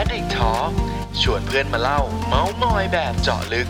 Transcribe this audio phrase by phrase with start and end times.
[0.00, 0.70] Addict Talk
[1.20, 3.68] ชวนเพื่อนมาเล่า เมาส์มอยแบบเจาะลึก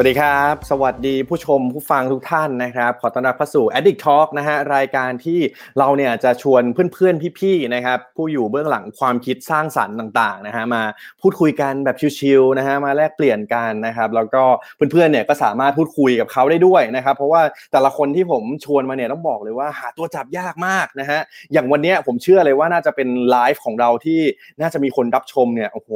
[0.00, 5.40] สวัสดีครับ สวัสดีผู้ชมผู้ฟังทุกท่านนะครับ ขอต้อนรับเข้าสู่ Addict Talk นะฮะรายการที่
[5.78, 10.82] เราเนี่ยจะชวนเพื่อนๆพี่ๆนะครับผู้อยู่เบื้องหลังความคิดสร้างสรรค์ต่างๆนะฮะมา
[11.20, 14.42] พูดคุยกันแบบชิวๆนะฮะมาแลกเปลี่ยนกันนะครับแล้วก็
[14.76, 21.20] เพื่อนๆเนี่ยก็สามารถพูดคุยกับเขาได้ด้วยนะครับ เพราะว่าแต่ละคนที่ผมชวนมาเนี่ยต้องบอกเลยว่าหาตัวจับยากมากนะฮะ
[21.52, 24.20] อย่างวันนี้ผมเชื่อเลยว่าน่าจะเป็นไลฟ์ของเราที่
[24.60, 25.92] น่าจะมีคนรับชมเนี่ยโอ้โห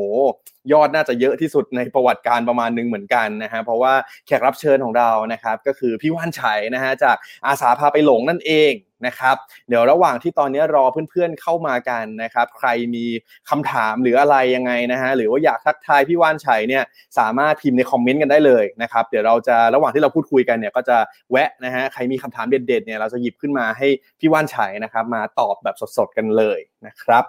[0.73, 3.95] ยอดน่าจะเยอะที่สุดในประวัติการประมาณนึงเหมือนกันนะฮะเพราะว่า
[4.27, 7.17] แขกรับเชิญของเรานะครับก็คือพี่ว่านชัยนะฮะจาก
[7.47, 8.75] อาสาพาไปหลงนั่นเอง
[9.07, 9.37] นะครับ
[9.69, 13.05] เดี๋ยวระหว่างที่ตอนนี้รอเพื่อนๆเข้ามากันนะครับ ใครมี
[13.51, 16.83] คำถามหรืออะไรยังไงนะฮะหรือว่าอยากทักทายพี่ว่านชัยเนี่ย
[17.19, 20.97] สามารถพิมพ์ในคอมเมนต์กันได้เลยนะครับเดี๋ยวเราจะระหว่างที่เราพูดคุยกันเนี่ยก็จะ
[21.31, 23.89] แวะนะฮะใครมีคำถามเด็ดๆเนี่ยเราจะหยิบขึ้นมาให้
[24.21, 27.25] พี่ว่านชัยนะครับ มาตอบแบบสดๆกันเลยนะครับ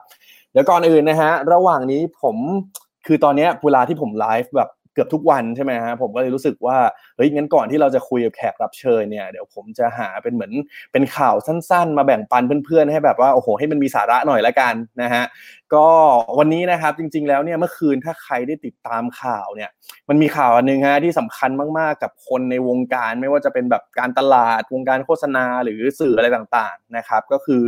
[0.51, 2.37] เดี๋ยวก่อนอื่นนะฮะระหว่างนี้ผม
[3.05, 6.77] คือตอนนี้เวลาที่ผมไลฟ์แบบเกือบทุกวันใช่ไหมฮะผมก็เลยรู้สึกว่า
[7.15, 10.51] เฮ้ยงั้นก่อนที่เราจะคุยกับแขกรับเชิญเนี่ยเดี๋ยวผมจะหาเป็นเหมือน
[10.91, 15.23] เป็นข่าวสั้น ๆ มาแบ่งปันเพื่อนๆให้แบบว่าโอ้โหให้มันมีสาระหน่อยละกันนะฮะ
[15.73, 15.87] ก็
[16.39, 19.69] วันนี้นะครับจริง ๆแล้วเนี่ยเมื่อคืนถ้าใครได้ติดตามข่าวเนี่ย
[20.09, 27.63] มันมีข่าวอันนึงฮะที่สำคัญมากๆกับคนในวงการไม่ว่าจะเป็นแบบการตลาดวงการโฆษณาหรือสื่ออะไรต่างๆนะครับก็คือ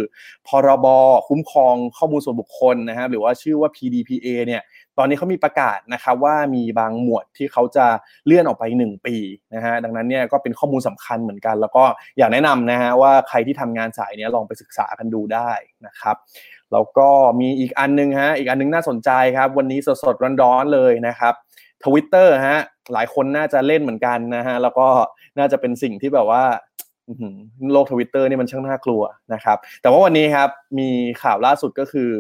[0.48, 0.88] พรบ
[1.28, 4.62] คุ้มครองข้อมูลส่วนบุคคลนะครับหรือว่าชื่อว่า PDPA เนี่ย
[4.98, 7.86] ตอนนี้เขามีประกาศนะครับว่ามีบางหมวดที่เขาจะ
[8.26, 9.16] เลื่อนออกไป 1 ปี
[9.56, 11.84] นะฮะดังนั้นเนี่ยก็เป็นข้อมูลสำคัญเหมือนกัน แล้วก็
[12.18, 15.52] อยากแนะนำนะฮะว่าใครที่ทำงานสายนี้ลองไปศึกษากันดูได้
[15.86, 16.16] นะครับ
[16.74, 21.34] แล้วก็มีอีกอันนึงฮะอีกอันนึงน่าสนใจครับ วันนี้สดๆร้อนๆเลยนะครับ
[21.84, 22.60] ทวิตเตอร์ฮะ
[22.94, 24.88] หลายคนน่าจะเล่นเหมือนกันนะฮะแล้วก็
[25.38, 26.44] น่าจะเป็นสิ่งที่แบบว่า
[27.72, 30.90] โลกทวิตเตอร์นี่มันช่างน่ากลัวนะครับ แต่ว่าวันนี้ครับมี
[31.22, 32.12] ข่าวล่าสุดก็คือ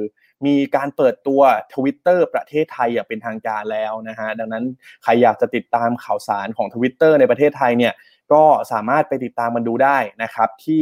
[0.45, 1.41] มีการเปิดตัว
[1.73, 4.65] Twitter ประเทศไทยอย่างเป็นทางการแล้วนะฮะดังนั้น
[5.03, 7.93] ใครอยากจะติดตามข่าวสารของ Twitter ในประเทศไทยเนี่ย
[8.33, 10.81] ก็สามารถไปติดตามมันดูได้นะครับที่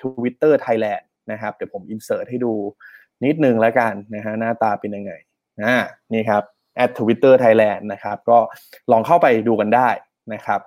[0.00, 2.52] @twitter thailand นะครับเดี๋ยวผมอินเสิร์ตให้ดู
[3.24, 5.12] นิดนึงแล้วกันนะฮะหน้าตาเป็นยังไง
[5.60, 6.42] นะนี่ครับ
[6.96, 8.38] @twitter thailand นะครับก็
[8.92, 9.88] ลองเข้าไปดูกันได้
[10.32, 10.60] นะครับ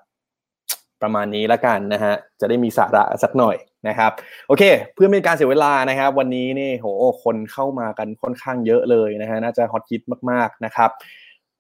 [1.02, 3.58] ประมาณนี้แล้วกันนะฮะจะได้มีสาระสักหน่อย
[3.88, 4.12] นะครับ
[4.48, 4.64] โอเค
[4.94, 6.88] เพื่อไม่การเสียเวลานะครับ วันนี้นี่โห
[7.24, 10.02] คนเข้ามากันค่อนข้างเยอะเลยนะฮะน่าจะฮอตฮิต
[10.32, 10.90] มากๆนะครับ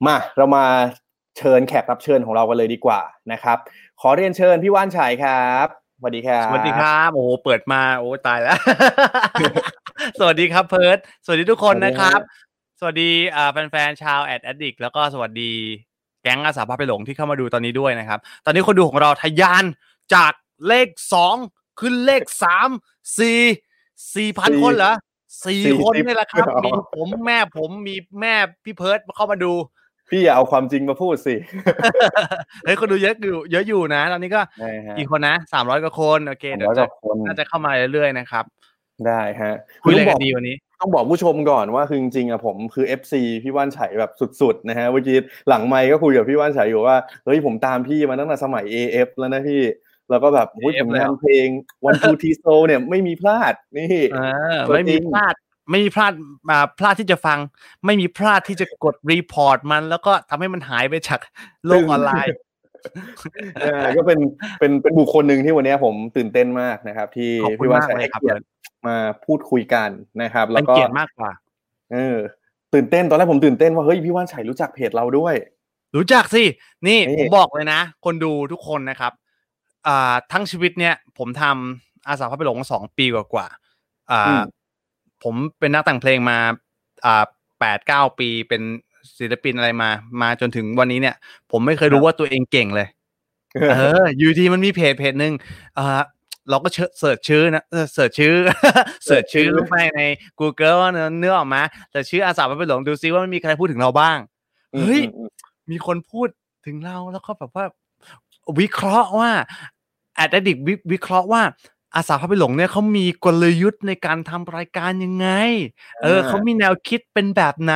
[0.05, 0.65] มาเรามา
[1.37, 3.57] เชิญแขกรับเชิญของเรากันเลยดีกว่านะครับ
[4.01, 5.67] ขอเรียนเชิญพี่ว่านชัยครับ
[5.99, 8.57] สวัสดีครับสวัสดีครับโอ้เปิดมาโอ้ตายแล้ว
[10.19, 12.19] สวัสดีครับเพิร์ดสวัสดีทุกคนนะครับ
[12.79, 15.51] สวัสดีอ่าแฟนๆชาว Ad Addict แล้วก็สวัสดี
[16.23, 19.63] แก๊งอาสาพาไปหลงที่เข้ามาดูตอนนี้ด้วยนะครับ ตอนนี้คนดูของเราทะยาน
[20.13, 20.33] จาก
[20.67, 21.35] เลขสอง
[21.79, 22.69] ขึ้นเลขสาม
[23.19, 23.39] สี่
[24.15, 24.93] สี่พันคนเหรอ
[25.45, 29.53] สี่คนนี่แหละครับ มีผมแม่ผมมีแม่พี่เพิร์ดเข้ามาดู
[30.09, 31.35] พี่อย่าเอาความจริงมาพูดสิ
[32.63, 34.41] เฮ้ยคนดูเยอะอยู่เยอะอยู่นะ ตอนนี้ก็
[34.97, 36.85] กี่คนนะสามร้อยกว่าคนโอเคเดี๋ยวจะ
[37.27, 38.45] น่าจะเข้ามาเรื่อยๆนะครับ
[39.07, 39.53] ได้ฮะ
[39.83, 43.13] คุยอะไรกันดีวันนี้ต้องบอกผู้ชมก่อนว่าคือจริงๆอะผมคือ FC
[43.43, 45.17] พี่ว่านไฉแบบสุดๆนะฮะเมื่อกี้
[45.49, 49.61] หลังไมค์ก็คุยกับพี่ว่านไฉอยู่ว่าเฮ้ยผมตามพี่มาตั้งแต่สมัย AF แล้วนะพี่
[50.09, 51.47] แล้วก็แบบโอ้ยผลงานเพลง
[51.85, 54.01] วันทูทีโซเนี่ยไม่มีพลาดนี่
[54.75, 55.33] ไม่มีพลาด
[55.69, 56.13] ไม่มีพลาด
[56.49, 57.37] มาพลาดที่จะฟัง
[57.85, 61.19] ไม่มีพลาดที่จะกด report มัน แล้วก็ทำให้มันหายไปจาก
[61.65, 62.35] โลกออนไลน์
[63.97, 64.19] ก็เป็น
[64.59, 68.43] เป็นเป็นบุคคลหนึ่งที่วันนี้ผมตื่นเต้นมากนะครับ ที่พี่ว่าให้เกียรติ
[68.87, 69.89] มาพูดคุยกัน
[70.21, 71.31] นะครับ แล้วก็เกียรติมากกว่า
[71.93, 72.17] เออ
[72.73, 75.35] ตื่นเต้นตอนแรกผมตื่นเต้นว่าเฮ้ยพี่ว่านชัยรู้จักเพจเราด้วย
[75.95, 76.43] รู้จักสิ
[76.87, 79.28] นี่ผมบอกเลยนะ คนดูทุกคนนะครับอ่า
[80.31, 84.23] ทั้งชีวิตเนี่ย ผมทำอาสาพาไปหลงสองปีกว่าๆอ่า
[85.23, 86.37] ผมเป็นนักแต่งเพลงมา
[87.05, 87.23] อ่า
[87.59, 88.61] แปดเก้าปีเป็น
[89.19, 89.89] ศิลปินอะไรมา
[90.21, 91.15] มาจนถึงวันนี้เนี่ย
[91.51, 92.87] ผมไม่เคยรู้ว่าตัวเองเก่งเลย
[93.71, 95.33] เออ อยู่ดีมันมีเพจเพจหนึ่ง
[95.77, 96.01] อ่า
[96.49, 96.69] เราก็
[96.99, 98.35] เสิร์ชชื่อนะเสิร์ชชื่อ
[99.05, 100.01] เสิร์ชชื่อลงไปใน
[100.39, 101.61] Google ว่าเนื้อออกมา
[101.91, 104.17] แต่ชื่ออาสาไปหลงดูซิว่ามันมีใครพูดถึงเราบ้าง
[104.73, 105.01] เฮ้ย
[105.71, 106.27] มีคนพูด
[106.65, 107.65] ถึงเราแล้วก็แบบว่า
[108.59, 109.31] วิเคราะห์ว่า
[110.19, 110.57] แอดดิก
[110.91, 111.41] วิเคราะห์ว่า
[111.95, 115.27] อาสาพาไปหลงเนี่ยเขามีกลยุทธ์ในการทำรายการยังไง
[116.03, 117.75] เออเขามีแนวคิดเป็นแบบไหน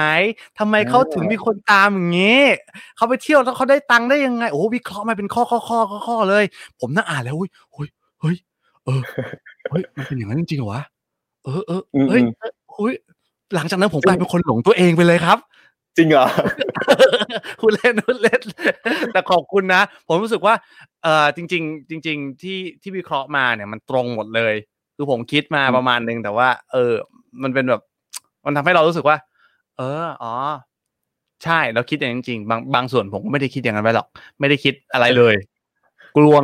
[0.59, 2.43] ทำไมเขาถึงมีคนตามอย่างงี้
[2.95, 6.43] เขาไปเที่ยวแล้วเขาได้ตังค์ได้ยังไง โอ้วิเคราะห์มาเป็นข้อข้อข้อข้อเลย
[6.79, 7.89] ผมน่าอ่านแล้วเฮ้ย
[8.21, 8.35] เฮ้ย
[8.85, 9.01] เออ
[9.69, 10.81] เฮ้ยมันเป็นอย่างนั้นจริงๆเหรอวะ
[11.43, 12.21] เออเออเฮ้ย
[12.73, 12.93] เฮ้ย
[13.55, 15.37] หลังจากนั้นผมกลายเป็นคนหลงตัวเองไปเลยครับ
[15.97, 16.25] จริงเหรอ
[17.61, 18.41] คุณเล่นคุณเล่น
[19.13, 20.53] แต่ขอบคุณนะ ผมรู้สึกว่า
[21.03, 24.53] เออจริง ๆ จริง ๆ ที่ที่วิเคราะห์มาเนี่ยมันตรงหมดเลย
[24.95, 26.93] คือผมคิดมาประมาณนึงแต่ว่า เออ
[27.43, 27.81] มันเป็นแบบ
[28.45, 29.17] มันทำให้เรารู้สึกว่า
[29.77, 30.33] เอออ๋อ
[31.43, 34.07] ใช่เราคิดอย่างนั้นจริงๆบางบางส่วนผมก็ไม่ได้คิดอย่างนั้นไปหรอก
[34.39, 35.35] ไม่ได้คิดอะไรเลย
[36.17, 36.43] กลวง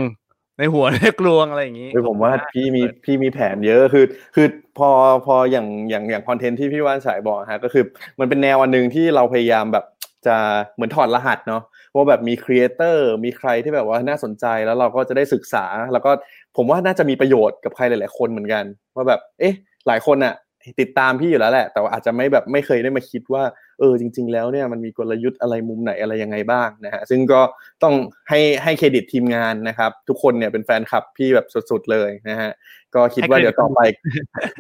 [0.58, 4.48] ในหัวเนี่ยกลวงอะไรอย่างนี้คือผมว่าพี่มีพี่มีแผนเยอะคือ คือ
[4.78, 4.90] พอ
[5.26, 7.84] พออย่างอย่างอย่างคอนเทนต์ที่พี่ว่านสายบอกฮะก็คือ
[8.20, 9.86] มันเป็นแนวอันหนึ่งที่เราพยายามแบบ
[10.28, 10.38] จะ
[10.76, 11.64] เหมือนถอดรหัสเนาะ
[11.96, 16.12] ว่าแบบมีครีเอเตอร์มีใครที่แบบว่าน่าสนใจแล้วเราก็จะได้ศึกษา แล้วก็
[16.58, 18.64] ผมว่าน่าจะมีประโยชน์กับใครหลาย ๆ คนเหมือนกัน
[18.96, 19.54] ว่าแบบเอ๊ะ
[19.88, 20.36] หลายคนอะ
[20.80, 23.44] ติดตามพี่อยู่แล้วแหละ แต่ว่าอาจจะไม่แบบไม่เคยได้มาคิดว่า
[23.80, 27.42] เออจริง ๆ แล้วเนี่ยมันมีกลยุทธ์อะไรมุมไหนอะไรยังไงบ้างนะฮะซึ่งก็
[27.84, 27.96] ต้อง
[28.30, 32.52] ให้ให้เครดิตทีมงานนะครับ ทุกคนเนี่ยเป็นแฟนคลับพี่แบบสุดๆเลยนะฮะ
[32.96, 33.80] ก็คิดว่าเดี๋ยวต่อไป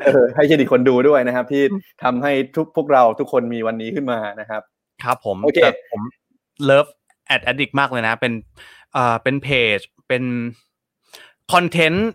[0.05, 1.63] เออให้เครดิตคนดูด้วยนะครับ ที่
[2.03, 4.61] ทำให้ทุกพวกเราทุกคนมีวันนี้ขึ้นมานะครับ
[5.03, 6.01] ครับผมโอเคแต่ผม
[6.63, 6.87] เลิฟ
[7.27, 8.33] แอด addict มากเลยนะ เป็น
[8.93, 9.47] เอ่อเป็นเพ
[9.77, 10.23] จ เป็น
[11.51, 12.09] คอนเทนต์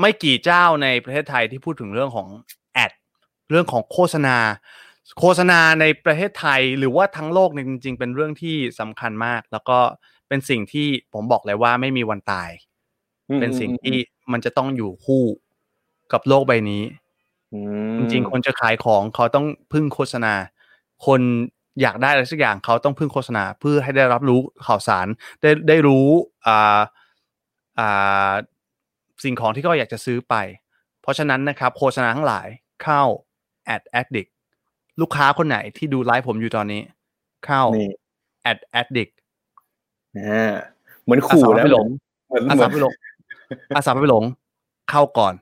[0.00, 2.28] ไม่กี่เจ้าในประเทศไทยที่พูดถึงเรื่องของ
[2.74, 2.92] แอด
[3.50, 4.36] เรื่องของโฆษณา
[5.20, 9.78] โฆษณาในประเทศไทยหรือว่าทั้งโลกเนี่ยจริง ๆ เป็นเรื่องที่สำคัญมาก แล้วก็
[10.28, 12.50] เป็นสิ่งที่ผมบอกเลยว่าไม่มีวันตาย
[13.40, 13.96] เป็นสิ่งที่
[14.32, 15.24] มันจะต้องอยู่คู่
[16.12, 16.82] กับโลกใบนี้
[17.52, 17.60] อื
[17.92, 20.34] มจริงๆคนจะขายของเขาต้องพึ่งโฆษณา
[21.06, 21.20] คน
[21.82, 25.06] อยากได้อะไรสักอย่างเขาต้องพึ่งโฆษณาเพื่อให้ได้รับรู้ข่าวสาร
[25.42, 26.06] ได้ได้รู้
[26.46, 26.80] อ่า
[27.78, 28.32] อ่า
[29.24, 30.34] สิ่งของที่เขาอยากจะซื้อไป
[31.02, 32.48] เพราะฉะนั้นนะครับโฆษณาทั้งหลาย
[32.82, 33.02] เข้า
[33.74, 34.30] ad addict
[35.00, 36.82] ลูกค้าคนไหนที่ดูไลฟ์ผมอยู่ตอนนี้
[37.46, 37.90] เข้านี่
[38.50, 39.14] ad addict
[40.18, 40.52] อ่า
[41.02, 41.86] เหมือนขู่อาสานะไปหลง
[42.28, 42.92] เหมือนอาเหมืสาอนไปหลง
[43.76, 44.24] อาสาไปหลง
[44.90, 45.34] เข้าก่อน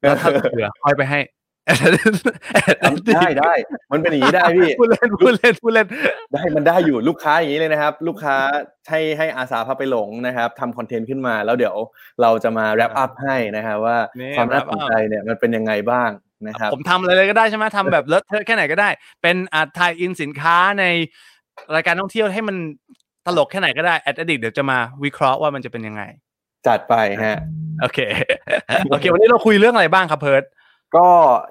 [0.00, 1.18] แล้วถ้าเหลือค่อยไปให้
[3.16, 3.52] ได้ได้
[3.92, 5.86] มันเป็นอย่างนี้ได้พี่พูดเล่นพูดเล่นพูดเล่น
[6.32, 8.36] ได้มันได้อยู่ลูกค้าอย่างนี้เลยนะครับ ลูกค้า
[8.88, 11.76] ให้ให้อาสาพาไปหลงนะครับทำคอนเทนต์ขึ้นมาแล้วเดี๋ยว
[12.22, 16.10] เราจะมาแรปอัพให้นะครับว่านี่ความน่า wrap ส up นใจเนี่ยมันเป็นยังไงบ้าง
[16.46, 18.88] นะครับผมทำอะไรเลยก็ได้ใช่ไหมทำแบบเลอะเทอะแค่ไหนก็ได้
[19.22, 20.84] เป็นอ่าทายอินสินค้าใน
[21.74, 22.56] รายการท่องเที่ยวให้มัน
[23.26, 26.02] ตลกแค่ไหนก็ได้แอดดิกเดี๋ยวจะมาวิเคราะห์ว่ามันจะเป็นยังไง
[26.66, 27.38] จัดไปฮะ
[27.80, 27.98] โอเค
[28.90, 30.42] โอเค วันนี้เราคุยเรื่องอะไรบ้างครับเพิร์ด
[30.96, 31.08] ก็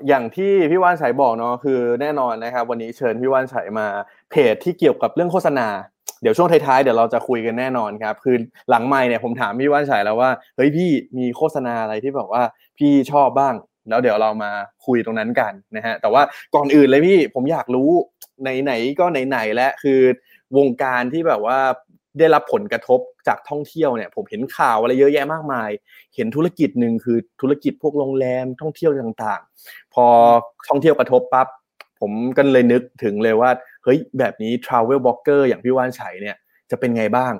[0.08, 3.88] อย่างที่พี่ว่านชัยบอกเนาะคือแน่นอนนะครับ วันนี้เชิญพี่ว่านชัยมา
[4.32, 5.68] เพจที่เกี่ยวกับเรื่องโฆษณา
[6.22, 8.36] เดี๋ยวช่วงท้ายๆเดี๋ยวเราจะคุยกันแน่นอนครับ คือ
[8.70, 12.44] หลังไม่เนี่ยผมถามพี่ว่านชัยแล้วว่าเฮ้ยพี่มีโฆษณาอะไรที่แบบว่า
[12.78, 13.56] พี่ชอบบ้าง
[13.90, 14.52] แล้วเดี๋ยวเรามา
[14.86, 16.22] คุยตรงนั้นกันนะฮะแต่ว่า
[16.56, 17.90] ก่อนอื่นเลยพี่ผมอยากรู้
[18.42, 20.00] ไหนๆก็ไหนๆและคือ
[20.58, 21.60] วงการที่แบบว่า
[22.18, 25.70] ได้รับผลกระทบจากท่องเที่ยวเนี่ยผมเห็นข่าวอะไรเยอะแยะมากมาย
[26.16, 30.06] เห็นธุรกิจหนึ่งคือธุรกิจพวกโรงแรมท่องเที่ยวต่างๆ พอ
[30.70, 31.48] ท่องเที่ยวกระทบปั๊บ
[32.00, 33.50] ผมก็เลยนึกถึงเลยว่า
[33.84, 36.38] เฮ้ยแบบนี้ travel blogger อย่างพี่ว่านชัยเนี่ย
[36.72, 37.34] จะเป็นไงบ้าง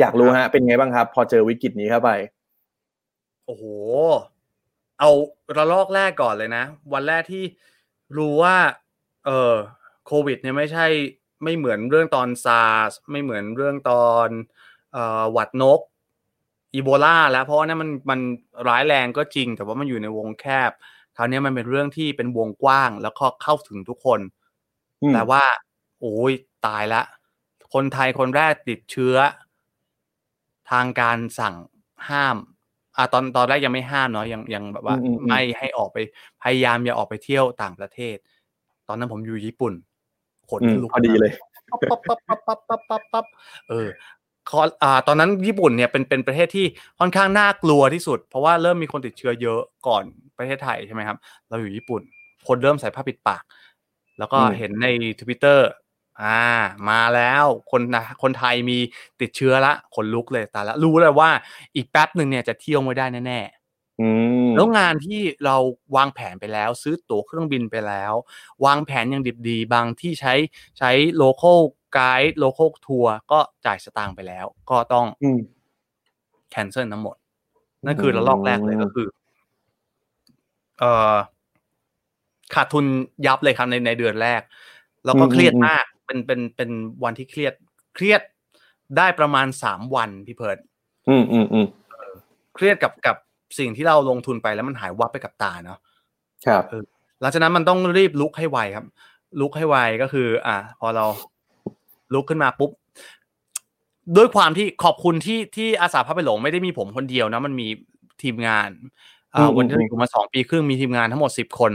[0.00, 2.10] อยากรู้ฮะเป็นไงบ้างครับ พอเจอวิกฤตนี้เข้าไป
[3.46, 3.64] โอ้โห
[4.98, 5.10] เอา
[5.56, 7.44] ระลอกแรกก่อนเลยนะ วันแรกที่
[8.16, 8.56] รู้ว่า
[9.26, 9.54] เออ
[10.06, 10.86] โควิดเนี่ยไม่ใช่
[11.42, 14.28] ไม่เหมือนเรื่องตอนซาร์สไม่เหมือนเรื่องตอน
[14.92, 15.80] เอ่อหวัดนก
[16.74, 18.20] อีโบลาแล้วเพราะว่านั่นมันมัน
[18.68, 20.70] ร้ายแรงก็จริง แต่ว่ามันอยู่ในวงแคบ
[21.16, 24.20] คราวนี้มันเป็นเรื่องที่เป็นวงกว้าง แล้วก็เข้าถึงทุกคน
[25.02, 25.42] อืมแต่ว่า
[26.00, 26.32] โอ้ย
[26.66, 27.02] ตายละ
[27.74, 29.16] คนไทยคนแรกติดเชื้อ
[30.70, 31.54] ทางการสั่ง
[32.08, 32.36] ห้าม
[32.96, 35.98] อะตอนตอนแรกยังไม่ห้ามเนาะยังยังแบบว่าอืมอืมอืมไม่ให้ออกไป
[36.42, 38.16] พยายามอย่าออกไปเที่ยวต่างประเทศ
[38.88, 39.72] ตอนนั้นผมอยู่ญี่ปุ่น
[40.50, 41.32] ขนอืมลุกพอดีเลย
[41.70, 43.24] ปั๊บปั๊บปั๊บปั๊บปั๊บปั๊บปั๊บ
[43.68, 43.88] เออ
[44.50, 46.66] คออ่าตอนนั้นญี่ปุ่นเนี่ยเป็นเป็นประเทศที่
[46.98, 50.02] ค่อนข้างน่ากลัวที่สุด เพราะว่าเริ่มมีคนติดเชื้อเยอะก่อน
[50.38, 51.16] ประเทศไทยใช่ไหมครับ
[51.48, 52.02] เราอยู่ญี่ปุ่น
[52.48, 53.42] คนเริ่มใส่ผ้าปิดปาก
[54.18, 54.86] แล้วก็อืมเห็นใน
[55.20, 55.68] ทวิตเตอร์
[56.22, 56.40] อ่า
[56.88, 58.78] มาแล้วคนนะคนไทยมี
[59.20, 61.30] ติดเชื้อละขนลุกเลยตายละรู้เลยว่า
[61.76, 63.59] อีกแป๊บหนึ่งเนี่ยจะเที่ยวไม่ได้แน่อืมๆ
[64.56, 65.56] แล้วงานที่เรา
[65.96, 68.12] วางแผนไปแล้ว ซื้อตั๋วเครื่องบินไปแล้ว
[68.64, 70.34] วางแผนอย่างดิบดีบางที่ใช้
[70.78, 70.90] ใช้
[71.22, 71.60] local
[71.96, 75.40] guide local tour ก็จ่ายสตางค์ไปแล้ว ก็ต้องอืม
[76.50, 77.16] แคนเซิลทั้งหมด
[77.84, 79.08] นั่นคือระลอกแรกเลยก็คือ
[80.78, 81.14] เอ่อ
[82.54, 82.84] ขาดทุน
[83.26, 84.40] ยับเลยครับในในเดือนแรก
[85.04, 86.70] แล้วก็อืมเครียดอืมมาก เป็นเป็นเป็น
[87.04, 87.54] วันที่เครียด
[87.94, 88.22] เครียด
[88.96, 90.58] ได้ประมาณสามวันพี่เพิร์ด
[91.08, 91.66] อืมอืมอืม
[92.54, 93.16] เครียดกับกับ
[93.58, 95.78] สิ่งที่เราลงทุนไปแล้วมันหายวับไปกับตาเนาะ
[96.46, 96.62] ครับ
[97.20, 98.86] หลังจากนั้นมันต้องรีบลุกให้ไวครับ
[99.40, 101.04] ลุกให้ไวก็คือ อ่า พอเรา
[102.14, 102.70] ลุกขึ้นมาปุ๊บ
[104.16, 107.68] ด้วยความที่ขอบคุณที่ที่อาสาพาไปหลงไม่ได้มีผมคนเดียวนะ มันมี
[108.22, 108.68] ทีมงาน
[109.34, 111.72] อ่าอืมวันที่อืมอยู่มาสองปีครึ่งมีทีมงานทั้งหมดสิบคน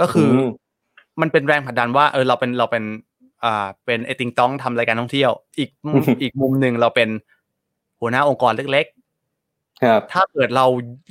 [0.00, 0.48] ก็คืออม
[1.20, 2.84] มันเป็นแรงผลักดันว่าเออเราเป็นเราเป็น
[3.44, 7.08] อ่า เป็นไอติงต้องทำรายการท่องเที่ยว อีกมุมอีกมุมหนึ่งเราเป็น
[8.00, 9.03] หัวหน้าองค์กรเล็กๆครับ
[10.12, 10.66] ถ้าเกิดเรา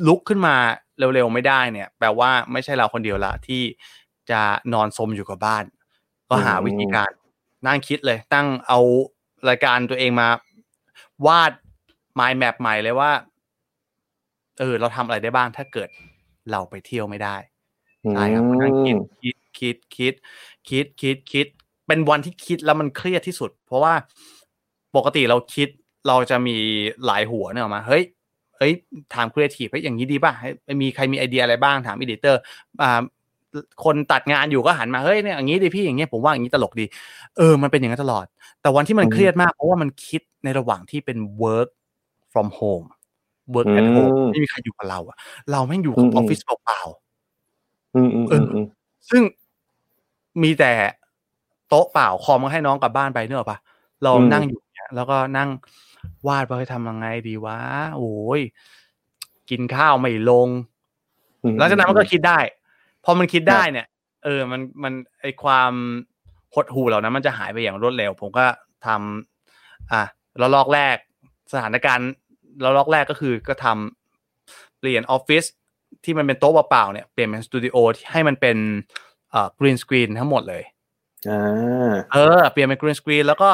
[0.08, 0.56] ลุกขึ้นมา
[1.00, 3.62] เร็วๆไม่ได้เนี่ย แปลว่าไม่ใช่เราคนเดียวละที่
[4.32, 4.42] จะ
[4.74, 5.64] นอนซมอยู่กับบ้าน
[6.30, 7.12] ก็ก็หาวิธีการ
[7.68, 8.80] นั่งคิดเลย ตั้งเอา
[9.50, 10.28] รายการตัวเองมา
[11.26, 11.52] วาด
[12.20, 13.12] mind map ใหม่เลยว่า
[14.60, 15.90] เออ เราทำอะไรได้บ้างถ้าเกิด
[16.52, 17.36] เราไปเที่ยวไม่ได้
[18.12, 20.14] ใช่ครับนั่งคิดคิดคิดคิด
[20.70, 21.48] คิดคิดคิด
[21.88, 23.94] เป็นวันที่คิดแล้วมันเครียดที่สุด เพราะว่า
[24.96, 25.68] ปกติเราคิด
[26.08, 26.58] เราจะมี
[27.06, 28.04] หลายหัวเนี่ยออกมาเฮ้ย
[28.64, 28.78] เฮ้ย
[29.16, 30.34] ถามครีเอทีฟเฮ้ยอย่างนี้ดีป่ะ
[30.82, 32.40] มีใครมีไอเดียอะไรบ้างถาม editor
[32.82, 33.02] อ่า
[33.84, 36.86] คนตัดงานอยู่ก็หันมาเฮ้ยเนี่ยอย่างนี้ดิพี่อย่างเงี้ยผมว่าอย่างนี้ตลกดี
[37.38, 38.26] เออมันเป็นอย่างนั้นตลอด
[38.62, 41.70] แต่วันที่มันเครียดมากเพราะว่ามันคิดในระหว่างที่เป็น work
[42.34, 42.88] from home
[43.54, 45.18] work at home ไม่มีใครอยู่กับเราอะ
[45.52, 48.66] เราแม่งอยู่กับออฟฟิศเปล่าๆอืมอืมอืม
[49.10, 49.22] ซึ่ง
[50.44, 50.72] มีแต่
[51.70, 53.58] โต๊ะเปล่าคอมก็ให้น้องกลับบ้านไปเนอะปะ
[54.04, 55.50] เรานั่งอยู่เนี่ยแล้วก็นั่ง
[56.28, 57.60] วาดว่าจะทำยังไงดีวะ
[57.96, 58.42] โอ้ย
[59.50, 60.50] กินข้าวไม่ลง
[61.58, 62.40] หลังจากนั้นมันก็คิดได้
[63.04, 63.88] พอมันคิดได้เนี่ย
[64.24, 65.72] เออ มันมันไอความ
[66.56, 68.46] หดหูเหล่านั้น มันจะหายไปอย่างรวดเร็ว ผมก็
[68.86, 70.04] ทำอะ
[70.40, 70.98] แล้วลอกแรก
[71.54, 72.10] สถานการณ์
[72.62, 75.44] แล้วลอกแรกก็คือก็ทำเปลี่ยนออฟฟิศ
[76.04, 78.58] ที่มันเป็นโต๊ะเปล่าๆเนี่ยเปลี่ยนเป็นสตูดิโอที่ให้มันเป็น
[79.32, 80.64] เอ่อกรีนสกรีนทั้งหมดเลย
[81.30, 83.50] อ่าเออเปลี่ยนเป็นกรีนสกรีนแล้วก็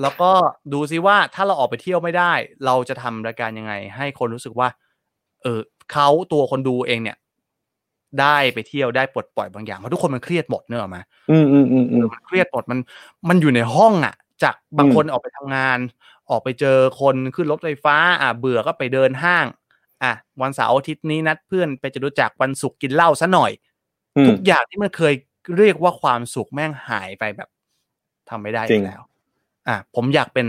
[0.00, 0.30] แล้วก็
[0.72, 2.32] ดูซิว่าถ้าเราออกไปเที่ยวไม่ได้
[2.66, 4.68] เราจะทำรายการยังไง ให้คนรู้สึกว่า
[5.42, 5.60] เออ
[5.92, 7.16] เขาตัวคนดูเองเนี่ย
[8.20, 12.78] ได้ไปเที่ยวได้ปลดปล่อยบางอย่างเพราะทุกคนมันเครียดหมดเนอะมาอืมอืมอืมอืมมันเครียดหมดมัน
[13.28, 15.78] มันอยู่ในห้องอะ จากบางคนออกไปทำงาน
[16.30, 19.46] ออกไปเจอคนขึ้นรถไฟฟ้า อะเบื่อก็ไปเดินห้าง
[20.02, 23.52] อะวันเสาร์อาทิตย์นี้นัดเพื่อนไปจะรู้จักวันศุกร์กินเหล้าซะหน่อย
[24.28, 25.14] ทุกอย่างที่มันเคย
[25.58, 27.48] เรียกว่าความสุขแม่งหายไปแบบ
[28.30, 29.02] ทำไม่ได้แล้ว
[29.68, 30.46] อะผมอยากเป็น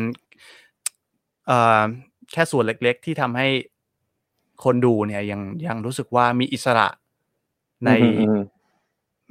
[1.47, 1.81] เอ่อ
[2.31, 3.47] แค่ส่วนเล็ก ๆ ที่ทำให้
[4.63, 6.87] คนดูเนี่ยยังยังรู้สึกว่ามีอิสระ
[7.85, 7.91] ใน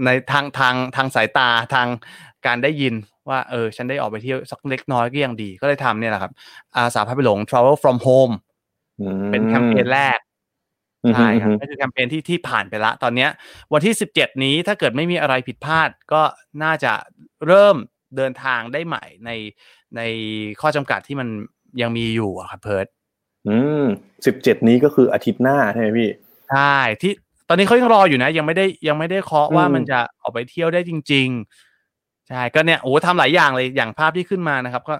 [0.04, 1.88] ในทางทางทางสายตาทาง
[2.46, 2.94] การได้ยิน
[3.28, 6.32] ว่าเออฉันได้ออกไปเที่ยวสักเล็กน้อยก็ยังดี ก็เลยทำเนี่ยแหละครับ
[6.74, 8.34] อาสาพาไปหลง travel from home
[9.30, 10.18] เป็นแคมเปญแรก
[11.14, 13.30] ใช่ครับนั่นคือแคมเปญที่ที่ผ่านไปละ ตอนเนี้ย
[13.72, 16.22] วันที่สิบเจ็ดนี้ถ้าเกิดไม่มีอะไรผิดพลาดก็
[16.62, 16.92] น่าจะ
[17.46, 17.76] เริ่ม
[18.16, 19.30] เดินทางได้ใหม่ใน
[19.96, 20.00] ใน
[20.60, 21.28] ข้อจำกัดที่มัน
[21.80, 22.86] ยังมีอยู่อะครับเพิร์ด
[23.48, 23.84] อืม
[24.26, 26.08] สิบเจ็ดนี้ก็คืออาทิตย์หน้าใช่ไหมพี่
[26.50, 27.12] ใช่ที่
[27.48, 31.28] ตอนนี้เขายังรออยู่นะ ยังไม่ได้ยังไม่ได้เคาะว่ามันจะออกไปเที่ยวได้จริง
[31.78, 34.94] ๆ ใช่ก็เนี่ยโอ้ทำหลายอย่างเลยอย่างภาพที่ขึ้นมานะครับ ก็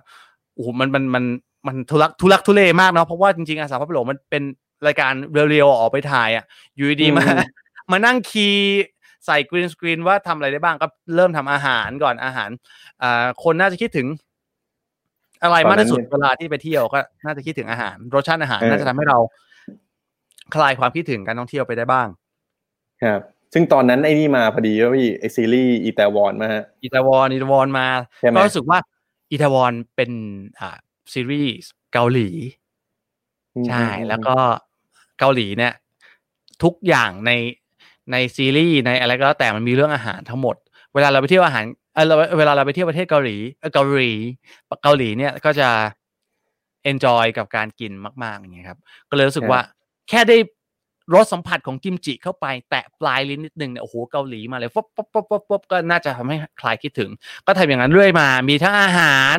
[0.55, 1.25] โอ้มันมันมัน
[1.67, 4.43] มันทุลักทุลักทุเลมากเนาะเพราะว่าจริงๆอาสาพระโปรมันเป็น
[4.87, 6.45] รายการเรียวๆออกไปถ่ายอะ
[6.77, 7.25] อยู่ดีมา
[7.91, 8.83] มานั่งคีย์
[9.27, 10.87] ใส่กรีนสกรีนว่าทำอะไรได้บ้างก็
[11.17, 12.51] เริ่มทำอาหารก่อนอาหาร
[13.03, 14.07] อ่าคนน่าจะคิดถึง
[15.43, 19.19] อะไรมากที่สุดเวลาที่ไปเที่ยวก็ น่าจะคิดถึงอาหารรสชาติอาหารน่าจะทำให้เรา
[20.55, 22.09] คลายความคิดถึงการท่องเที่ยวไปได้บ้าง
[23.03, 23.21] ครับ
[23.53, 27.87] ซึ่งตอนนั้นไอ้นี่มาพอดีว่าพี่ไอซีรีส์อีตาวอนมาฮะอีตาวอนอีตาวอนมา
[28.37, 28.79] ก็รู้สึกว่า
[29.31, 30.11] อีตาวอนเป็น
[30.61, 30.79] อ่า
[31.13, 32.29] ซีรีส์เกาหลี
[33.69, 34.35] ใช่ แล้วก็
[35.19, 35.73] เกาหลีเนี่ย
[36.63, 37.31] ทุกอย่างใน
[38.11, 40.57] ในซีรีส์ในอะไรก็แล้วแต่มันมีเรื่องอาหารทั้งหมด
[40.95, 42.05] เวลาเราไปเที่ยวอาหารเออ
[42.39, 43.37] เวลาเราไปเที่ยวประเทศเกาหลี
[43.75, 44.13] เกาหลี
[44.83, 45.69] เกาหลีเนี่ยก็จะ
[46.85, 47.93] enjoy กับการกิน
[48.23, 48.79] มาก ๆ อย่างเงี้ยครับ
[49.11, 49.61] ก็เลยรู้สึกว่า
[50.09, 50.37] แค่ได้
[51.15, 57.11] รสสัมผัสของกิมจิเข้าไป แตะปลายลิ้นนิดนึงเนี่ยโอ้โหเกาหลีมาเลยป๊บป๊บป๊บป๊บป๊บก็น่าจะทำให้คลายคิดถึง
[57.47, 59.37] ก็ทำอย่างนั้นเรื่อยมา มีทั้งอาหาร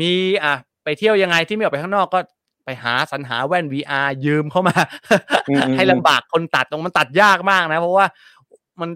[0.00, 0.10] มี
[0.44, 0.54] อะ
[0.84, 2.20] ไปเที่ยวยังไงที่ไม่ออกไปข้างนอกก็
[2.66, 4.76] ไปหาสรรหาแว่น VR ยืมเข้ามา
[5.76, 8.06] ให้ลำบากคนตัดตรงมันตัดยากมากนะ เพราะว่า
[8.80, 8.90] มัน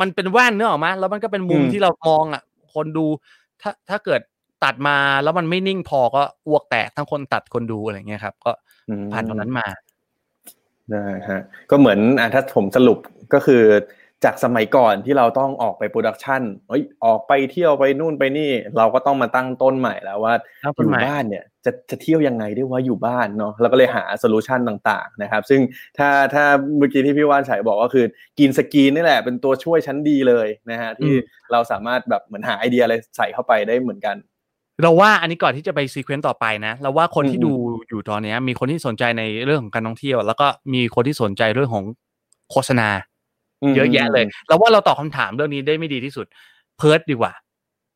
[0.00, 2.42] มันเป็นแว่นเนอะออกมาแล้วมันก็เป็นมุมที่เรามองอะ
[2.74, 3.06] คนดู
[3.62, 4.20] ถ้าถ้าเกิด
[4.64, 8.52] ตัดมาแล้วมันไม่นิ่งพอก็อ้วกแตกทั้งคนตัดคนดูอะไรเงี้ยครับ ก็
[9.12, 9.66] ผ่านตรงนั้นมา
[10.90, 11.40] ได้ฮะ
[11.70, 12.98] ก็เหมือนอะถ้าผมสรุป
[13.32, 13.62] ก็คือ
[14.24, 20.34] จากสมัยก่อนที่เราต้องออกไป production เอ้ยออกไปเที่ยวไปนู่นไปนี่ เราก็ต้องมาตั้งต้นใหม่แล้วว่า
[20.76, 25.60] อยู่บ้านเนี่ยจะจะเที่ยวยังไงได้ว่าอยู่บ้านเนาะเราก็เลยหา solution ต่างๆนะครับ ซึ่ง
[25.98, 26.44] ถ้าถ้า
[26.76, 28.04] เมื่อกี้ที่พี่ว่านฉายบอกก็คือ
[28.38, 31.12] green screen นี่แหละเป็นตัวช่วยชั้นดีเลยนะฮะที่
[31.52, 34.16] เราสามารถแบบเหมือนหาไอเดียอะไรใส่เข้าไปได้เหมือนกัน
[34.82, 37.52] เราว่าอันนี้ก่อนที่จะไป sequence ต่อไปนะเราว่าคนที่ดู
[37.88, 41.84] อยู่ตอนนี้มีคนที่สนใจในเรื่องของการท่องเที่ยว แล้วก็มีคนที่สนใจเรื่องของ
[42.50, 42.88] โฆษณา
[43.76, 46.26] เยอะแยะเลยเราว่าเราตอบคำถามเรื่องนี้ได้ไม่ดีที่สุด
[46.78, 47.32] เพิร์ดดีกว่า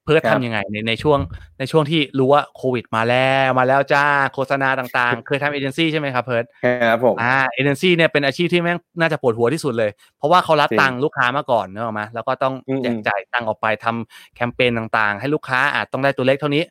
[0.05, 1.19] เพิร์ดทำยังไงในในช่วง
[1.59, 16.65] ในช่วงที่รู้ว่าโควิดมาแล้วมาแล้วจ้าโฆษณาต่างๆ เคยทำเอเจนซี่ใช่ไหมครับเพิร์ดครับผมอ่าเอเจนซี่เนี่ยเป็นอาชีพที่แม่งน่าจะปวดหัวที่สุดเลย เพราะว่าเขารับตังค์ลูกค้ามาก่อนเนอะมาแล้วก็ต้องแจกจ่ายตังค์ออกไปทำแคมเปญต่างๆ ให้ลูกค้าอาจต้องได้ตัวเลขเท่านี้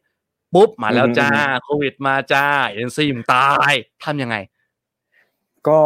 [0.54, 1.30] ปุ๊บมาแล้วจ้า
[1.64, 4.36] โควิดมาจ้าเอเจนซี่มันตายทำยังไง
[5.68, 5.82] ก็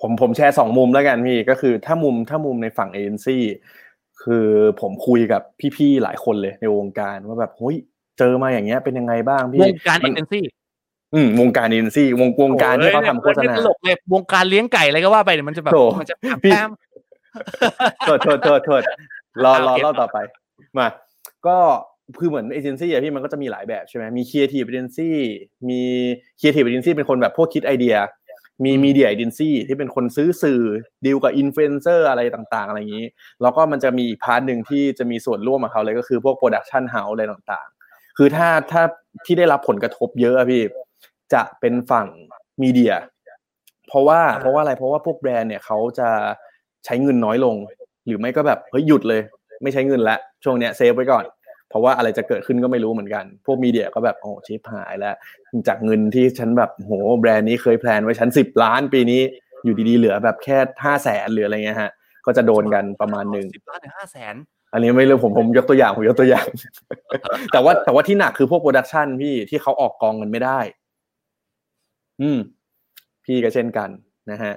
[0.00, 3.42] ผมผมแชร์สองมุมแล้วกันพี่ก็คือถ้ามุมถ้ามุมในฝั่งเอเจนซี่
[4.22, 4.46] คือ
[4.80, 5.42] ผมคุยกับ
[5.76, 7.76] พี่ๆหลายคนเลยในวงการว่าแบบเฮ้ย
[8.18, 10.44] เจอมาอย่างเงี้ยเป็นยังไงบ้างพี่วงการเอเจนซี่
[11.14, 16.70] อืมวงการเอเจนซี่วงวงการที่เขาทำโฆษณาตลกเลยวงการเลี้ยงไก่อะไรก็ว่าไปเนี่ยมันจะแบบโถมันจะแปพี่ม
[18.06, 18.82] โทษโทษโทษโทษ
[19.44, 20.18] รอรอโอเคเล่าต่อไป
[20.78, 20.88] มา
[21.46, 21.56] ก็
[22.20, 25.16] คือเหมือนเอเจนซี่อะพี่มันก็จะมีหลายแบบใช่ไหมมีครีเอทีฟเอเจนซี่
[25.68, 25.80] มี
[26.38, 27.96] ครีเอทีฟเอเจนซี่เป็นคนแบบพวกคิดไอเดีย
[28.64, 30.60] มีมีเดียเอเจนซี่ที่เป็นคนซื้อสื่อ
[31.06, 33.06] ดีลกับอินฟลูเอนเซอร์อะไรต่างๆ อะไรอย่างนี้
[33.42, 38.82] แล้วก็มันจะมีอีก part หนึ่งที่จะมีส่วนร่วมกับเขาเลยก็คือพวก production house อะไรต่างๆ คือถ้าถ้า
[39.24, 40.62] ที่ได้รับผลกระทบเยอะอะพี่
[41.34, 42.06] จะเป็นฝั่ง
[42.62, 42.94] มีเดีย
[43.88, 46.08] เพราะว่าเพราะว่าอะไรเพราะว่าพวกแบรนด์เนี่ยเขาจะ
[46.84, 47.56] ใช้เงินน้อยลง
[48.06, 49.22] หรือไม่ก็แบบเฮ้ยหยุดเลย
[49.62, 51.24] ไม่ใช้เงินละช่วงเนี้ย save ไว้ก่อน
[51.68, 55.14] เพราะว่าอะไรจะเกิดขึ้นก็ไม่รู้เหมือนกัน พวกมีเดียก็แบบโอ้ชิบหายแล้ว
[55.68, 59.20] จากเงินที่ฉันแบบโหแบรนด์นี้เคย plan ไว้ฉันสิบล้านปีนี้
[59.64, 61.90] อยู่ดีๆเหลือแบบแค่ห้าแสนหรืออะไรเงี้ยฮะ
[62.26, 64.34] ก็จะโดนกันประมาณหนึ่งสิบล้านถึงห้าแสน
[64.72, 66.46] อันนี้ไม่เรื่องผมผมยกตัวอย่างผมยกตัวอย่าง
[67.52, 70.60] แต่ว่าแต่ว่าที่หนักคือพวก production พี่ที่เขาออกกองกันไม่ได้
[72.20, 72.38] อืม
[73.24, 73.88] พี่ก็เช่นกัน
[74.30, 74.54] นะฮะ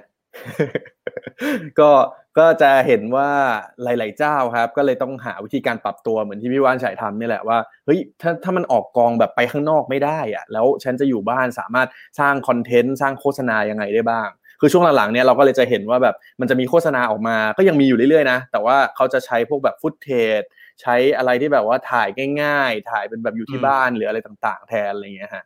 [1.80, 1.90] ก็
[2.38, 3.30] ก็จะเห็นว่า
[3.82, 11.88] หลาย ๆ เจ้าครับ ก็เลยต้องหาวิธีการปรับตัวเหมือนที่พี่ว่านฉายทำนี่แหละว่าเฮ้ยถ้าถ้ามันออกกองแบบไปข้างนอกไม่ได้อะแล้วฉันจะอยู่บ้านสามารถ
[12.20, 14.28] สร้างคอนเทนต์สร้างโฆษณายังไงได้บ้าง
[14.60, 20.10] คือช่วงหลัง ๆ เนี่ยเราก็เลยจะเห็นว่าแบบมันจะมีโฆษณาออกมาก็ยังมีอยู่เรื่อย ๆ นะ แต่ว่าเขาจะใช้พวกแบบฟุตเท
[20.40, 20.42] จ
[20.82, 22.08] ใช้อะไรที่แบบว่าถ่าย
[22.42, 25.44] ง่าย ๆ ถ่ายเป็นแบบอยู่ที่บ้านหรืออะไรต่าง ๆ แทนอะไรอย่างเงี้ยฮะ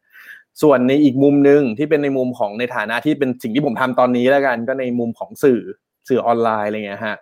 [0.63, 5.61] ส่วนในอีกมุมหนึ่งที่เป็นในมุมของในฐานะที่เป็นสิ่งที่ผมทำตอนนี้แล้วกันก็ในมุมของสื่อ
[6.09, 7.17] สื่อออนไลน์อะไรเงี้ยฮะ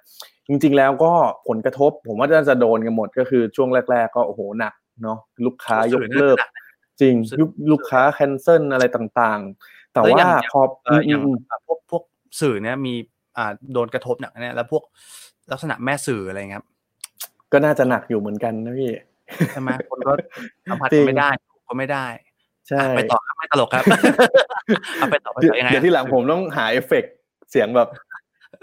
[0.49, 1.13] จริงๆแล้วก็
[1.49, 6.37] ผลกระทบ ผมว่าจะโดนกันหมดก็คือช่วงแรก ๆ ก็โอ้โหหนักเนาะลูกค้ายกเลิก
[7.01, 11.37] จริงยุคลูกค้าแคนเซิลอะไรต่างๆ แต่แล้วอว่าย่างพอเอออย่างอืม
[11.67, 12.03] พวกพวก
[12.41, 12.95] สื่อเนี่ยมี
[13.37, 14.83] อ่าโดนกระทบหนักเนี่ยแล้วพวก
[15.53, 18.93] ลักษณะแม่สื่ออะไรเงี้ยครับๆก็น่าจะหนักอยู่เหมือนกันนะพี่
[19.53, 20.13] ใช่ไหมคนก็
[20.71, 21.31] สัมผัสจริกันไม่ได้
[21.69, 22.07] ก็ไม่ได้
[22.69, 23.85] ใช่อะไปต่อครับไม่ตลกครับ
[24.99, 27.13] เอาไปต่อไปเดี๋ยวต่อยังไงเดี๋ยวที่หลังผมต้องหาเอฟเฟกต์
[27.51, 27.89] เสียงแบบ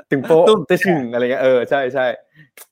[0.10, 2.06] ตึงโป๊ะตุ้มเตะชึงอะไรเงี้ยเออใช่ใช่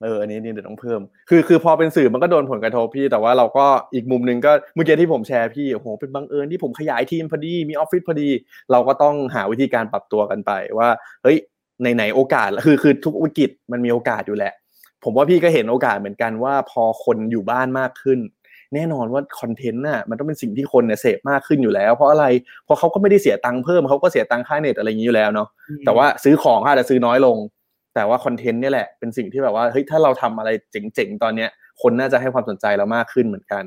[0.04, 8.30] เอออันนี้นี่เดี๋ยวต้องเพิ่ม คือคือพอเป็นสื่อมันก็โดนผลกระทบพี่ แต่ว่าเราก็อีกมุมหนึ่งก็เมื่อกี้ที่ผมแชร์พี่โอ้โหเป็นบังเอิญที่ผมขยายทีมพอดีมีออฟฟิศพอดี
[8.72, 10.90] เราก็ต้องหาวิธีการปรับตัวกันไปว่า
[11.24, 11.38] เฮ้ย
[11.84, 14.54] ในไหนๆโอกาสคือคือทุกวิกฤตมันมีโอกาสอยู่แหละ
[15.04, 18.20] ผมว่าพี่ก็เห็นโอกาสเหมือนกันว่าพอคนอยู่บ้านมากขึ้น
[18.74, 22.26] แน่นอนว่าคอนเทนต์น่ะมันต้องเป็นสิ่งที่คนเนี่ยเสพมากขึ้นอยู่แล้ว เพราะอะไร
[22.66, 25.48] เพราะเขาก็ไม่ได้เสียตังค์เพิ่มเขาก็เสียตังค่าเน็ตอะไรอย่างนี้อยู่แล้วเนาะ
[25.86, 27.38] แต่ว่าซื้อของเขาอาจจะซื้อน้อยลง
[27.96, 31.50] แต่ว่าคอนเทนต์เนี่ยแหละเป็นสิ่งที่แบบว่าเฮ้ยถ้าเราทำอะไรเจ๋งๆตอนเนี้ย
[31.82, 33.64] คนน่าจะให้ความสนใจเรามากขึ้นเหมือนกัน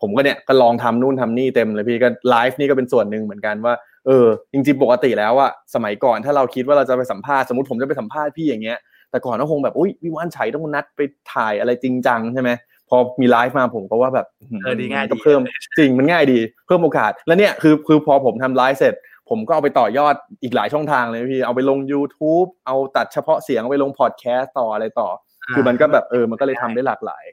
[0.00, 3.74] ผมก็เนี่ยก็ลองทำนู่นทำนี่เต็มเลยพี่ก็ไลฟ์นี่ก็เป็นส่วนหนึ่งเหมือนกันว่า
[4.06, 8.78] เออจริงๆปกติแล้วอะสมัยก่อนถ้าเราคิดว่าเราจะไปสัมภาษณ์สมมติผมจะไปสัมภาษณ์พี่อย่างเงี้ย
[9.10, 11.00] แต่ก่อนก็คงแบบอุ้ยวิวานชัยต้องนัดไป
[11.32, 12.50] ถ่ายอะไรจริงจังใช่ไหม
[12.88, 14.26] พอมีไลฟ์มาผมก็ว่าแบบ
[14.62, 15.40] เออดีง่ายมันก็ดีเพิ่ม
[15.78, 18.94] จริงมันง่ายดีเพิ่มโอกาส แล้วเนี่ยคือคือพอผมทำไลฟ์เสร็จ
[19.30, 25.08] ผมก็เอาไปต่อยอดอีกหลายช่องทางเลยพี่เอาไปลง YouTube เอาตัดเฉพาะเสียงเอาไปลงพอดแคสต์ต่ออะไรต่อ
[25.54, 27.24] คือมันก็แบบเออมันก็เลยทำได้หลากหลาย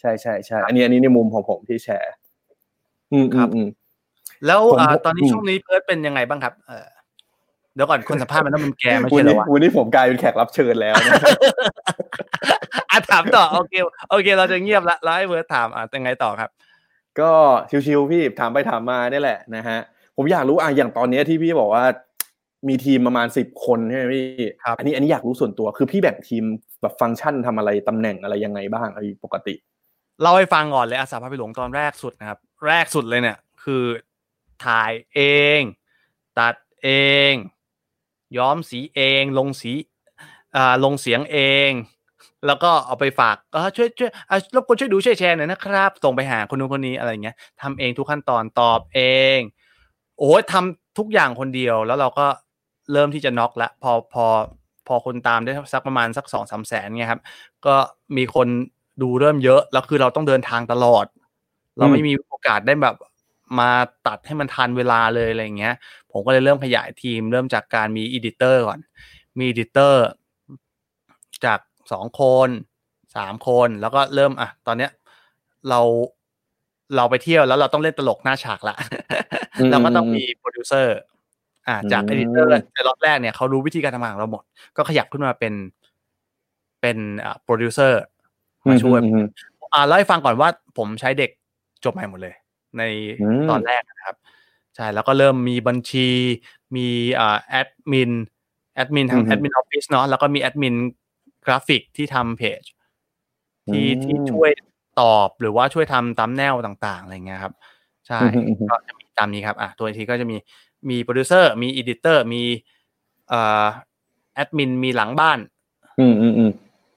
[0.00, 2.12] ใช่ใช่ใช่อันนี้อันนี้ในมุมของผมที่แชร์
[3.12, 3.68] อืมอืมอืม
[4.46, 6.86] แล้วผมอ่าผมตอนนี้อืมช่วงนี้เพิร์ดเป็นยังไงบ้างครับ เออ
[7.76, 11.14] เดี๋ยวก่อนคนสัมภาษณ์มันต้องเป็นแกไม่วัใช่นเหรนี้อวะวันนี้ผมกลายเป็นแขกรับเชิญแล้วนะ
[12.90, 13.74] อะถามต่อโอเค
[14.10, 16.50] โอเค เราจะเงียบละแล้วให้เพิร์ดถามอะยังไงต่อครับ
[17.20, 17.30] ก็
[17.86, 19.78] ชิวๆพี่ถามไปถามมาเนี่ยแหละนะฮะ
[20.16, 21.84] ผมอยากรู้อะอย่างตอนเนี้ยที่พี่บอกว่า
[22.68, 24.24] มีทีมประมาณสิบคนใช่ไหมพี่
[24.64, 26.44] ครับอันนี้อันนี้อยากรู้ส่วนตัวคือพี่แบ่งทีม
[26.82, 29.54] แบบฟังก์ชันทำอะไรตำแหน่งอะไรยังไงบ้างไอ้ปกติ
[30.22, 33.84] เล่าให้ฟังก่อนเลยอาสาพาไปหลงตอนแรกสุดนะครับ แรกสุดเลยเนี่ย คือ
[34.66, 35.20] ถ่ายเอ
[35.58, 35.60] ง
[36.38, 36.88] ตัดเอ
[37.30, 37.32] ง
[38.36, 39.72] ย้อมสีเองลงสี
[40.56, 41.70] อ่าลงเสียงเอง
[42.46, 49.00] แล้วก็เอาไปฝากเออช่วยช่วยอะรบกวนช่วยดูช่วยแชร์หน่อยนะครับส่งไปหาคนนู้นคนนี้อะไรเงี้ยทำเองทุกขั้นตอนตอบเอ
[49.36, 49.38] ง
[50.18, 52.26] โอ้ยทำทุกอย่างคนเดียวแล้วเราก็
[52.92, 54.24] เริ่มที่จะน็อกละพอพอ
[54.86, 57.20] พอคนตามได้สักประมาณสักสองสามแสนเนี่ยครับ
[57.66, 57.74] ก็
[58.16, 58.48] มีคน
[59.02, 61.06] ดูเริ่มเยอะ แล้วคือเราต้องเดินทางตลอด
[61.76, 62.96] เราไม่มีโอกาสได้แบบ
[63.60, 63.70] มา
[64.06, 65.74] ตัดให้มันทันเวลาเลยอะไรอย่างเงี้ย
[66.16, 68.78] ผมก็เลยเริ่มขยายทีม เริ่มจากการมี editor ก่อน
[69.38, 70.06] มี editor
[71.44, 71.60] จาก
[71.92, 72.48] สองคน
[73.16, 74.90] สามคนแล้วก็เริ่มอะตอนเนี้ย
[75.68, 75.80] เรา
[76.96, 78.76] เราไปเที่ยวแล้วเราต้องเล่นตลกหน้าฉากละ
[79.60, 80.96] อืมเราก็ต้องมีโปรดิวเซอร์
[81.68, 84.42] อ่าจากอืม editor ในรอบแรกเนี่ยเขารู้วิธีการทำงานของเราหมด
[84.76, 85.54] ก็ขยับขึ้นมาเป็น
[86.80, 88.00] เป็นอ่าโปรดิวเซอร์
[88.68, 89.26] มาช่วยอืมอืม
[89.74, 90.48] อ่าเล่าให้ฟังก่อนว่า
[90.78, 91.30] ผมใช้เด็ก
[91.84, 92.34] จบใหม่หมดเลย
[92.78, 92.82] ใน
[93.22, 94.16] อืมตอนแรกนะครับ
[94.76, 96.08] ใช่แล้วก็เริ่มมีบัญชี
[96.76, 96.86] มี
[97.18, 98.12] อ่าแอดมิน
[98.74, 100.74] แอดมินทั้งแอดมินออฟฟิศเนาะแล้วก็มีแอดมิน
[101.44, 102.62] กราฟิกที่ทำเพจ
[103.72, 104.50] ที่อืมที่ช่วย
[105.00, 107.54] ตอบหรือว่าช่วยทำตามแนวต่างๆอะไรเงี้ยครับ
[108.06, 110.36] ใช่อืมอืมอืมก็จะมีตามนี้ครับอะตัวทีก็จะมี
[110.90, 112.42] มีโปรดิวเซอร์มี editor มี
[113.28, 113.66] เอ่อ
[114.34, 115.38] แอดมินมีหลังบ้าน
[116.00, 116.50] อืมอืมอืม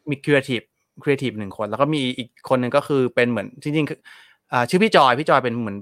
[0.09, 0.61] มีครีเอทีฟ
[1.03, 3.99] ครีเอทีฟหนึ่งคน แล้วก็มีอีกคนหนึ่งก็คือเป็นเหมือนจริงๆคือ
[4.51, 5.77] อ่าชื่อพี่จอยพี่จอยเป็นเหมือน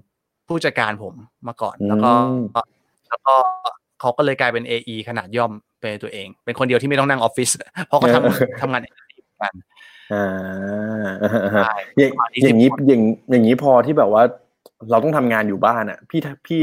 [0.48, 1.14] ผู้จัดการผม
[1.48, 2.46] มาก่อน แล้วก็อืม
[3.10, 3.36] แล้วก็
[4.00, 7.50] เขาก็เลยกลายเป็น AE ขนาดย่อมเป็นตัวเอง เป็นคนเดียวที่ไม่ต้องนั่งออฟฟิศ
[7.88, 8.94] เพราะเขาทำทำงานเอง
[9.42, 9.54] กัน
[10.14, 10.26] อ่า
[11.24, 14.24] อ่าอ่าใช่อย่างประมาณนี้อย่างนี้สิบคนอย่างอย่างนี้พอที่แบบว่า
[14.92, 16.60] เราต้องทำงานอยู่บ้านอะ พี่พี่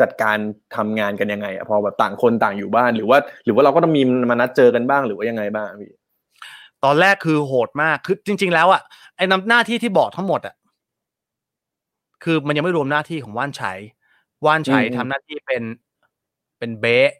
[0.00, 0.36] จัดการ
[0.76, 5.90] ทำงานกันยังไงอะพอแบบต่างคนต่างอยู่บ้านหรือว่า หรือว่าเราก็ต้องมีมานัดเจอกันบ้างหรือว่ายังไงบ้างพี่
[6.84, 8.82] ตอนแรกคือโหดมากคือจริง ๆ แล้วอะ
[9.16, 10.54] ไอ้นำหน้าที่ที่บอกทั้งหมดอะ
[12.24, 13.78] คือมันยังไม่รวมหน้าที่ของว่านชัย
[14.46, 15.62] ว่านชัยอืมทำหน้าที่เป็น
[16.58, 17.12] เป็นเบส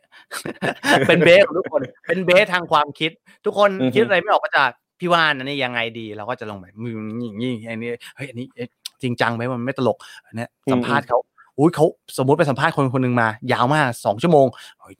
[1.08, 3.10] เป็นเบสของทุกคน เป็นเบสทางความคิด
[3.44, 4.62] ทุกคนคิดอะไรไม่ออกก็จะ
[4.98, 8.68] พี่ว่านอันนี้ยังไงดี เราก็จะลงแบบมืออย่างนี้อันนี้เฮ้ยอันนี้เอ๊ะ
[9.02, 11.18] จริงจังไหมมันไม่ตลกอันเนี้ยสัมภาษณ์เขา
[11.58, 11.86] อุ้ยเขา
[12.18, 14.46] สมมุติไปสัมภาษณ์คนคนหนึ่งมา ยาวมากสองชั่วโมง
[14.80, 14.94] เฮ้ย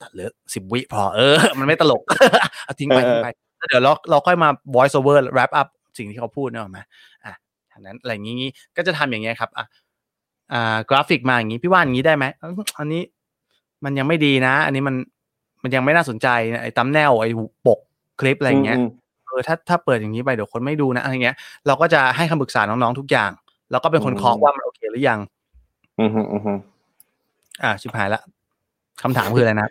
[0.00, 2.02] ตัดเหลือสิบวิพอเออ มันไม่ตลก
[2.64, 6.86] เอาทิ้งไปทิ้งไปแล้วเดี๋ยวเราเราค่อยมา voice over wrap up สิ่งที่เขาพูดเนกอะไหมอะ
[7.17, 7.17] ทาง
[7.86, 9.64] นั้นอะไรอย่างงี้ก็จะทำอย่างเงี้ยครับอะ
[10.52, 13.02] อ่ากราฟิกมาอย่างงี้พี่ว่าอย่างงี้ได้ไหมเอ้าอันนี้
[13.84, 14.94] มันยังไม่ดีนะ อันนี้มัน
[15.62, 17.30] มันยังไม่น่าสนใจนะไอ้ตัมแนวไอ้
[17.66, 17.78] ปก
[18.20, 18.82] คลิปอะไรอย่างเงี้ยม
[19.26, 21.36] เออถ้าถ้าเปิดอย่างนี้ไปเดี๋ยวคนไม่ดูนะอะไรเงี้ย
[21.66, 23.30] เราก็จะให้คำปรึกษาน้องๆทุกอย่าง
[23.70, 25.18] แล้วก็เป็นคนเคาะว่ามันโอเคหรือยัง
[25.98, 26.58] อืมอืมอืมอืม
[27.62, 28.22] อ่าชิบหายละ
[29.02, 29.68] คำถามคืออะไรนะ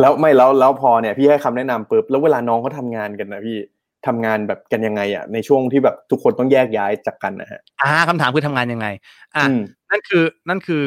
[0.00, 3.58] แล้วไม่แล้วแล้วพอเนี่ยพี่ให้คำแนะนำปุ๊บแล้วเวลาน้องเขาทำงานกันนะพี่
[4.06, 8.86] ทำงานแบบกันยังไงอะในช่วงที่แบบทุกคนต้องแยกย้ายจากกันนะฮะอ่าคำถามคือทำงานยังไง
[9.34, 9.60] อะอืม
[9.90, 10.84] นั่นคือนั่นคือ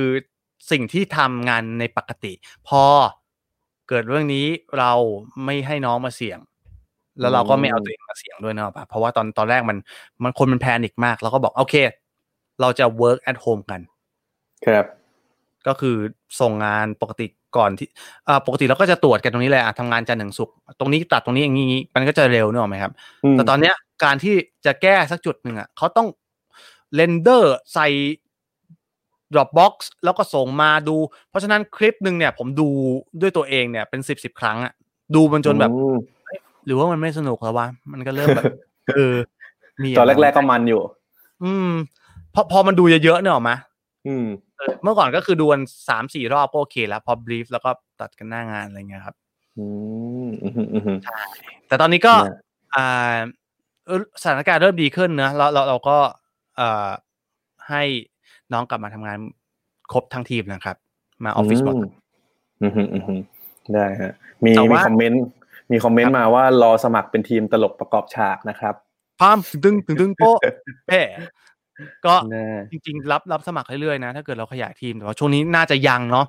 [0.72, 2.34] สิ่งที่ทำงานในปกติ
[2.68, 2.84] พอ
[3.90, 4.46] เกิดเรื่องนี้
[4.80, 4.92] เรา
[5.46, 6.40] ไม่ให้น้องมาเสี่ยง
[7.20, 9.78] แล้วเราก็ไม่เอาตัวเองมาเสี่ยงด้วยเนอะปะเพราะว่าตอนตอนแรกมัน
[10.24, 11.76] มันคนมันแพนิคมาก แล้วก็บอกโอเค
[12.62, 13.82] เราจะ work at home กัน
[14.66, 14.86] ครับ
[15.68, 15.96] ก็คือ
[16.42, 17.88] ส่งงานปกติ ก่อนที่
[18.28, 22.92] อ่าปกติเราก็จะตรวจกันตรงนี้เลยอะทำงานจันทร์ถึงศุกร์ตรงนี้ตัดตรงนี้อย่างนี้มันก็จะเร็วเนกอะไหมครับ
[23.34, 24.36] มแต่ตอนเนี้ยการที่
[24.66, 26.08] จะแก้สักจุดหนึ่งอะเขาต้อง
[26.96, 27.88] เรนเดอร์ใส่
[29.34, 30.96] Dropbox แล้วก็ส่งมาดู
[31.30, 32.70] เพราะฉะนั้นคลิปหนึ่งเนี่ย ผมดู
[33.22, 34.74] ด้วยตัวเองเนี่ยเป็นสิบสิบครั้งอะ
[35.16, 35.96] ดูมันจนแบบอืม
[36.66, 38.46] หรือว่ามันไม่สนุกแล้ววะมันก็เริ่มแบบ
[38.96, 39.16] เออ
[39.84, 40.82] มีตอนแรก ๆก็มันอยู่
[41.44, 41.72] อืม
[42.34, 43.58] พอพอมันดูเยอะๆเนี่ยหรอมะ
[44.08, 44.26] อืม
[44.64, 47.70] เออเมื่อก่อนก็คือดูกันสามสี่รอบก็โอเคแล้ว พอบรีฟแล้วก็
[48.02, 49.16] ตัดกันหน้างานอะไรเงี้ยครับ
[49.58, 49.66] อื
[50.26, 50.98] มอืมอืมอืม
[51.68, 52.36] แต่ตอนนี้ก็นะ
[52.76, 53.18] อ่า
[53.86, 55.98] เอ่อสถานการณ์เริ่มดีขึ้นนะเราเราเราก็
[56.58, 56.90] เอ่อ
[57.70, 57.84] ให้
[58.54, 59.18] น้องกลับมาทำงาน
[59.92, 60.78] ครบทั้งทีมนะครับ
[61.24, 61.76] มาออฟฟิศหมด
[62.62, 63.22] อืมอืมอืมอืม
[63.74, 64.14] ได้ฮะ
[64.46, 65.24] มีแต่มีว่าคอมเมนต์
[65.72, 68.76] มีคอมเมนต์มาว่ารอสมัครเป็นทีมตลกประกอบฉากนะครับ
[69.20, 70.38] พามตึงตึงตึงโป๊ะ
[70.88, 71.02] แพ่
[72.06, 76.26] ก็แน่จริงๆ รับรับสมัครเรื่อยๆนะ ถ้าเกิดเราขยายทีมแต่ว่าช่วงนี้น่าจะยังเนาะ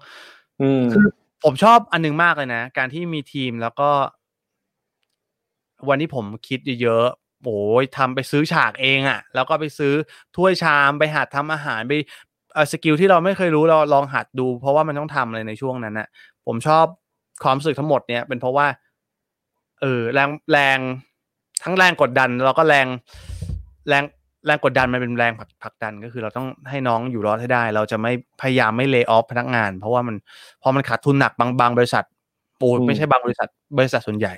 [0.63, 1.07] อืมคือ
[1.45, 3.91] ผมชอบอันหนึงมากเลยนะ การที่มีทีมแล้วก็
[5.89, 9.93] วันที่ผมคิดเยอะๆโอ้ยทำไปซื้อฉากเองอะ่ะ แล้วก็ไปซื้อ
[10.37, 11.93] ถ้วยชามไปหัดทำอาหารไป
[12.55, 16.09] เอ่อ skill ที่เราไม่เคยรู้เราลองหัดดู เพราะว่ามันต้องทำอะไรในช่วงนั้นนะ
[16.47, 16.87] ผมชอบ
[17.43, 18.67] ความรู้สึกทั้งหมดเนี่ยเป็นเพราะว่า
[19.81, 20.79] เออแรงแรง
[21.63, 22.87] ทั้งแรงกดดัน แล้วก็แรง
[23.89, 24.05] แรง
[24.47, 30.17] แรงกดดันมันเป็นแรงผลักผลักดันก็คือเราต้องให้น้องอยู่รอดให้ได้ เราจะไม่พยายามไม่เล y off พนักงาน เพราะว่ามัน
[30.63, 32.05] พอมันขาดทุนหนักบางบางบริษัท
[32.59, 34.35] โอ้ยอืมไม่ใช่บางบริษัท บริษัทส่วนใหญ่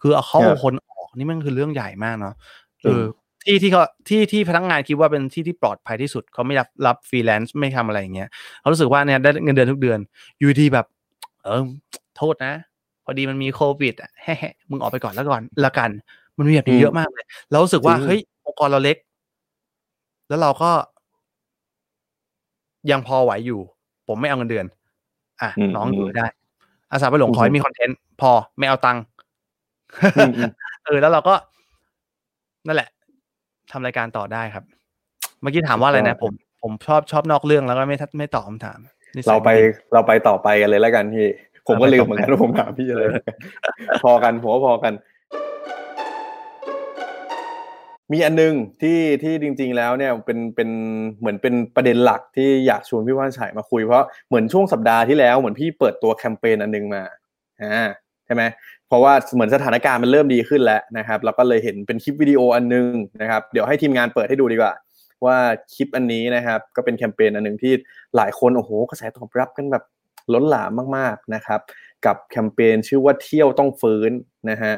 [0.00, 2.34] คือเอาเข้าครับเอาคนออกนี่มันคือเรื่องใหญ่มากเนาะ
[2.82, 3.02] เออ
[3.44, 8.28] ที่ที่เขาที่ที่พนักงานคิดว่าเป็นที่ที่ปลอดภัยที่สุดเขาไม่รับรับฟรีแลนซ์ไม่ทำอะไรอย่างเงี้ย
[8.60, 9.98] เขารู้สึกว่าเนี่ยได้เงินเดือนทุกเดือน
[10.38, 10.86] อยู่ดีแบบ
[11.42, 11.62] เออ
[12.16, 12.52] โทษนะ
[13.04, 15.90] พอดีมันมีโควิดอะแฮ่ๆมึงออกไปก่อนแล้วก่อนละกัน
[16.38, 18.96] มันมีแบบนี้อืมเยอะมากเลยเรารู้สึกว่าจริงเฮ้ยองค์กรเราเล็ก
[20.30, 20.70] แล้วเราก็
[22.90, 23.60] ยังพอไหวอยู่
[24.08, 24.66] ผมไม่เอาเงินเดือน
[25.42, 26.26] อะอืมน้องอยู่ได้
[26.90, 29.02] อาสาไปหลงขอให้มีคอนเทนต์พอไม่เอาตังค์
[30.16, 30.50] อืมอืม
[30.84, 31.34] เออแล้วเราก็
[32.66, 32.88] นั่นแหละ
[33.72, 34.64] ทำรายการต่อได้ครับ
[35.40, 38.78] เมื่อกี้ถามว่าอะไรนะ ผมผมชอบชอบนอกเรื่องแล้วก็ไม่ทัดไม่ตอบคำถาม
[39.14, 41.26] นิสัยเราไปม่ดีเราไปต่อไปกันเลยแล้วกันพี่
[41.66, 43.02] ผมก็เราไปลืมต่อเหมือนไปกันว่าผมถามพี่อะไร
[44.04, 44.92] พอกันผมว่าพอกัน
[48.12, 50.70] มีอันนึงที่ที่จริง ๆ แล้วเนี่ยเป็นเป็น
[51.18, 57.02] เหมือนเป็นประเด็นหลักที่อยากชวนพี่ว่านชัยมาคุยเพราะเหมือนช่วงสัปดาห์ที่แล้วเหมือนพี่เปิดตัวแคมเปญอันนึงมา
[57.62, 57.88] อ่า
[58.26, 58.42] ใช่ไหม
[58.88, 64.74] เพราะว่าเหมือนสถานการณ์มันเริ่มดีขึ้นแล้วนะครับเราก็เลยเห็นเป็นคลิปวิดีโออันนึงนะครับเดี๋ยวให้ทีมงานเปิดให้ดูดีกว่า
[65.24, 65.36] ว่า
[65.74, 67.72] คลิปอันนี้นะครับก็เป็นแคมเปญอันหนึ่งที่
[68.16, 69.84] หลายคนโอ้โหกระแสตอบรับกันแบบ
[70.32, 71.60] ล้นหลามมากๆนะครับ
[72.06, 74.10] กับแคมเปญชื่อว่าเที่ยวต้องฟื้น
[74.50, 74.74] นะฮะ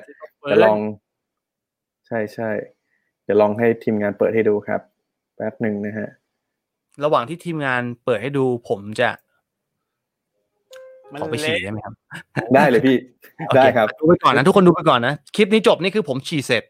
[0.51, 0.79] จะลอง
[2.07, 2.51] ใช่ใช่
[3.25, 4.81] เดี๋ยวลองให้ทีมงานเปิดให้ดูครับ
[5.37, 6.09] แป๊บหนึ่งนะฮะ
[7.05, 9.11] ระหว่างที่ทีมงานเปิดให้ดูผมจะ
[11.21, 11.95] ขอไปฉี่ได้ไหมครับ
[12.55, 12.97] ได้เลยพี่
[13.47, 16.63] โอเคได้ครับ ดูไปก่อนนะ ทุกคนดูไปก่อนนะ คลิปนี้จบนี่คือผมฉี่เสร็จ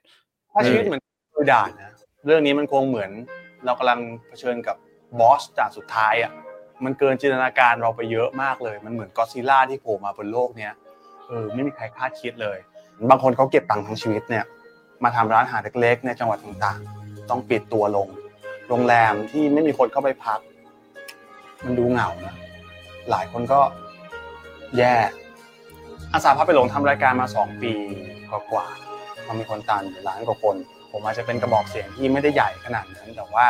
[0.52, 1.90] ถ้าชีวิตเหมือนเคยด่านนะ
[2.26, 3.10] เรื่องนี้มันคงเหมือน
[3.64, 4.76] เรากำลังเผชิญกับ
[5.20, 6.32] บอสจากสุดท้ายอะ
[6.84, 10.72] มันเกินจินตนาการเราไปเยอะมากเลย มันเหมือนก็อดซิลล่าที่โผล่มาบนโลกเนี้ย
[11.28, 12.58] เออ ไม่มีใครคาดคิดเลย
[13.10, 14.44] บางคนเขาเก็บตังค์ทั้งชีวิตเนี่ย
[15.04, 18.08] มาทำร้านอาหารเล็กๆ ในจังหวัดต่างๆ ต้องปิดตัวลง
[18.68, 20.40] โรงแรมที่ไม่มีคนเข้าไปพัก
[21.64, 22.34] มันดูเหงานะ
[23.10, 23.60] หลายคนก็
[24.78, 24.94] แย่
[26.12, 27.72] อาสาพาไปหลงทำรายการมาสองปี
[28.30, 30.56] กว่าๆมันมีคนตามอยู่ล้านกว่าคน
[30.90, 33.46] ผมอาจจะเป็นกระบอกเสียงที่ไม่ได้ใหญ่ขนาดนั้น แต่ว่า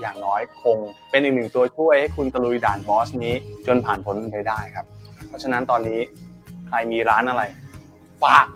[0.00, 0.76] อย่างน้อยคง
[1.10, 3.34] เป็นอีกหนึ่งตัวช่วยให้คุณตะลุยด่านบอสนี้
[3.66, 4.86] จนผ่านพ้นไปได้ครับ
[5.28, 6.00] เพราะฉะนั้นตอนนี้
[6.68, 7.42] ใครมีร้านอะไร
[8.22, 8.46] ฝาก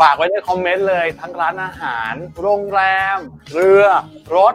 [0.00, 2.82] ฝากไว้ในคอมเมนต์เลยทั้งร้านอาหาร โรงแร
[3.16, 3.18] ม
[3.52, 3.84] เรือ
[4.36, 4.54] รถ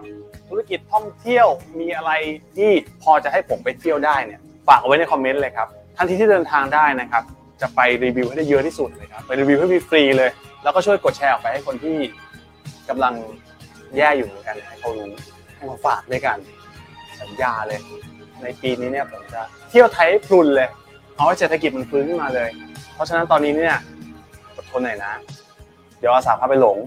[0.50, 1.48] ธุรกิจท่องเที่ยว
[1.80, 2.12] มีอะไร
[2.58, 2.72] ที่
[3.04, 7.24] พอจะให้ผมไปเที่ยวได้เนี่ยฝากเอาไว้ในคอมเมนต์เลยครับทันทีที่เดินทางได้นะครับ
[7.62, 10.30] จะไปรีวิวให้ได้เยอะที่สุดเลยครับไปรีวิวให้ฟรีเลย
[10.64, 11.98] แล้วก็ช่วยกดแชร์ออกไปให้คนที่
[12.90, 13.14] กำลัง
[13.98, 15.12] แย่อยู่เหมือนกันให้เขารู้
[15.56, 16.38] ให้มาฝากด้วยกัน
[17.22, 17.80] สัญญาเลย
[18.42, 20.70] ในปีนี้เนี่ยผมจะเที่ยวไทยพรุนเลย
[21.16, 22.50] เอาให้เศรษฐกิจมันฟื้นขึ้นมาเลย
[22.94, 23.76] เพราะฉะนั้นตอนนี้เนี่ย
[24.78, 25.14] นหน่อยนะ
[26.00, 26.78] เดี๋ยวอาสาพาไปหลง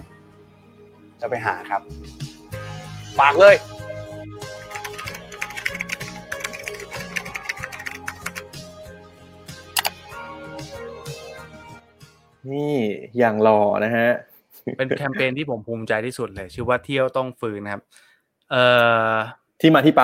[1.21, 1.81] จะไปหาครับ
[3.19, 3.57] ฝากเลย
[12.53, 12.75] นี่
[13.19, 14.09] อย่างรอนะฮะ
[14.77, 17.83] เป็นแคมเปญที่ผมภูมิใจที่สุดเลย ชื่อว่าเที่ยวต้องฟื้นนะครับ
[18.51, 18.65] เอ่
[19.13, 19.15] อ
[19.61, 20.01] ที่มาที่ไป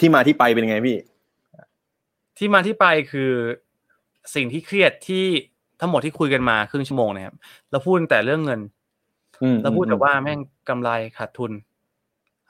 [0.00, 0.98] ที่มาที่ไปเป็นไงพี่
[2.38, 3.32] ที่มาที่ไปคือ
[4.34, 5.26] สิ่งที่เครียดที่
[5.80, 7.36] ทั้งหมดที่คุยกันมาครึ่งชั่วโมงนะครับ
[7.70, 8.60] เราพูดแต่เรื่องเงิน
[9.42, 11.52] อืมเราพูดแต่ว่าแม่งกำไรขาดทุน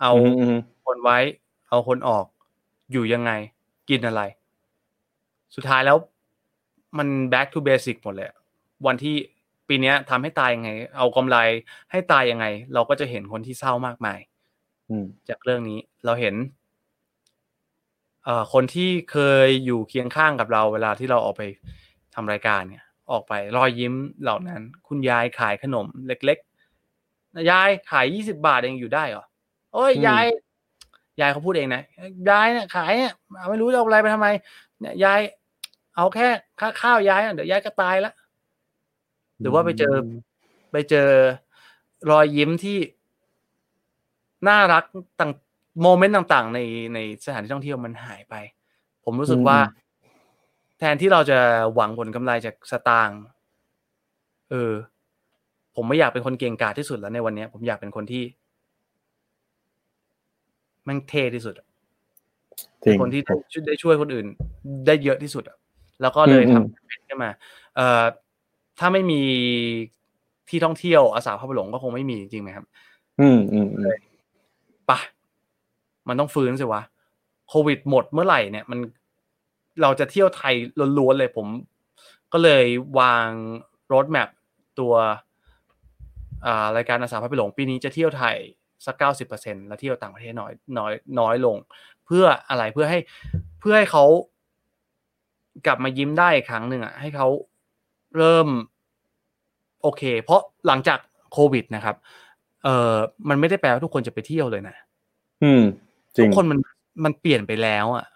[0.00, 1.18] เอาอืมอืมคนไว้
[1.68, 2.24] เอาคนออก
[2.92, 3.30] อยู่ยังไง
[3.90, 4.22] กินอะไร
[5.54, 5.96] สุดท้ายแล้ว
[6.98, 8.38] มัน back to basic หมดเลยอะ
[8.86, 9.16] วันที่
[9.68, 11.36] ปีเนี้ยทำให้ตายยังไง เอากำไร
[11.90, 14.18] ให้ตายยังไง เราก็จะเห็นคนที่เศร้ามากมาย
[14.90, 16.34] อืมจากเรื่องนี้เราเห็น
[18.24, 21.42] เอ่อคนที่เคยอยู่เคียงข้างกับเราเวลาที่เราออกไป
[22.14, 29.24] ทำรายการเนี่ย ออกไปรอยยิ้มเหล่านั้น คุณยายขายขนมเล็กๆยายขายยี่สิบาทเองอยู่ได้เหรอ
[29.72, 30.24] โอ้ยอืมยาย
[31.20, 31.82] ยายเขาพูดเองนะ
[32.30, 33.12] ยายเนี่ยขายเนี่ย
[33.50, 34.28] ไม่รู้จะเอาอะไรไปทำไม
[34.80, 35.20] เนี่ยยาย
[35.96, 36.28] เอาแค่
[36.60, 38.12] ค่าข้าวยายอะเดี๋ยวยายก็ตายละ
[39.40, 39.94] หรือว่าไปเจอ
[40.72, 41.08] ไปเจอ
[42.10, 42.78] รอยยิ้มที่
[44.48, 44.84] น่ารัก
[45.20, 45.32] ต่าง
[45.82, 46.60] โมเมนต์ต่าง ๆ ใน
[46.94, 48.34] ในสถานที่ท่องเที่ยวมันหายไป
[49.04, 49.58] ผมรู้สึกว่า
[50.78, 51.38] แทนที่เราจะ
[51.74, 53.20] หวังผลกำไรจากสตางค์
[54.50, 54.72] เออ
[55.76, 58.22] ผมไม่อยากเป็นคนเก่งกาจที่สุดแล้วในวันเนี้ยผมอยากเป็นคนที่
[60.84, 61.66] แม่งเท่ที่สุดอะ
[62.82, 64.26] จริงคนที่ได้ช่วยได้ช่วยคนอื่น
[64.86, 65.56] ได้เยอะที่สุดอะ
[66.02, 67.30] แล้วก็เลยอืมทำแคมเปญขึ้นมา
[67.76, 68.04] เอ่อ
[68.78, 69.22] ถ้าไม่มี
[70.48, 72.64] ที่ท่องเที่ยวอาสาพาไปหลงก็คงไม่มีจริงไหมครับ
[73.20, 73.92] อืมอืมอืม
[74.90, 74.98] ปะ
[76.08, 76.82] มันต้องฟื้นสิวะ
[77.48, 78.78] โควิดหมดเมื่อไหร่เนี่ย มัน
[79.82, 80.54] เราจะเที่ยวไทย
[80.98, 81.46] ล้วนๆเลยผม
[82.32, 82.64] ก็เลย
[82.98, 83.28] วาง
[83.92, 84.28] รถแมพ
[84.80, 84.94] ตัว
[86.46, 88.36] อ่ารายการอาสาพาไปหลงปีนี้จะเที่ยวไทย
[88.86, 91.56] สักเก้าสิบเปอร์เซ็นแล้วเที่ยวต่างประเทศน้อยน้อยน้อยลง
[92.06, 92.98] เพื่ออะไรเพื่อให้
[93.60, 94.04] เพื่อให้เขา
[95.66, 97.28] กลับมายิ้มได้อีกครั้งหนึ่งอะให้เขา
[98.16, 98.48] เริ่ม
[99.82, 100.98] โอเค เพราะหลังจาก
[101.32, 101.96] โควิดนะครับ
[102.64, 102.94] เออ
[103.28, 104.76] มันไม่ได้แปลว่าทุกคนจะไปเที่ยวเลยนะ
[105.42, 105.62] อืม
[106.16, 106.58] จริทุงกคนมัน
[107.04, 108.15] มันเปลี่ยนไปแล้วอะใช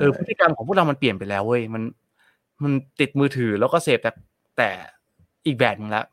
[0.00, 1.82] เออพฤติกรรมของพวกเรามันเปลี่ยนไปแล้วเว้ยมัน
[2.62, 4.10] มันติดมือถือแล้วก็เสพแต่
[4.58, 4.70] แต่
[5.46, 6.04] อีกแบบหนึงแล้ว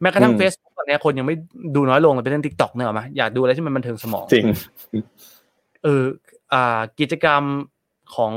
[0.00, 1.36] แม้กระทั่งเฟซตอนเนี้ยคนยังไม่
[1.76, 4.46] ดูน้อยลงเลยไปเล่น TikTok เนอะมันอยากดูอะไรที่มันบันเทิงสมองจริง
[5.84, 6.04] เออ
[6.52, 7.42] อ่า กิจกรรม
[8.14, 8.32] ของ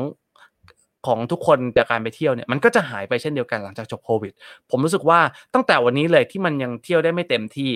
[1.08, 4.32] ของทุกคนจากการไปเที่ยวเนี่ยมันก็จะหายไปเช่นเดียวกันหลังจากจบโควิด
[4.70, 5.20] ผมรู้สึกว่า
[5.54, 7.72] ตั้งแต่วันนี้เลยที่มันยังเที่ยวได้ไม่เต็มที่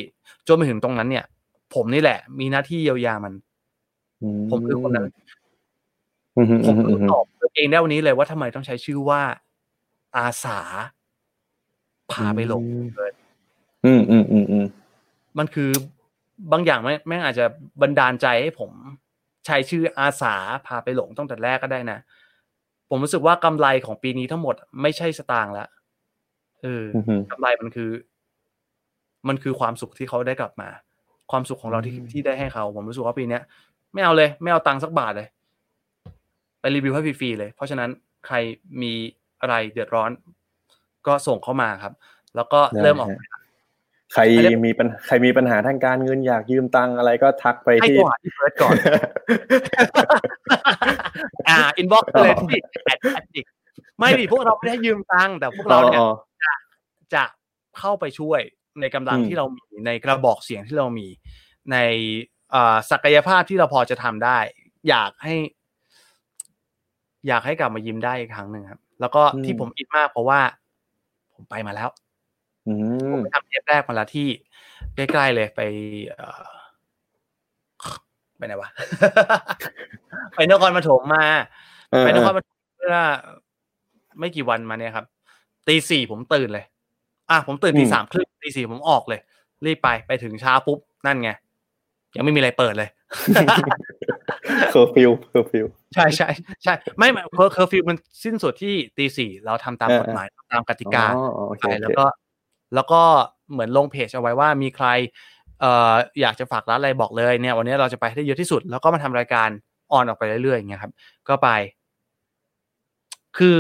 [0.48, 1.26] จนไปถึงตรงนั้นเนี่ย
[1.76, 3.34] ผมนี่แหละ มีหน้าที่เยียวยามัน
[4.52, 5.47] ผมคือคนนั้นอืมอืม
[6.38, 9.22] ผมอืมรู้อืมตอบตัวเองได้วันนี้เลยว่าทำไมต้องใช้ชื่อว่า
[10.18, 10.60] อาสา
[12.12, 12.64] พาไปหลง
[12.96, 13.14] เกิน
[13.86, 14.66] อืมอืมอืมอืม
[15.38, 15.72] มันคือ
[16.52, 17.46] บางอย่างแม่งแม่งอาจจะ
[17.82, 18.72] บันดาลใจให้ผม
[19.46, 20.36] ใช้ชื่ออาสา
[20.68, 22.00] พาไปหลงตั้งแต่แรกก็ได้นะ
[22.90, 25.68] ผมรู้สึกว่ากำไรของปีนี้ทั้งหมดไม่ใช่สตางค์ละ
[26.64, 27.92] เอออืมอืมกำไรมันคือ
[29.28, 30.70] มันคือความสุขที่เขาได้กลับมา
[31.32, 33.42] ความสุขของเราที่อืมที่ได้ให้เขา ผมรู้สึกว่าปีเนี้ย
[33.94, 35.37] ไม่เอาเลย ไม่เอาตังค์สักบาทเลยไป
[36.76, 37.90] รีวิวให้ฟรีๆเลย เพราะฉะนั้น
[38.28, 38.36] ใคร
[38.82, 38.94] มี
[39.42, 40.12] อะไรเดือดร้อน
[41.08, 41.94] ก็ส่งเข้ามาครับ
[42.36, 43.10] แล้วก็เริ่มออก
[44.14, 44.22] ใคร
[44.66, 48.76] มีปัญใครมีปัญหาทางการเงินอยากยืมตังค์อะไรก็ทักไปให้ที่โทรหาที่เฟิร์สก่อน
[51.50, 53.46] อ่า inbox เลยที่แอดแอดดิก
[53.98, 56.10] ไม่ดิพวกเราไม่ได้ยืมตังค์แต่พวกเราเนี่ยอ๋อ
[57.14, 57.24] จะ
[57.80, 58.42] เข้าไปช่วย
[58.82, 61.08] ในกำลังอืมที่เรามีในกระบอกเสียงที่เรามี
[61.72, 61.78] ใน
[62.54, 64.40] อ่าศักยภาพที่เราพอจะทำได้
[64.90, 65.36] อยากให้
[67.28, 70.40] อยากให้กลับมายิ้มได้อีกครั้งหนึ่งครับ แล้วก็ที่ผมอินมากเพราะว่า
[71.34, 71.90] ผมไปมาแล้ว
[72.68, 72.74] อื
[73.12, 74.28] ผมมไปทำเทปแรกมาแล้วที่
[74.96, 75.62] ใกล้ๆเลยไป
[76.10, 76.44] เอ่อ
[78.38, 78.70] ไปไหนวะ
[80.36, 81.26] ไปนครปฐมมา
[81.92, 82.98] เออไปนครเออปฐมเมื่อ
[84.20, 85.06] ไม่กี่วันมาเนี่ยครับ
[85.68, 86.66] ตีสี่ผมตื่นเลย
[87.30, 89.20] อะผมตื่นตีสามครึ่งตีสี่ผมออกเลย
[89.66, 91.30] รีบไปไปถึงเช้าปุ๊บนั่นไง
[92.16, 92.90] ยังไม่มีอะไรเปิดเลย
[94.72, 96.30] เคอร์ฟิวเคอร์ฟิวใช่ใช่
[96.64, 102.06] ใช่ไม่ไม่เคอร์เคอร์ฟิวมันสิ้นสุดที่ตีสี่เราทำตามเออกฎหมายตามกติกาอ๋อโอเคไปโอแล้วเคก็
[102.76, 103.02] แล้วก็
[103.52, 104.88] เหมือนลงเพจเอาไว้ว่ามีใคร
[105.62, 109.50] เอ่ออยากจะฝากร้านอะไรบอกเลยเนี่ย วันนี้เราจะไปให้ได้เยอะที่สุด แล้วก็มาทำรายการ
[109.92, 110.94] ออนออกไปเรื่อยๆอย่างเงี้ยครับ
[111.30, 111.50] ก็ไป
[113.38, 113.60] คือ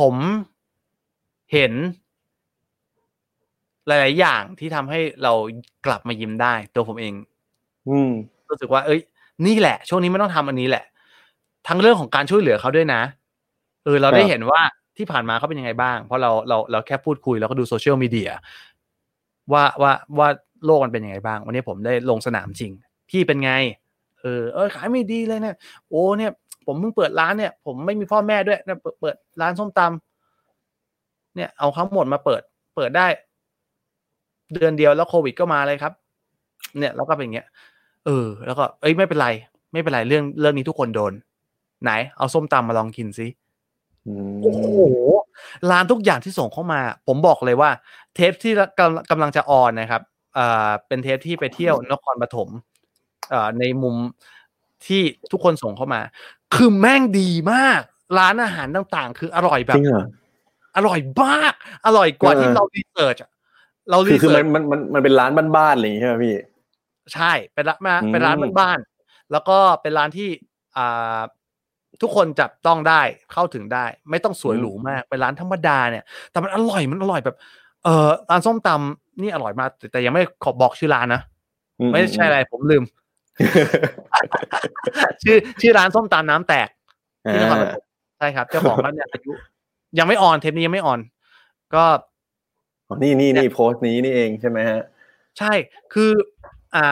[0.12, 0.14] ม
[1.52, 1.72] เห็น
[3.86, 5.32] หลาย ๆ อย่างที่ทำให้เรา
[5.86, 7.14] กลับมายิ้มได้ตัวผมเอง
[7.88, 8.10] อืม
[8.50, 9.00] รู้สึกว่าเอ้ย
[9.46, 10.84] นี่แหละ ช่วงนี้ไม่ต้องทำอันนี้แหละ
[11.68, 13.02] ทั้งเรื่องของการช่วยเหลือเขาด้วยนะ
[13.84, 14.60] เออเราได้ครับเห็นว่า
[14.96, 18.30] ที่ผ่านมาเขาเป็นยังไงบ้าง เพราะเราเราเราแค่พูดคุยแล้วก็ดูโซเชียลมีเดีย
[19.52, 20.28] ว่าว่าว่า
[20.64, 22.72] โลกมันเป็นยังไงบ้าง วันนี้ผมได้ลงสนามจริง
[23.10, 23.52] พี่เป็นไง
[24.20, 25.56] เออเออขายไม่ดีเลยเนี่ย
[25.88, 26.30] โอ้เนี่ย
[26.66, 32.42] ผมเพิ่งเปิดร้านเนี่ย ผมไม่มีพ่อแม่ด้วยเนี่ยเปิดเปิดร้านส้มตำเนี่ย เอาทั้งหมดมาเปิด
[32.76, 33.06] เปิดได้
[34.54, 35.92] เดือนเดียวแล้วโควิดก็มาเลยครับ
[36.78, 37.46] เนี่ยแล้วก็เป็นอย่างเงี้ย
[38.06, 39.28] เออ แล้วก็เอ้ยไม่เป็นไร
[39.72, 41.12] ไม่เป็นไรเรื่องเรื่องนี้ทุกคนโดน
[41.82, 43.26] ไหน เอาส้มตำมาลองกินสิ
[44.06, 44.64] อืมโอ้โห
[45.70, 47.70] ร้านทุกอย่างที่ส่งเข้ามา ผมบอกเลยว่า
[48.14, 50.02] เทปที่กำกำลังจะออนนะครับ
[50.38, 52.48] อ่าเป็นเทปที่ไปเที่ยวนครปฐม
[53.32, 53.96] อ่าในมุม
[54.86, 56.00] ที่ทุกคนส่งเข้ามา
[56.54, 57.80] คือแม่งดีมาก
[58.18, 60.04] ร้านอาหารต่างๆ คืออร่อยแบจบริงเหรอ
[60.76, 61.52] อร่อยมาก
[61.86, 63.30] อร่อยกว่าเออที่เรารีเสิร์ชอะ
[63.90, 66.34] เราคืรีอคือเสิมัร์นชมันมันมันเป็นร้านบ้านๆอะไรอย่างงี้ใช่ไหมพี่
[67.14, 70.28] ใช่เป็นร้านมาอืมเป็นร้านบ้านๆแล้วก็เป็นร้านที่
[70.76, 71.20] อ่า
[72.02, 77.36] ทุกคนจับต้องได้เข้าถึงได้ ไม่ต้องสวยหรูมากเป็นร้านธรรมดาเนี่ย แต่มันอร่อยมันอร่อยแบบ
[77.84, 81.22] เออร้านส้มตำนี่อร่อยมากแต่แต่ยังไม่ขอบอกชื่อร้านนะ
[81.80, 82.84] อืไม่ใช่อะไรผมลืม
[85.22, 86.68] ชื่อชื่อร้านส้มตำน้ำแตก
[87.32, 87.84] ที่นครปฐม
[88.18, 89.32] ใช่ครับเจ้าของร้านเนี่ยอายุ
[89.98, 91.00] ยังไม่ออนเทปนี้ยังไม่ออน
[91.74, 91.84] ก็
[92.88, 94.80] อ๋อนี่นี่นี่โพสต์นี้นี่เองใช่ไหมฮะ
[95.38, 95.52] ใช่
[95.92, 96.10] คือ
[96.74, 96.86] อ่า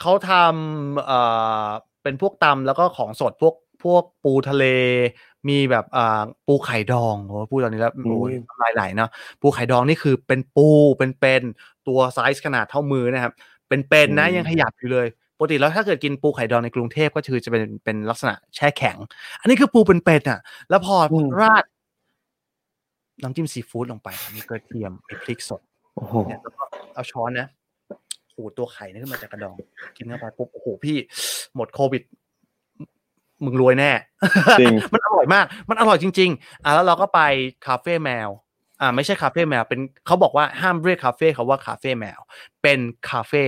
[0.00, 1.18] เขาทำเอ่
[1.66, 1.68] อ
[2.02, 4.64] เป็นพวกตำแล้วก็ของสดพวกพวกปูทะเล
[5.48, 10.68] มีแบบอ่าปูไข่ดองโอ้พูดตอนนี้แล้วโอ้ยอืมน้ำลายไหลเนาะปูไข่ดองนี่คือเป็นปู
[10.98, 11.42] เป็นเป็น
[11.88, 13.32] ตัวไซส์ขนาดเท่ามือนะครับ
[13.68, 15.06] เป็นเป็นนะยังขยับอยู่เลย
[15.38, 18.96] ปกติแล้วถ้าเกิดกินปูไข่ดองในกรุงเทพก็คือจะเป็นเป็นลักษณะแช่แข็ง
[19.40, 21.64] อันนี้คือปูเป็นเป็นอะ แล้วพออมราด
[23.22, 25.60] น้ำจิ้มซีฟู้ดลงไปมีกระเทียมมีพริกสด
[25.94, 26.62] โอ้โหเนี่ยแล้วก็
[26.94, 27.48] เอาช้อนนะ
[28.34, 29.56] โอ้โหตัวไข่นี่ขึ้นมาจากกระดอง
[29.96, 30.96] กินเข้าไปปุ๊บโอ้โหพี่
[31.56, 32.02] หมดโควิด
[33.44, 33.90] มึงรวยแน่
[34.60, 37.20] จริงมันอร่อยมาก มันอร่อยจริง ๆ อะแล้วเราก็ไป
[37.66, 38.28] คาเฟ่แมว
[38.80, 42.20] อ่า ไม่ใช่คาเฟ่แมว เป็นเขาบอกว่าห้ามเรียกคาเฟ่เขาว่าคาเฟ่แมว
[42.62, 42.78] เป็น
[43.10, 43.42] คาเฟ่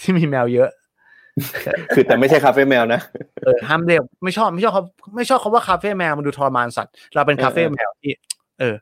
[0.00, 0.70] ที่มีแมวเยอะ
[1.94, 3.00] คือแต่ไม่ใช่คาเฟ่แมวนะ
[3.44, 4.82] เออห้ามเรียกไม่ชอบไม่ชอบเขา
[5.16, 8.12] ไม่ชอบเขาว่าคาเฟ่แมวมันดูทรมานสัตว์ เราเป็นคาเฟ่เออแมวที่
[8.60, 8.74] เออ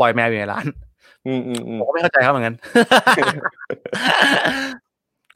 [0.00, 0.66] ปล่อยแมวอยู่ในร้าน
[1.26, 2.54] อืมอืมอืมผมก็ไม่เข้าใจเขาเหมือนกัน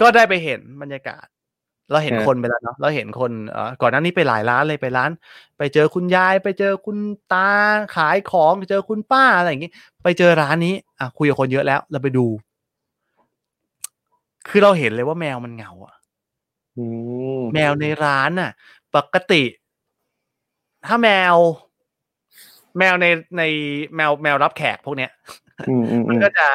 [0.01, 1.27] ก็ได้ไปเห็นบรรยากาศ
[1.91, 5.11] เราเห็นฮะคนไปแล้วเนาะเราเห็นคนเอ่อก่อนหน้านี้ไปหลายร้านเลยไปร้าน
[5.59, 6.99] ไปเจอคุณยายไปเจอคุณ
[7.33, 7.51] ตา
[7.97, 9.71] ขายของไปเจอคุณป้าอะไรอย่างงี้
[10.03, 12.27] ไปเจอร้านนี้ อะคุยกับคนเยอะแล้ว เราไปดู
[14.49, 15.95] คือเราเห็นเลยว่าแมวมันเหงาอะ
[16.77, 16.85] อื
[17.39, 18.51] มแมวในร้านน่ะ
[18.95, 19.43] ปกติ
[20.87, 21.37] ถ้าแมว
[22.79, 23.07] แมวใน
[23.38, 23.42] ใน
[23.96, 25.11] แมวแมวรับแขกพวกเนี้ย
[25.69, 26.46] อืมอืมมัอืนมก็จะ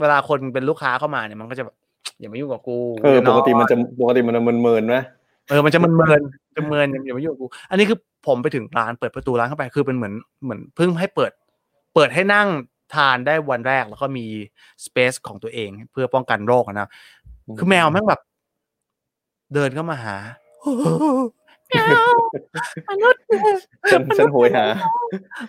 [0.00, 1.76] เวลาคนเป็นลูกค้าเข้ามาเนี่ย มันก็จะแบบ
[2.20, 5.02] อย่ามายุ่งกับกูเออดี๋ยวปกติอมันจะปกติมันจะเมินๆนะ
[5.48, 6.20] เออมันจะมันเมิน
[6.56, 10.14] จะเมินอย่ามายุ่งกับกู อันนี้คือผมไปถึงร้านเปิดประตูร้านเข้าไปคือเป็นเหมือน
[10.44, 11.32] เหมือนเพิ่งให้เปิด
[11.94, 12.48] เปิดให้นั่ง
[12.94, 14.26] ทานได้วันแรกแล้วก็มี
[14.84, 16.88] สเปซของตัวเองเพื่อป้องกันโรคอะนะ
[17.46, 18.20] อืมคือแมวแม่งแบบ
[19.54, 20.16] เดินเข้ามาหา
[21.68, 22.14] แมว
[22.90, 23.22] มนุษย์
[23.92, 24.64] ฉันฉันโหยหา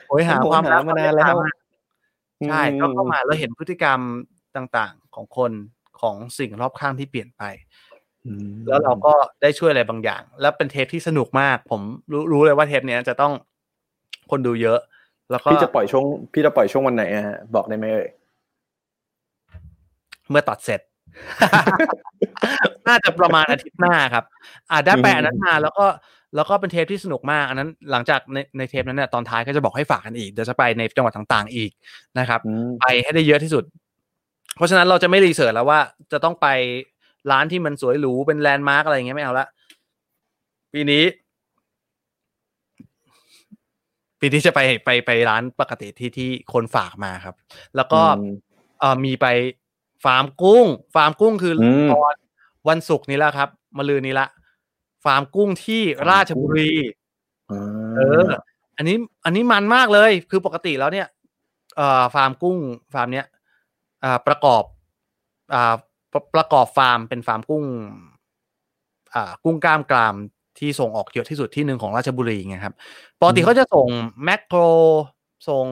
[0.07, 1.55] โหยหาฉันโหยความหารักมานานแล้วควมเมตตมก
[2.49, 3.99] ใช่ก็เข้ามาแล้วเห็นพฤติกรรม
[4.55, 5.51] ต่างๆ ของคน
[6.01, 7.43] ของสิ่งรอบข้างที่เปลี่ยนไป
[8.25, 11.81] อืมแล้วเราก็ได้ช่วยอะไรบางอย่าง แล้วเป็นเทปที่สนุกมาก ผม
[12.11, 13.33] รู้รู้เลยว่าเทปเนี้ยจะต้อง
[14.31, 14.79] คนดูเยอะ
[15.31, 18.07] แล้วก็พี่จะปล่อยช่วง พี่จะปล่อยช่วงวันไหนอะฮะบอกได้ไหมเอ่ย
[20.29, 20.81] เมื่อตัดเสร็จ
[22.87, 24.23] น่าจะประมาณอาทิตย์หน้าครับ
[24.71, 25.85] อ่าได้ไปอันนั้นมาแล้วก็
[26.35, 31.71] แล้วก็เป็นเทปที่สนุกมาก อันนั้นหลังจากในในเทปนั้นเนี่ยตอนท้ายก็จะบอกให้ฝากกันอีกเดี๋ยวจะไปในจังหวัดต่างๆอีก
[32.19, 33.63] นะครับอืมไปให้ได้เยอะที่สุด
[34.55, 35.79] เพราะฉะนั้นเราจะไม่รีเสิร์ชแล้วว่า
[36.11, 36.47] จะต้องไป
[37.31, 39.47] ร้านที่มันสวยหรูเป็นแลนด์มาร์กอะไรอย่างเงี้ยไม่เอาละ
[40.73, 41.03] ปีนี้
[44.19, 47.35] ปีนี้จะไปไปไปร้านปกติที่ที่คนฝากมาครับ
[47.75, 48.33] แล้วก็อืม
[48.79, 49.25] เอ่อมีไป
[50.05, 52.15] ฟาร์มกุ้ง ฟาร์มกุ้งคืออมตอน
[52.69, 54.27] วันศุกร์นี้แล้วครับมะรืนนี้ละ
[55.05, 56.71] ฟาร์มกุ้งที่ฟาร์มราชบุรี
[57.51, 57.61] อ่า
[57.97, 58.27] เออ
[58.77, 61.07] อันนี้ อันนี้มันมากเลย คือปกติแล้วเนี่ย
[61.75, 62.57] เอ่อฟาร์มกุ้ง
[62.93, 63.38] ฟาร์มเนี้ยอ่า
[64.27, 64.63] ประกอบ
[65.53, 65.73] อ่า
[66.13, 67.63] ประประกอบฟาร์มเป็นฟาร์มกุ้ง
[69.13, 70.15] อ่ากุ้งก้ามกราม
[70.59, 72.75] ที่ส่งออกเยอะที่สุดที่หนึ่งของราชบุรีไงครับ
[73.19, 73.87] ปกติเขาจะส่ง
[74.23, 74.59] แมคโคร
[75.49, 75.65] ส่ง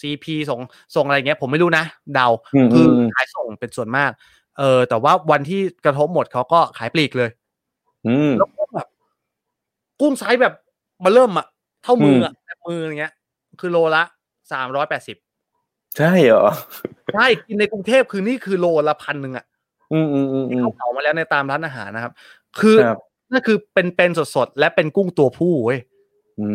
[0.00, 0.60] ซีพีส่ง
[0.96, 4.10] ส่งอะไรเงี้ย ผมไม่รู้นะ เดาอืมคือมขายส่งเป็นส่วนมาก
[4.58, 7.30] เออ แต่ว่าวันที่กระทบหมดเขาก็ขายปลีกเลย
[8.06, 8.88] อืมแล้วก็แบบ
[10.00, 10.54] กุ้งไซส์แบบ
[11.04, 11.46] มาเริ่มอะ
[11.82, 13.12] เท่ามืออะแบบมืออย่างเงี้ย
[13.60, 14.02] คือโลละ
[14.52, 15.16] สามร้อยแปดสิบ
[15.98, 16.46] ใช่เหรอ
[17.14, 19.46] ใช่กินในกรุงเทพคือนี่คือโลละพันหนึ่งอะ
[19.92, 22.12] อืมอืมอืมอืที่มเขาเผามาแล้วในตามร้านอาหารนะครับ
[22.60, 22.98] คือครับ
[23.32, 25.80] นั่นคือเป็นเป็นสดๆและเป็นกุ้งตัวผู้เว้ย
[26.40, 26.46] อื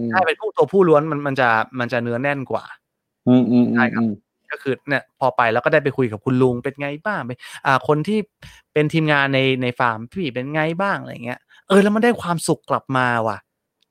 [0.00, 2.64] มใช่เป็นกุ้งตัวผู้ล้วนมันมันจะมันจะเนื้อแน่นกว่า
[3.28, 4.12] อืมอืมอืมใช่ครับอืม
[4.50, 7.30] ก็คือเนี่ยพอไปแล้วก็ได้ไปคุยกับคุณลุงเป็นไงบ้างไป
[7.66, 8.18] อ่าคนที่
[8.72, 13.38] เป็นทีมงานในในฟาร์มพี่เป็นไงบ้างอะไรเงี้ยเออแล้วมันได้ความสุขกลับมาว่ะ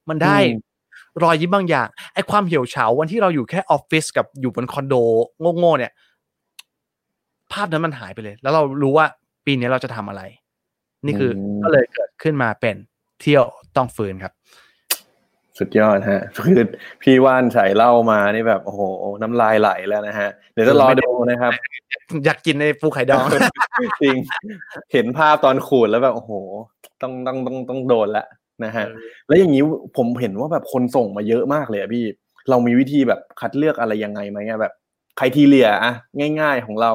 [0.10, 0.73] มันได้อืม
[1.24, 4.95] รอยยิ้มบางอย่างไอ้ความเหี่ยวเฉาวันที่เราอยู่แค่ออฟฟิศกับอยู่บนคอนโด
[5.59, 5.91] โง่ๆเนี่ย
[7.51, 9.05] ภาพนั้นมันหายไปเลย แล้วเรารู้ว่า
[9.45, 10.22] ปีนี้เราจะทำอะไร
[11.05, 12.76] นี่คืออมก็เลยเกิดขึ้นมาเป็น
[13.22, 13.43] เที่ยว
[13.76, 14.34] ต้องฟื้นครับ
[15.59, 16.61] สุดยอดฮะคือ
[17.01, 18.82] พี่ว่านใส่เหล้ามานี่แบบโอ้โห
[19.22, 21.51] น้ำลายไหลแล้วนะฮะ เดี๋ยวจะรอดูนะครับ
[22.26, 23.26] อยากกินในปูไข่ดอง
[24.01, 24.18] จริง
[24.93, 26.32] เห็นภาพตอนขูดแล้วแบบโอ้โห
[27.01, 28.26] ต้องต้องต้องต้องโดนละ
[28.64, 28.86] นะฮะ
[29.28, 29.64] แล้วอย่างนี้
[29.97, 32.06] ผมเห็นว่าแบบคนส่งมาเยอะมากเลยอะพี่
[32.49, 34.74] เรามีวิธีแบบคัดเลือกอะไรยังไงไหมอะแบบ
[35.18, 35.93] criteria อะ
[36.39, 36.91] ง่าย ๆของเรา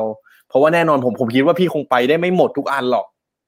[0.48, 3.06] เพราะว่าแน่นอนผมผมคิดว่าพี่คงไปได้ไม่หมดทุกอันหรอก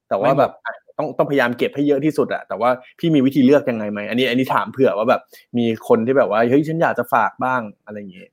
[0.09, 5.21] แต่ว่าแบบอะต้องต้องพยายามเก็บให้เยอะที่สุดอะแต่ว่าพี่มีวิธีเลือกยังไงไหมอันนี้อันนี้ถามเผื่อว่าแบบ
[5.59, 8.31] มีคนที่แบบว่าเฮ้ยฉันอยากจะฝากบ้างอะไรอย่างเงี้ย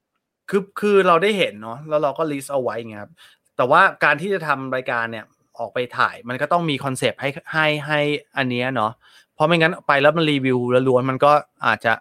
[0.50, 3.12] คือคือเราได้เห็นเนาะแล้วเราก็ list เอาไว้ไงครับ
[3.58, 5.26] แต่ว่าการที่จะทำรายการเนี่ย
[5.60, 8.00] ออกไปถ่ายมันก็ต้องมีคอนเซปต์ให้ให้ให้
[8.38, 8.92] อันเนี้ยเนาะ
[9.38, 11.32] เพราะไม่งั้นไปแล้วมันรีวิวแล้วล้วนมันก็
[11.66, 11.94] อาจจะ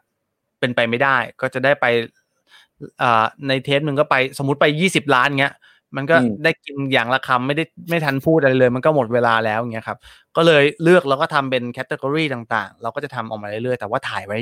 [0.60, 1.86] เป็นไปไม่ได้ ก็จะได้ไป
[3.02, 5.54] อ่าในเทปหนึ่งก็ไปสมมุติไปยี่สิบล้านเงี้ย
[5.96, 9.98] มันก็อืมได้กินอย่างละคำไม่ได้ไม่ทันพูดอะไรเลย มันก็หมดเวลาแล้วอย่างเงี้ยครับ
[10.36, 14.38] ก็เลยเลือกแล้วก็ทำเป็นแคตตากรีต่างๆ เราก็จะทำออกมาเรื่อยๆ แต่ว่าถ่ายไว้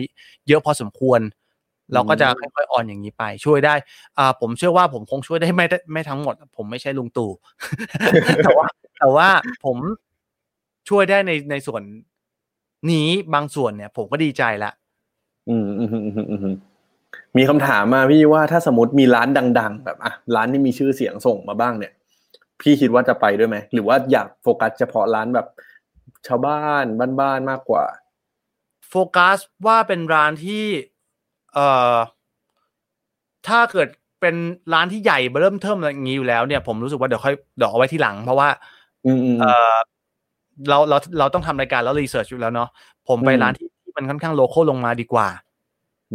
[0.48, 1.20] เยอะพอสมควร
[1.94, 3.74] เราก็จะค่อยๆออนอย่างนี้ไป ช่วยได้
[4.18, 7.30] อ่าผมเชื่อว่าผมคงช่วยได้ไม่ได้ไม่ทั้งหมด ผมไม่ใช่ลุงตู่
[8.44, 8.66] แต่ว่า
[8.98, 9.28] แต่ว่า
[9.64, 9.76] ผม
[10.88, 11.82] ช่วยได้ในในส่วน
[12.92, 14.70] นี้บางส่วนเนี่ย ผมก็ดีใจละ
[15.48, 16.56] อืมอืมอืมอืมอืม
[17.36, 19.28] มีคำถามมาพี่ว่าถ้าสมมติมีร้าน
[19.60, 21.92] ดัง ๆ แบบอะร้านที่มีชื่อเสียงส่งมาบ้างเนี่ย
[22.60, 25.46] พี่คิดว่าจะไปด้วยไหมหรือว่าอยากโฟกัสเฉพาะร้านแบบ
[26.26, 26.84] ชาวบ้าน
[27.20, 27.84] บ้านๆมากกว่า
[28.90, 30.64] โฟกัสว่าเป็นร้านที่
[31.54, 31.96] เอ่อ
[33.48, 33.88] ถ้าเกิด
[34.20, 34.34] เป็น
[34.74, 38.48] ร้านที่ใหญ่เริ่มเทิมอะไรอย่างนี้อยู่แล้วเนี่ยผมรู้สึกว่าเดี๋ยวค่อยเดี๋ยวเอาไว้ที่หลัง เพราะว่า
[39.06, 39.74] อืมอืมเออ
[40.68, 42.68] เราเราเราต้องทำรายการแล้ว research อยู่แล้วเนาะ
[43.08, 45.28] ผมไปอืมร้านที่ที่มันค่อนข้าง local ลงมาดีกว่า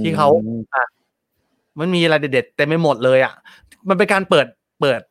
[0.02, 0.86] ที่เขาอืมอะ
[1.80, 3.34] มันมีอะไรเด็ดๆเต็มไปหมดเลยอะ
[3.90, 4.48] มันเป็นการเปิด
[4.82, 5.02] เปิด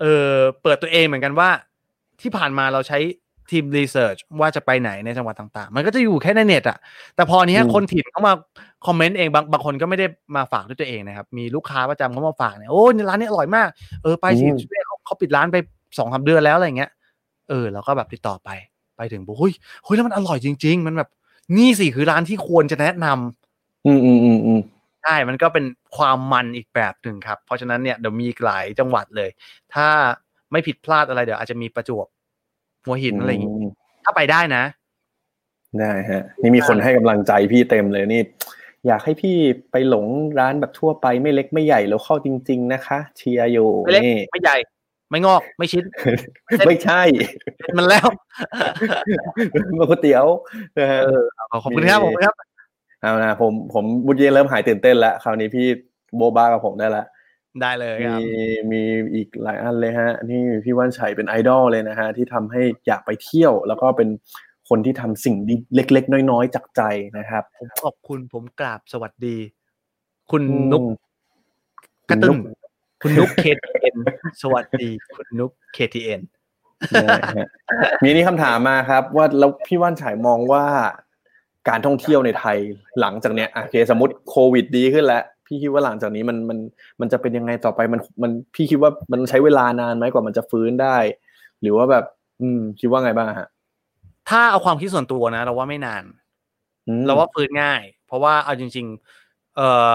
[0.00, 1.48] เออเปิดตัวเองเหมือนกันว่า
[2.20, 2.98] ที่ผ่านมาเราใช้
[3.50, 6.78] ทีม research ว่าจะไปไหนในจังหวัดต่างๆ มันก็จะอยู่แค่ในเน็ตอะ
[7.16, 8.34] แต่พอเนี้ยอืมคนถิ่นเขามา
[8.86, 10.06] คอมเมนต์เองบางบางคนก็ไม่ได้
[10.36, 13.68] มาฝากด้วยตัวเองนะครับ มีลูกค้าประจำเขามาฝากเนี่ยโอ้ยร้านนี้อร่อยมาก
[14.02, 14.46] เออไปสิ
[14.86, 15.56] เขาเขาปิดร้านไป
[15.98, 16.90] สองสามเดือนแล้วอะไรเงี้ย
[17.48, 18.50] เออเราก็แบบติดต่อไป
[18.96, 19.52] ไปถึงบอกเฮ้ย
[19.84, 21.08] เฮ้ยแล้วมันอร่อยจริง ๆ มันแบบ
[21.56, 24.60] นี่สิคือร้านที่ควรจะแนะนำอืมอืมอืมอืม
[25.02, 25.64] ใช่มันก็เป็น
[25.96, 29.30] ความมันอีกแบบหนึ่งครับ เพราะฉะนั้นเนี่ยเดี๋ยวมีอีกหลายจังหวัดเลย
[29.74, 29.88] ถ้า
[30.52, 32.06] ไม่ผิดพลาดอะไรเดี๋ยวอาจจะมีประจวบ
[32.84, 33.70] หัวหินอะไรอย่างงี้ม
[34.04, 34.62] ถ้าไปได้นะ
[35.80, 38.22] ได้ฮะ นี่มีคนให้กำลังใจพี่เต็มเลยนี่
[38.86, 39.36] อยากให้พี่
[39.70, 40.06] ไปหลง
[40.38, 44.56] ร้านแบบทั่วไปไม่เล็กไม่ใหญ่แล้วเข้าจริง ๆ นะคะ เชียร์อยู่ไม่เล็กนี่ไม่ใหญ่
[45.12, 45.84] ไม่งอกไม่ชิ้น
[46.66, 47.02] ไม่ใช่
[47.64, 48.08] เป็นมันแล้ว
[49.78, 50.26] มาก๋วยเตี๋ยว
[50.78, 51.22] นะฮะเออ
[51.64, 52.34] ขอบคุณครับขอบคุณครับ
[53.00, 55.66] เอานะผมผมบุญเยนเริ่มหายตื่นเต้นแล้วคราวนี้พี่
[56.16, 57.04] โบะบ้ากับผมได้ละ
[57.60, 58.20] ได้เลยคมีรับ
[58.72, 58.82] มี
[59.14, 64.08] อีกหลายอันเลยฮะนี่พี่ว่านชัยเป็นไอดอลเลยนะฮะที่ทำให้อยากไปเที่ยว แล้วก็เป็น
[64.68, 66.82] คนที่ทำสิ่งดีเล็ก ๆ น้อยๆจากใจ
[67.18, 69.36] นะครับผมขอบคุณผมกราบสวัสดี
[70.30, 70.42] คุณ
[70.72, 70.82] นุก
[72.08, 72.61] กระคุณตึ้นุงก
[73.02, 73.96] คุณนุก KTN
[74.42, 76.20] สวัสดี คุณนุก KTN
[76.92, 77.48] ได้ฮะ
[78.02, 80.64] มีนี่คำถามมาครับ ว่าแล้วพี่ว่านฉายมองว่า
[81.68, 82.58] การท่องเที่ยวในไทย
[83.00, 86.58] หลังจากเนี้ยอะโอเคสมมติโควิดดีขึ้นแล้ว พี่คิดว่าหลังจากนี้มันมัน
[87.00, 90.96] มันจะเป็นยังไงต่อไปมันมันพี่คิดว่ามันใช้เวลานานไหมกว่ามันจะฟื้นได้
[91.60, 92.04] หรือว่าแบบ
[92.40, 93.48] อืมคิดว่าไงบ้างฮะ
[94.28, 96.04] ถ้าเอาความคิดส่วนตัวนะเราว่าไม่นาน
[96.86, 98.86] อืมเราว่าฟื้นง่าย เพราะว่าเอาจริง
[99.22, 99.90] ๆ เอ่อ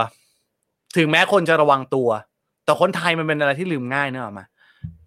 [0.98, 2.10] ถึงแม้คนจะระวังตัว
[2.68, 4.46] แต่คนไทยมันเป็นอะไรที่ลืมง่ายเนอะมา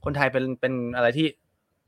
[0.04, 1.26] คนไทยเป็นเป็นอะไรที่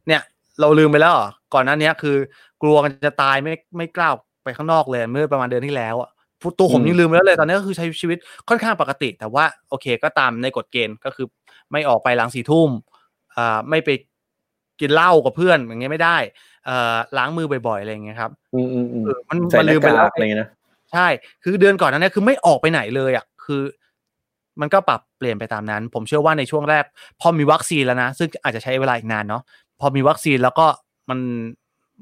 [0.08, 0.22] เนี่ย
[0.60, 2.16] เราลืมไปแล้วเหรอก่อนหน้านี้คือ
[2.62, 6.10] กลัวกันจะตายไม่ไม่กล้าออกไปข้างนอกเลยเมื่อประมาณเดือนที่แล้วอะ
[6.58, 8.18] ตัวผมยังลืมไปแล้วเลยตอนนี้ก็คือใช้ชีวิต
[8.48, 11.26] ค่อนข้างปกติ แต่ว่าโอเคก็ตามในกฎเกณฑ์ก็คือ
[11.72, 12.70] ไม่ออกไปหลังสี่ทุ่ม
[13.36, 13.90] อ่าไม่ไป
[14.80, 16.16] กินเหล้ากับเพื่อนอย่างเงี้ยไม่ได้
[16.66, 20.50] เอ่อล้างมือบ่อยๆอะไรอย่างเงี้ยครับ อืมอืมอืมเออมันใส่มันหลืน้ามไปแล้วกากอะไรเงี้ยนะ
[20.92, 21.06] ใช่
[21.42, 23.62] คือเดือนก่อนนั้นเนี่ยคือไม่ออกไปไหนเลยอะคือ
[24.60, 26.84] มันก็ปรับเปลี่ยนไปตามนั้น ผมเชื่อว่าในช่วงแรก
[27.20, 29.42] พอมีวัคซีนแล้วนะ ซึ่งอาจจะใช้เวลาอีกนานเนาะ
[29.80, 30.66] พอมีวัคซีนแล้วก็
[31.10, 31.18] มัน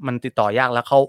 [0.05, 0.99] มันติดต่อยากแล้วเขา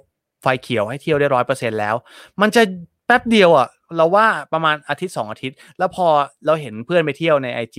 [0.42, 1.94] ไฟเขียวให้เที่ยวได้ร้อยเปอร์เซ็นแล้ว
[2.40, 2.62] มันจะ
[3.06, 6.06] แป๊บเดียวอะ เราว่าประมาณอาทิตย์สองอาทิตย์ แล้วพอ
[6.46, 7.78] เราเห็นเพื่อนไปเที่ยวในไอจ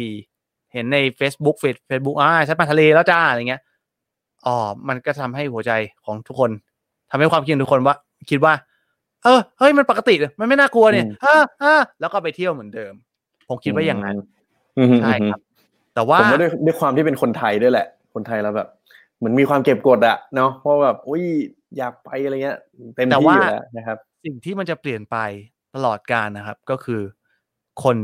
[0.73, 3.61] เห็นใน Facebook เฟซเฟซบุ๊กอ่าฉันไปทะเลแล้วจ้าอะไรเงี้ย
[4.45, 4.55] อ๋อ
[4.87, 5.71] มันก็ทำให้หัวใจ
[6.05, 6.51] ของทุกคน
[7.11, 7.95] ทำให้ความคิดของทุกคนว่า
[8.31, 8.53] คิดว่า
[9.23, 12.93] เออเฮ้ยมันปกติเลยมันไม่น่ากลัวเนี่ยเออเออแล้วก็ไปเที่ยวเหมือนเดิม
[13.49, 14.17] ผมคิดว่าอย่างนั้น
[14.77, 15.39] อืมอืมใช่ครับ
[15.95, 18.67] แต่ว่าผมว่าด้วยด้วยความที่เป็นคนไทยด้วยแหละ คนไทยแล้วแบบ
[19.17, 21.23] เหมือนมีความเก็บกดอะเนาะเพราะแบบอุ้ย
[21.77, 22.57] อยากไปอะไรเงี้ย
[22.95, 25.17] เต็มแต่ที่ว่าอยู่แล้วนะครับ สิ่งที่มันจะเปลี่ยนไป
[25.75, 27.01] ตลอดการนะครับ ก็คือ
[27.83, 27.97] คน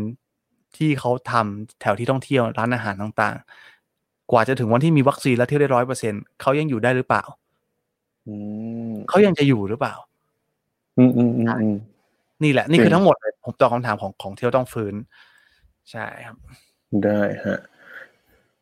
[0.78, 7.24] ที่เขาทำแถวที่ท่องเที่ยวร้านอาหารต่างๆ กว่าจะถึงวันที่มีวัคซีนแล้วเที่ยวได้ร้อยเปอร์เซ็นเขายังอยู่ได้หรือเปล่า
[8.28, 8.34] อื
[8.90, 9.96] มเขายังจะอยู่หรือเปล่า
[10.98, 11.76] อืมอืมอืมอืม
[12.44, 14.96] นี่แหละ นี่จริงคือทั้งหมดเลยผมตอบคำถามของของเที่ยวต้องฟื้น
[15.92, 16.38] ใช่ครับ
[17.04, 17.60] ได้ฮะ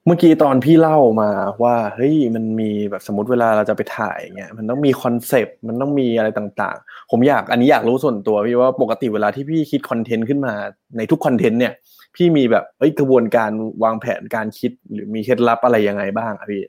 [0.05, 1.31] เมื่อกี้ตอนพี่เล่ามา
[1.63, 10.53] ว่าเฮ้ยมันมีแบบสมมติเวลาเราจะไปถ่ายเงี้ยมันต้องมีคอนเซปต์มันต้องมีอะไรต่างๆ ผมอยากอันนี้อยากรู้ส่วนตัวพี่ว่าปกติเวลาที่พี่คิดคอนเทนต์ขึ้นมา
[10.97, 11.73] ในทุกคอนเทนต์เนี่ย
[12.15, 13.51] พี่มีแบบเอ้ยกระบวนการ
[13.83, 16.63] วางแผนการคิดหรือมีเคล็ดลับอะไรยังไงบ้างอะพี่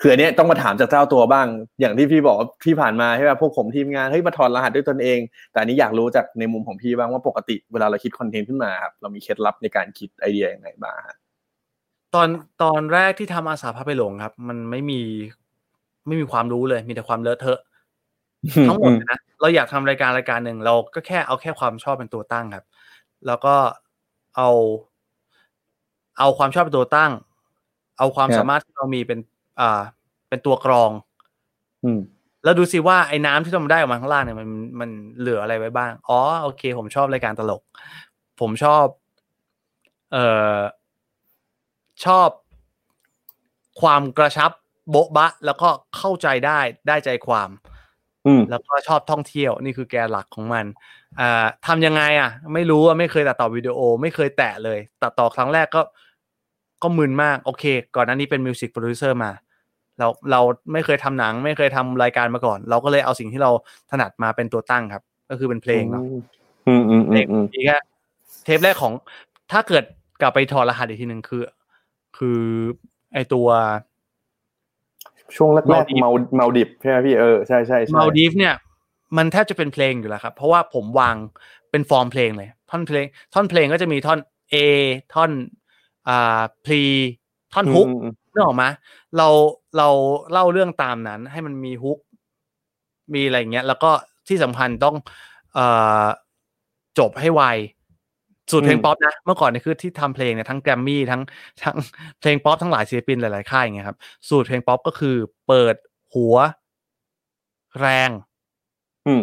[0.00, 1.46] คืออันเนี้ยต้องมาถามจากเจ้าตัวบ้าง
[1.80, 5.18] อย่างที่พี่บอกว่าที่ผ่านมาใช่ป่ะพวกผมทีมงานเฮ้ยมาถอดรหัสด้วยตนเอง
[5.52, 11.16] แต่อันนี้อยากรู้จากในมุมของพี่บ้างว่าปกติเวลาเราคิดคอนเทนต์ขึ้นมาครับเรามีเคล็ดลับในการคิดไอเดียยังไงบ้างฮะ
[12.14, 12.28] ตอน
[12.62, 15.00] ตอนแรกที่ทำอาสาพาไปหลงครับ มันไม่มี
[16.06, 17.60] ไม่มีความรู้เลย มีแต่ความเลอะเทอะ
[18.68, 22.64] ทั้งหมดเลยนะเราอยากทำรายการรายการหนึ่งเราก็แค่เอาแค่ความชอบเป็นตัวตั้งครับ
[23.26, 23.54] แล้วก็
[24.36, 24.50] เอา
[26.18, 27.12] เอาความชอบเป็นตัวตั้ง
[27.98, 29.18] เอาความครับสามารถที่เรามีเป็น
[29.60, 29.80] อ่า
[30.28, 30.90] เป็นตัวกรอง
[31.84, 32.00] อืม
[32.44, 34.48] แล้วดูสิว่าไอ้น้ำที่เราได้ออกมาข้างล่างเนี่ยมัน
[34.80, 37.62] มันเหลืออะไรไว้บ้าง อ๋อโอเค ผมชอบรายการตลก
[38.40, 38.84] ผมชอบ
[40.12, 40.24] เอ่
[40.56, 40.58] อ
[42.04, 42.28] ชอบ
[43.80, 44.50] ความกระชับ
[44.90, 47.50] โบ๊ะบ๊ะ แล้วก็เข้าใจได้ได้ใจความ
[48.26, 50.66] อืมแล้วก็ชอบท่องเที่ยวนี่คือแกนหลักของมัน
[51.20, 55.80] อ่าทำยังไงอะ ไม่รู้อะไม่เคยตัดต่อวิดีโอ ไม่เคยแตะเลย ตัดต่อครั้งแรกก็
[56.82, 57.64] ก็มึนมากโอเค
[57.96, 59.30] ก่อนหน้านี้เป็น music producer มา
[59.98, 60.40] เราเรา
[60.72, 63.50] ไม่เคยทำหนัง ไม่เคยทำรายการมาก่อน เราก็เลยเอาสิ่งที่เรา
[63.90, 66.02] ถนัดมาเป็นตัวตั้งครับ ก็คือเป็นเพลงเนาะ
[66.66, 67.78] อืมอืมเพอืลมงอืมนี้แค่
[68.44, 68.92] เทปแรกของ
[69.52, 69.84] ถ้าเกิด
[70.20, 71.42] กลับไปถอดรหัสอีกทีหนึ่งคือ
[72.18, 72.40] คือ
[73.14, 73.48] ไอตัว
[75.36, 78.54] ช่วงแรกมาๆดิฟเมาเมาดิบใช่ไหมพี่เออใช่ใช่ใช่มาดีฟเนี่ย
[79.16, 81.16] มันแทบจะเป็นเพลงอยู่แล้วครับ เพราะว่าผมวาง
[81.70, 84.18] เป็นฟอร์มเพลงเลย ท่อนเพลง ท่อนเพลงก็จะมีท่อน
[84.54, 84.56] A
[85.14, 85.30] ท่อน
[86.08, 86.82] อ่าพลี
[87.52, 88.64] ท่อนฮุกอืมอืมนึกออกไหม
[89.16, 89.28] เรา
[89.76, 89.88] เรา
[90.32, 91.98] เล่าเรื่องตามนั้น ให้มันมี hook
[93.14, 93.90] มีอะไรอย่างเงี้ย แล้วก็
[94.28, 94.96] ที่สำคัญต้อง
[95.54, 95.66] เอ่
[96.02, 96.04] อ
[96.98, 97.42] จบให้ไว
[98.50, 101.22] สูตรเพลงป๊อปนะเมื่อก่อนเนี่ยคือที่ทำเพลงเนี่ยทั้งแกรมมี่ทั้ง
[101.62, 101.76] ทั้ง
[102.20, 103.98] เพลงป๊อปทั้งหลายศิลปินหลายๆค่ายอย่างเงี้ยครับ
[104.28, 105.76] สูตรเพลงป๊อปก็คือ เปิด
[106.14, 106.36] หัว
[107.80, 108.10] แรง
[109.06, 109.22] อืม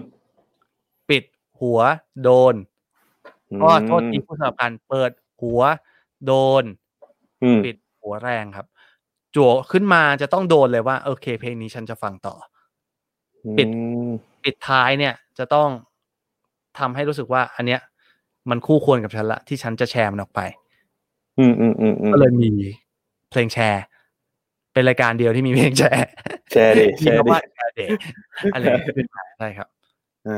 [1.10, 1.24] ปิด
[1.62, 1.80] หัว
[2.24, 2.56] โดน
[3.62, 5.12] ก็โทษทีพูดสลับกันเปิด
[5.42, 5.62] หัว
[6.26, 6.63] โดน
[7.43, 8.67] อืมปิดหัวแรงครับ
[9.36, 12.36] จั่วขึ้นมาจะต้องโดนเลยว่า โอเค เพลงนี้ฉันจะฟังต่อ
[13.57, 14.09] ปิดอืม
[14.43, 15.69] ปิดท้ายเนี่ย จะต้อง
[16.80, 17.82] ทำให้รู้สึกว่า อันเนี้ย
[18.49, 20.41] มันคู่ควรกับฉันละที่ฉันจะแชร์มันออกไป
[21.39, 22.49] อืมอืมอืมอืมก็เลยมี
[23.30, 23.84] เพลงแชร์
[24.74, 26.07] เป็นรายการเดียวที่มีเพลงแชร์
[26.51, 27.91] แชร์ดิมีแชร์คำดิว่าแชร์เดย์
[28.53, 29.67] อะไรอย่างเงี้ยขึ้นมาใช่ครับ
[30.30, 30.38] อ่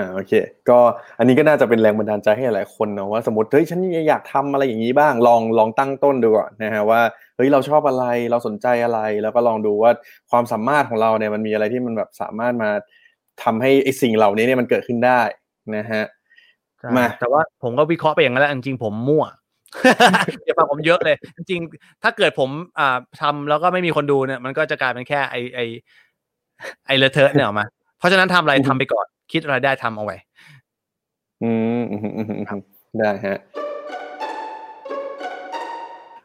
[0.00, 0.32] าโอเค
[0.68, 0.78] ก็
[1.18, 7.00] อันนี้ก็น่าจะเป็นแรงบันดาลใจให้หลายคนเนาะว่าสมมติเฮ้ยฉันอยากทำอะไรอย่างนี้บ้างลองลองตั้งต้นดูก่อนนะฮะว่า
[7.36, 9.90] เฮ้ยเราชอบอะไรเราสนใจอะไร แล้วก็ลองดูว่า
[10.30, 12.70] ความสามารถของเราเนี่ยมันมีอะไรที่มันแบบสามารถมา
[13.42, 15.20] ทำให้ไอ้สิ่งเหล่านี้เนี่ยมันเกิดขึ้นได้
[15.76, 16.04] นะฮะ
[16.80, 19.24] ใช่มาแต่ว่าผมก็วิเคราะห์ไปอย่างนั้นแหล้วจริงๆผมมั่ว
[20.44, 25.60] อย่าฟังผมเยอะเลย จริงๆถ้าเกิดผมอ่าทำแล้วก็ไม่มีคนดูเนี่ย มันก็จะกลายเป็นแค่ไอไอ
[26.86, 27.66] ไอเลเทอะเนี่ยออกมา
[27.98, 30.16] เพราะฉะนั้นทำอะไรทำไปก่อน คิดอะไรได้ทำเอาไว้
[31.42, 32.60] อืมอืมอืมอืมอืม
[32.98, 33.38] ได้ฮะ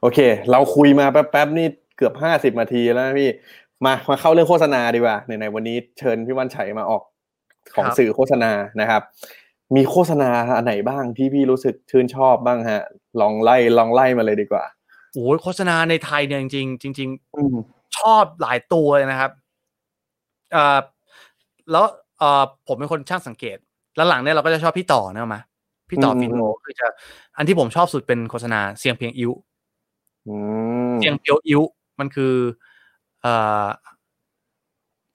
[0.01, 0.19] โอเค
[0.51, 3.29] เราคุยมาแป๊บๆนี่เกือบห้าสิบนาทีแล้วนะพี่
[3.85, 7.03] มามาเข้าเรื่องโฆษณาดีกว่าในในๆวันนี้เชิญพี่วันชัยมาออก
[7.75, 8.51] ของครับสื่อโฆษณา
[8.81, 9.01] นะครับ
[9.75, 12.83] มีโฆษณาอันไหนบ้างที่พี่รู้สึกชื่นชอบบ้างฮะ
[13.21, 14.63] ลองไล่ลองไล่มาเลยดีกว่า
[15.13, 19.31] โอ้ยโฆษณาในไทยเนี่ยจริงๆจริงอืมๆชอบหลายตัวเลยนะครับ
[20.53, 20.79] เอ่อ
[21.71, 21.85] แล้ว
[22.19, 23.57] เอ่อผมเป็นคนช่างสังเกต
[23.95, 25.41] แล้วหลังเนี่ยเราก็จะชอบพี่ต่อเนกอะมา
[25.89, 26.87] พี่ต่ออืมฟินโลคือจะ
[27.37, 29.31] อันที่ผมชอบสุดเป็นโฆษณาเสียงเพียงอิ้ว
[30.27, 30.35] อื
[30.91, 31.61] มเสียงเพียวอิ้ว
[31.99, 32.33] มันคือ
[33.21, 33.65] เอ่อ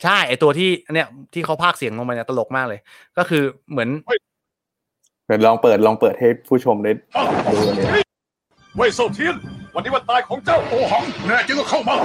[0.02, 2.80] ใช่ไอตัวที่อันเนี้ยที่เขาพากย์เสียงลงไปเนี่ยตลกมากเลย
[3.18, 3.88] ก็คือเหมือน
[5.26, 6.92] เปิดลองเปิดลองเปิดให้ผู้ชมได้
[7.52, 7.86] ดูเลย
[8.76, 9.36] เว่ยเซาเทียน
[9.74, 11.96] วันนี้วันตายของเจ้าโอหังแน่จริงก็เข้ามา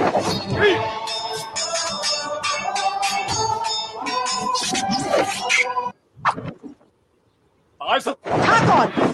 [8.80, 9.09] ช้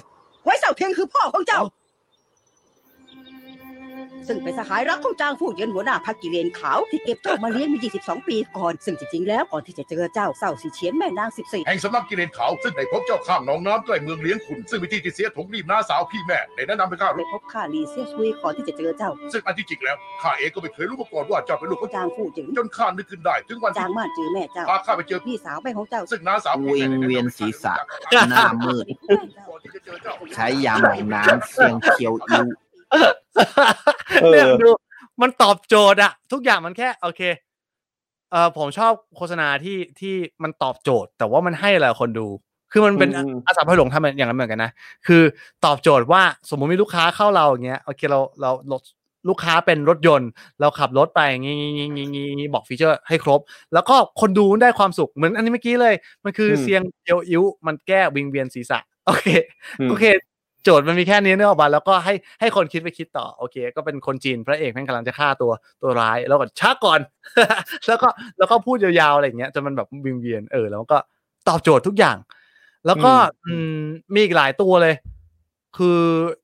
[4.28, 28.86] ซึ่งเป็นสหายรักของจางฟู่เหยินหัวหน้าพักกิเลนขาวที่เก็บเจ้ามาเลี้ยงมา22 ปีก่อน ซึ่งจริงๆแล้วก่อนที่จะเจอเจ้าเศร้าสีเฉียนแม่นาง 14 แห่งสำนักกิเลนขาวซึ่งได้พบเจ้าข้างหนองน้ำใกล้เมืองเลี้ยงขุนซึ่งวิธีที่เสียถงรีบน้าสาวพี่แม่ได้แนะนำให้ข้าไม่รู้พบข้าลีเซียสวีก่อนที่จะเจอเจ้า ซึ่งอันที่จริงแล้วข้าเองก็ไม่เคยรู้มาก่อนว่าเจ้าเป็นลูกของจางฟู่เหยินจนข้านึกขึ้นได้ถึงวันจาที่งม่านจือแม่เจ้าพาข้าไปเจอพี่สาวแม่ของเจ้า ซึ่งน้าสาวพี่แม่ได้แะำให้ข้าวิงเวียนศีรษะรู้จักหน้ามืด
[29.48, 32.46] ก่อนที่จะเจอเจ้าใช้ยาหม่องน้ำเสียงเคียวอิ้ว
[32.90, 34.68] เออเนี่ยดู
[35.22, 37.22] มันตอบโจทย์อะทุกอย่างมันแค่โอเค
[38.30, 42.26] เออผมชอบโฆษณาที่ที่มันตอบโจทย์ แต่ว่ามันให้อะไรกับคนดู
[42.72, 44.72] คือมันเป็นอืมอาสาพาหลงทำอย่างนั้นเหมือนกันนะ
[45.06, 45.22] คือ
[45.64, 48.76] ตอบโจทย์ว่าสมมติมีลูกค้าเข้าเราอย่างเงี้ยโอเคเราเราเรา
[49.28, 50.30] ลูกค้าเป็นรถยนต์
[50.60, 53.40] เราขับรถไปงี้งี้งี้งี้งี้บอกฟีเจอร์ให้ครบ
[53.72, 59.28] แล้วก็คนดูได้ความสุขเหมือนอันนี้เมื่อกี้เลย มันคืออมเสียงเอียวอิ้วมันแก้วิงเวียนศีรษะโอเค
[59.80, 60.04] อืมโอเค
[60.66, 65.52] โจทย์มันมีแค่นี้เนกออกมาแล้วก็ให้ให้คนคิดไปคิดต่อโอเค ก็เป็นคนจีนพระเอกแม่งกำลังจะฆ่าตัว
[65.82, 67.00] ตัวร้ายแล้วก็ช้าก่อน
[67.86, 68.08] แล้วก็
[68.38, 70.98] แล้วก็พูดยาวๆอะไรอย่างเงี้ยจนมันแบบวิงเวียนเออแล้วก็
[71.48, 72.16] ตอบโจทย์ทุกอย่าง
[72.86, 73.12] แล้วก็
[73.46, 73.80] อืมอืม
[74.14, 74.94] มีอีกหลายตัวเลย
[75.76, 76.00] คือ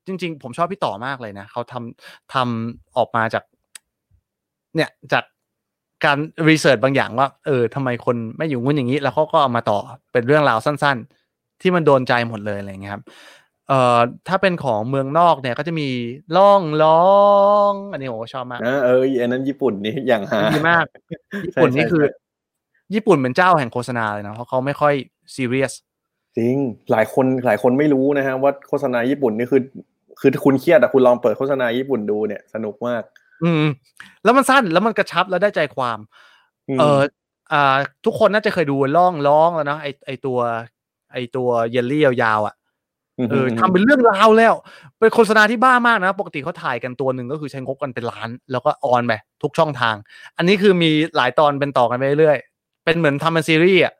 [0.07, 3.43] จริง ๆ ผมชอบพี่ต่อมากเลยนะเขาทำทำออกมาจาก
[4.75, 5.23] เนี่ยจาก
[6.05, 6.17] การ
[6.49, 9.79] รีเสิร์ชบางอย่างว่า เออทำไมคนไม่อยู่งุ้นอย่างนี้ แล้วเขาก็เอามาต่อ
[10.11, 10.97] เป็นเรื่องราวสั้น
[11.29, 13.03] ๆ ที่มันโดนใจหมดเลยอะไรอย่างเงี้ยครับ
[13.69, 15.89] เอ่อถ้าเป็นของเมืองนอกเนี่ยก็จะมี
[16.37, 17.07] ล่องร้อ
[17.71, 20.85] ง อันนี้ผมก็ชอบมากนะเอออันนั้นญี่ปุ่นนี่อย่างหาดีมาก
[21.47, 22.21] ญี่ปุ่นใช่นี่คือใช่
[22.93, 24.93] ญี่ปุ่นเป็นเจ้าแห่งโฆษณาเลยนะเพราะเขาไม่ค่อย
[25.35, 25.73] ซีเรียส
[26.37, 26.55] จริง
[26.91, 29.61] หลายคนหลายคนไม่รู้นะฮะว่าโฆษณาญี่ปุ่นนี่คือ
[30.19, 33.03] คือคุณเครียดอะคุณลองเปิดโฆษณาญี่ปุ่นดูเนี่ยสนุกมาก
[33.43, 33.63] อืม
[34.23, 35.99] แล้วมันสั้นแล้วมันกระชับแล้วได้ใจความ
[36.75, 36.99] มเออ
[37.53, 40.39] อ่า ทุกคนน่าจะเคยดูล่องร้องแล้วเนาะไอไอตัว
[41.13, 42.55] ไอตัวเยลลี่ยาวๆอะ
[43.29, 44.53] เออทำเป็นเรื่องราวแล้ว
[44.99, 49.95] เป็นโฆษณาที่บ้ามากนะ ปกติเขาถ่ายกันตัวหนึ่งก็คือใช้งบกันเป็นล้าน แล้วก็ออนไปทุกช่องทาง
[50.37, 53.93] อันนี้คือมีหลายตอนเป็นต่อกันไปเรื่อยๆเป็นเหมือนทำเป็นซีรีส์อะ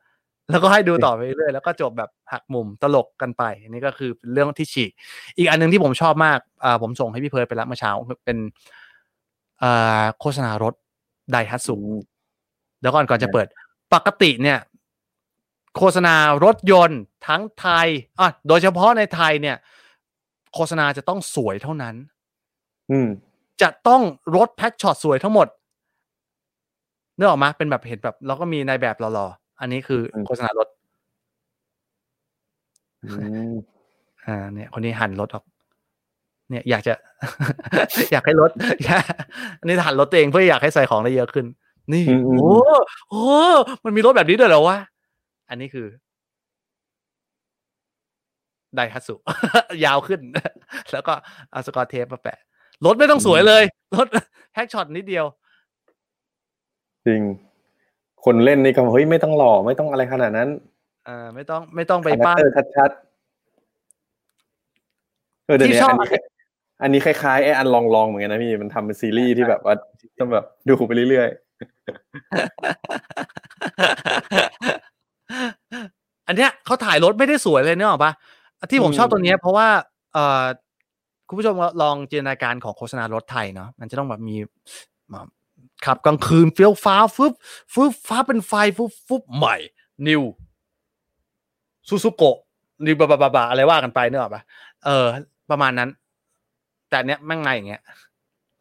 [0.51, 4.91] แล้วก็ให้ดูต่อไปเรื่อยๆแล้วก็จบแบบหักมุมตลกกันไปอันนี้ก็คือเป็นเรื่องที่ฉีก
[5.38, 7.91] อีกอันหนึงที่ผมชอบมากอ่าผมส่งให้พี่เพิร์ดไปแล้วเมื่อเช้า
[8.26, 8.38] เป็น
[9.64, 10.74] อ่าโฆษณารถ
[11.32, 11.76] ไดฮัตสุ
[12.80, 13.47] เดี๋ยวก่อนก่อนจะเปิด
[13.93, 14.57] ปกติเนี่ย
[15.78, 17.88] โฆษณารถยนต์ทั้งไทย
[18.19, 19.57] อะโดยเฉพาะในไทยเนี่ย
[20.53, 21.95] โฆษณาจะต้องสวยเท่านั้น
[22.91, 23.09] อืม
[23.61, 24.01] จะต้อง
[24.36, 25.47] รถแพ็กช็อตสวยทั้งหมด
[27.15, 30.67] เนื้อออกมาเป็นแบบเห็นแบบแล้วก็มีในแบบหล่อๆอันนี้คืออมโฆษณารถ
[33.03, 33.07] อื
[33.51, 33.53] ม
[34.26, 35.43] อ่า เนี่ย คนนี้หันรถออก
[36.49, 36.93] เนี่ยอยากจะ
[38.11, 38.51] อยากให้รถ
[39.59, 41.45] อันนี้หันรถตัวเองเพื่ออยากให้ใส่ของได้เยอะขึ้น
[41.93, 43.32] นี่อืมอืมโอ้โห
[43.84, 44.78] มันมีรถแบบนี้ด้วยเหรอวะ
[45.54, 45.88] อันนี้คือ
[48.76, 49.16] ไดฮัตสุ
[49.86, 50.22] ยาวขึ้น
[50.91, 51.14] แล้วก็
[51.51, 52.38] เอาสกอตเทปมาแปะ
[52.86, 53.64] รถไม่ต้องสวยเลย
[53.95, 54.08] รถ
[54.54, 55.26] แฮกช็อตนิดเดียว
[57.08, 57.22] จริง
[58.26, 60.49] คนเล่นนี่ก็เฮ้ยไม่ต้องหล่อไม่ต้องอะไรขนาดนั้น
[61.08, 66.22] อ่า ไม่ต้องไม่ต้องไปคาแรคปั้นเตอร์ชัดๆเออเดี๋ยวที่นี้ชอบอันนี้
[66.82, 69.76] อันนี้คล้ายๆไอ้อันลองลองๆเหมือนกันนะพี่มันทำเป็นซีรีส์ที่แบบว่า
[70.20, 71.30] ต้องแบบดูไปเรื่อย
[76.27, 78.11] อันเนี้ยเขาถ่ายรถไม่ได้สวยเลยเนี่ยหรอกปะ
[78.71, 79.67] ที่ผมชอบตัวเนี้ยเพราะว่า
[80.13, 80.43] เอ่อ
[81.27, 84.36] คุณผู้ชมลองจินตนาการของโฆษณารถไทยเนาะมันจะต้องแบบมี
[85.11, 85.27] แบบ
[85.86, 87.34] ขับกลางคืนเฟี้ยวฟ้าฟึบ
[87.73, 89.55] ฟึบฟ้าเป็นไฟฟึบฟึบใหม่
[90.07, 90.23] นิว
[91.88, 92.38] ซูซูโกะ
[92.86, 94.41] นิวบาบาบาอะไรว่ากันไปเนกอะปะ
[94.86, 95.05] เออ
[95.49, 95.89] ประมาณนั้น
[96.89, 97.81] แต่อันเนี้ยแม่งมาอย่างเงี้ย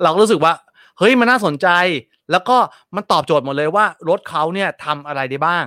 [0.02, 0.52] เราก็รู้สึกว่า
[0.98, 1.68] เฮ้ยมันน่าสนใจ
[2.30, 2.56] แล้วก็
[2.96, 5.64] มันตอบโจทย์หมดเลยว่ารถเขาเนี่ยทำอะไรได้บ้าง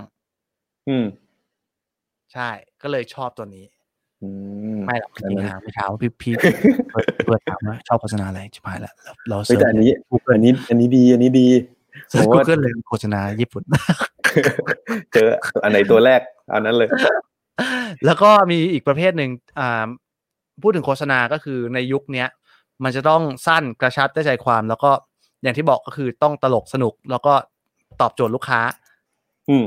[0.90, 1.06] อืม
[2.34, 2.50] ใช่
[2.82, 3.66] ก็เลยชอบตัวนี้
[4.22, 4.28] อื
[4.76, 6.34] มไม่หรอกจนั่นริงน่ะๆนะไม่ถามว่าพี่พี่
[6.92, 9.92] เปิดเปิดถามว่าชอบโฆษณาอะไรชิบหายแล้วเราเราเฮ้ย search แต่อันนี้
[10.34, 11.48] อันนี้ อันนี้ดี อันนี้ดี
[12.10, 13.64] search ผมกูว่าเกิลเลยโฆษณาญี่ปุ่น
[15.14, 15.28] เจอ
[15.64, 16.22] อันไหนตัวแรก
[16.54, 16.90] อันนั้นเลย
[18.06, 19.88] แล้วก็มีอีกประเภทหนึ่งอ่า
[20.62, 22.28] พูดถึงโฆษณาก็คือในยุคเนี้ย
[22.84, 24.92] มันจะต้องสั้นกระชับได้ใจความ แล้วก็
[25.44, 27.34] อย่างที่บอกก็คือต้องตลกสนุก แล้วก็
[28.02, 28.62] ตอบโจทย์ลูกค้า
[29.50, 29.66] อืม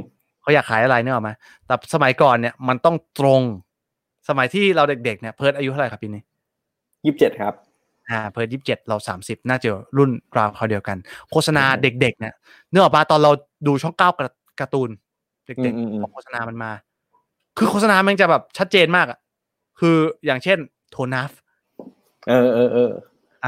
[0.48, 1.30] เขาอยากขายอะไรเนี่ยหรอกไหม
[1.66, 3.42] แต่สมัยก่อนเนี่ยมันต้องตรง
[4.28, 6.22] สมัยที่เราเด็กๆเนี่ยเพิร์ดอายุเท่าไหร่ครับปีนี้
[7.04, 7.54] ยี่สิบเจ็ดครับ
[8.10, 10.96] อ่าเพิร์ดยี่สิบเจ็ดเราสามสิบน่าจะรุ่นราวเขาวเดียวกัน
[11.30, 12.34] โฆษณาอืมเด็กๆเนี่ย
[12.70, 13.32] เนื่องออกมาตอนเรา
[13.66, 14.10] ดูช่องเก้า
[14.60, 14.90] การ์ตูน
[15.46, 16.70] เด็กอืมอืมอืมๆพอโฆษณามันมา
[17.58, 19.18] คือโฆษณามันจะแบบชัดเจนมากอะ
[19.80, 19.96] คือ
[20.26, 20.58] อย่างเช่น
[20.90, 21.30] โทนัฟ
[22.28, 22.90] เออเออเออ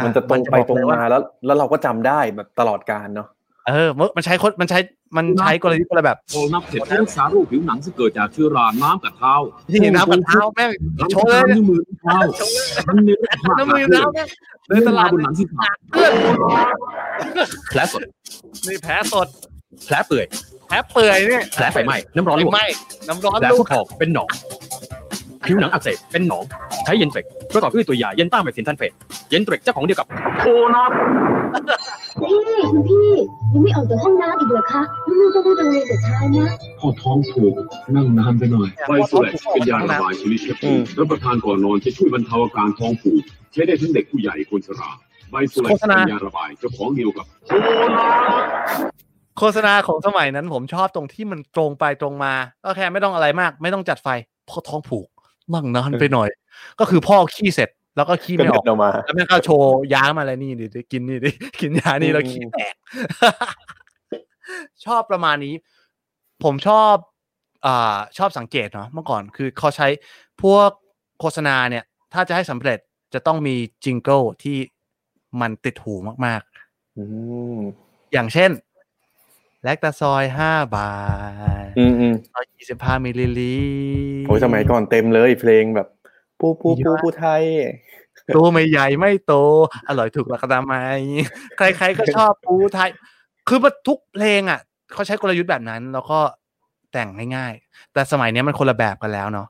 [0.04, 3.28] มันจะตรงไปตรงมาแล้ว แล้วเราก็จำได้แบบตลอดการเนาะ
[3.68, 4.78] เออมันมันใช้คนมันใช้
[5.16, 9.34] มันใช้กลยุทธ์คนละแบบพอนับเสร็จรักษาโรคผิวหนังซึ่งเกิดจากเชื้อราน้ำกัดเท้า
[9.70, 12.16] นี่น้ำกับเท้าแม่งหลังโชจากว์เลยน้ำนิ้วมือเท้า
[12.88, 14.28] มันเนื้อมากน้ำมือเท้าแม่ง
[14.68, 16.12] เดินตลาดบนหนังศีรษะเพื่อน
[17.70, 18.02] แผลสด
[18.66, 19.26] นี่แผลสด
[19.86, 20.26] แผลเปื่อย
[20.68, 22.66] แผลเปื่อยเนี่ยแผลไฟไหม้น้ำร้อนลวกไหม้
[23.08, 24.30] น้ำร้อนแผลลูผู้กพองเป็นหนอง
[25.46, 26.44] ผิวหนังอักเสบเป็นหนอง
[26.84, 27.24] ใช้เย็นเฟก
[27.54, 28.92] ประกอบด้วยตัวยาเย็นต้าเมทินทันเฟส
[29.30, 30.06] เย็นเตรกเจ้าของเดียวกับ
[30.38, 30.92] โทนัส
[32.20, 33.08] พี่คุณพี่
[33.52, 34.82] ยังไม่ออกจากห้องน้ำอีกเหรอคะ
[35.18, 36.46] ลูกก็พูดอะไรแต่เช้านะ
[36.80, 37.54] พอท้องผูก
[37.94, 43.22] นั่งนานไปหน่อยไวโซเลตเป็นยาระบายชนิดเฉอืพาะมรับประทานก่อนนอนจะช่วยบรรเทาอาการท้องผูก
[43.52, 44.90] ใช้ได้ทั้งเด็กผู้ใหญ่คนชรา
[45.30, 47.50] ไวโซเลตโฆษณาเป็นยาระบายเจ้าของเดียวกับโท
[47.94, 48.06] นั
[48.40, 48.44] ส
[49.38, 52.34] โฆษณาของสมัยนั้นผมชอบตรงที่มันตรงไปตรงมา
[52.64, 54.08] ก็แค่ไม่ต้องอะไรมาก ไม่ต้องจัดไฟ
[54.48, 55.06] พอท้องผูก
[55.54, 56.28] นั่งนานไปหน่อย
[56.80, 61.30] ก็คือพ่อขี้เสร็จแล้วก็ขี้ก็ไม่อเด็อกดออกมาแล้วแม่งก็โชว์ยามาอะไรนี่ดิดิกินนี่ดิ
[61.60, 62.74] กินยานี่แล้วอืมขี้แตก
[64.84, 65.54] ชอบประมาณนี้
[66.44, 66.94] ผมชอบ
[67.66, 69.88] อ่าชอบสังเกตเนาะเมื่อก่อนคือเขาใช้
[70.42, 70.70] พวก
[71.20, 72.78] โฆษณาเนี่ย ถ้าจะให้สำเร็จ
[73.14, 74.58] จะต้องมีjingle ที่
[75.40, 75.94] มันติดหู
[76.26, 76.42] มาก
[76.96, 77.02] อื
[77.56, 78.50] มๆอย่างเช่น
[79.62, 80.92] แลคตาซอยห้าบา
[81.64, 85.88] ทอืมอืมร้อ ยยี่สิบห้ามิลลิลิตรโอ้ยสมัยก่อนเต็มเลยเพลงแบบ
[86.40, 87.42] ปูปูปูปูไทย
[88.34, 89.34] ตัวไม่ใหญ่ไม่โต
[89.88, 90.98] อร่อยถูกหลักอนามัย
[91.56, 92.90] ใครๆก็ชอบปูไทย
[93.48, 94.60] คือมันทุกเพลงอะ
[94.92, 96.18] เขาใช้กลยุทธ์แบบนั้น แล้วก็
[96.92, 99.48] แต่งง่ายๆ แต่สมัยเนี้ยมันคนละแบบกันแล้วเนาะ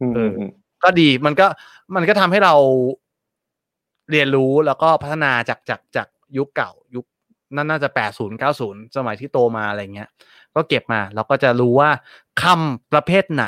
[0.00, 0.50] อืมเออือมอืม
[0.82, 1.46] ก็ดีมันก็
[1.94, 2.54] มันก็ทำให้เรา
[4.10, 7.04] เรียนรู้แล้วก็พัฒนาจากจากจากยุคเก่ายุค
[7.56, 10.08] นั่นน่าจะแปดศูนย์เก้าศูนย์สมัยที่โตมาอะไรเงี้ย
[10.56, 11.90] ก็เก็บมาแล้วก็จะรู้ว่า
[12.42, 13.46] คำประเภทไหน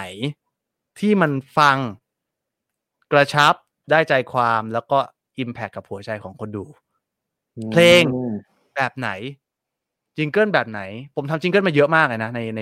[0.98, 1.76] ที่มันฟัง
[3.12, 3.54] กระชับ
[3.90, 4.98] ได้ใจความแล้วก็
[5.38, 6.64] อิมแพคกับหัวใจของคนดู
[7.72, 8.02] เพลง
[8.76, 9.10] แบบไหน
[10.16, 10.80] จิงเกิลแบบไหน
[11.14, 12.60] ผมทำจิงเกิลมาเยอะมากเลยนะในใน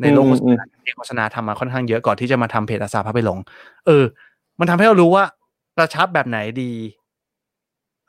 [0.00, 0.64] ในโลกโฆษณา
[0.96, 3.38] โฆษณาทำมาค่อนข้างเยอะก่อนที่จะมาทำเพจอาสาพาไปหลง
[3.86, 4.04] เออ
[4.58, 5.24] มันทำให้เรารู้ว่า
[5.76, 6.72] กระชับแบบไหนดี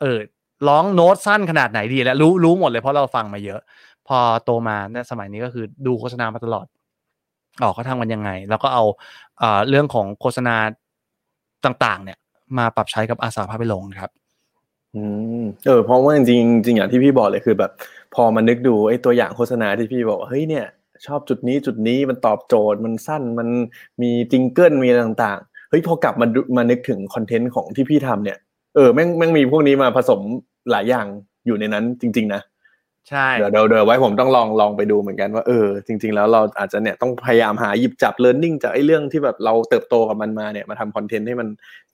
[0.02, 0.20] เออ
[0.68, 3.60] ร้องโน้ตสั้นขนาดไหนดี แล้วรู้รู้หมดเลยเพราะเราฟังมาเยอะ
[4.08, 6.66] พอโตมาในสมัยนี้ก็คือดูโฆษณามาตลอด
[7.64, 8.84] ออกเขาทำกันยังไง แล้วก็เอา
[9.40, 10.56] เอ่อเรื่องของโฆษณา
[11.66, 12.18] ต่างๆ เนี่ย
[12.58, 14.12] มาปรับใช้กับอาสาพาไปลงครับ
[14.96, 15.04] อื
[15.42, 17.72] มเออเพราะว่าจริงๆจริงอย่างที่พี่บอกเลยคือแบบ
[18.16, 20.66] พอมานึกดูไอ้ตัวอย่างโฆษณาที่พี่บอกเฮ้ยเนี่ย
[21.06, 23.48] ชอบจุดนี้จุดนี้มันตอบโจทย์มันสั้นมัน
[24.02, 26.28] มี jingle มีอะไรต่างๆเฮ้ยพอกลับมา
[26.58, 28.38] มานึกถึง content ของที่พี่ทำเนี่ย
[28.76, 30.20] เออแม่งแม่งมีพวกนี้มาผสม
[30.72, 31.06] หลายอย่าง
[31.46, 32.42] อยู่ในนั้นจริง ๆ นะ
[33.10, 41.48] ใช่เดี๋ยวเดี๋ยวเดี๋ยวไว้ผมต้องลองลองไปดูเหมือนกันว่าเออจริง ๆ แล้วเราอาจจะเนี่ยต้องพยายามหาหยิบจับ learning จากไอ้เรื่องที่แบบเราเติบโตกับมันมาเนี่ยมาทำ content ให้มัน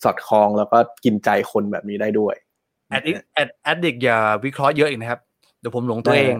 [0.04, 2.36] สอดคล้องแล้วก็กินใจคนแบบนี้ได้ด้วย
[2.90, 5.20] แอดดิกแอดแอดดิกอย่าวิเคราะห์เยอะอีกนะครับ
[5.60, 6.36] เดี๋ยวผมหลงตัวเอง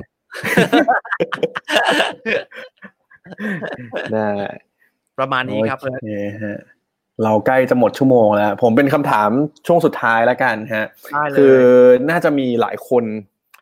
[4.14, 4.30] ได้
[5.20, 6.08] ประมาณนี้ครับโอเค
[6.44, 6.60] ฮะ
[7.24, 9.30] เราใกล้จะหมดชั่วโมงแล้ว ผมเป็นคำถาม
[9.68, 11.58] ช่วงสุดท้ายแล้วกันฮะได้เลยคือ
[12.10, 13.04] น่าจะมีหลายคน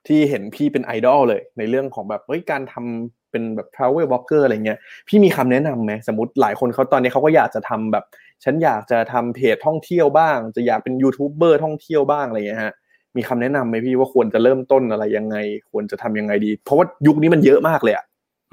[0.07, 8.03] ที่เห็นพี่เป็นไอดอลเลยในเรื่องของแบบเฮ้ยการทำเป็นแบบ travel blogger อะไรเงี้ยพี่มีคำแนะนำไหมสมมติหลายคนเขาตอนนี้เขาก็อยากจะทำแบบ
[8.43, 12.73] ฉันอยากจะทำเพจท่องเที่ยวบ้าง จะอยากเป็นยูทูบเบอร์ท่องเที่ยวบ้างอะไรเงี้ยฮะ
[13.15, 15.35] มีคำแนะนำไหมพี่ว่าควรจะเริ่มต้นอะไรยังไง
[15.71, 18.05] ควรจะทำยังไงดี เพราะว่ายุคนี้มันเยอะมากเลยอะ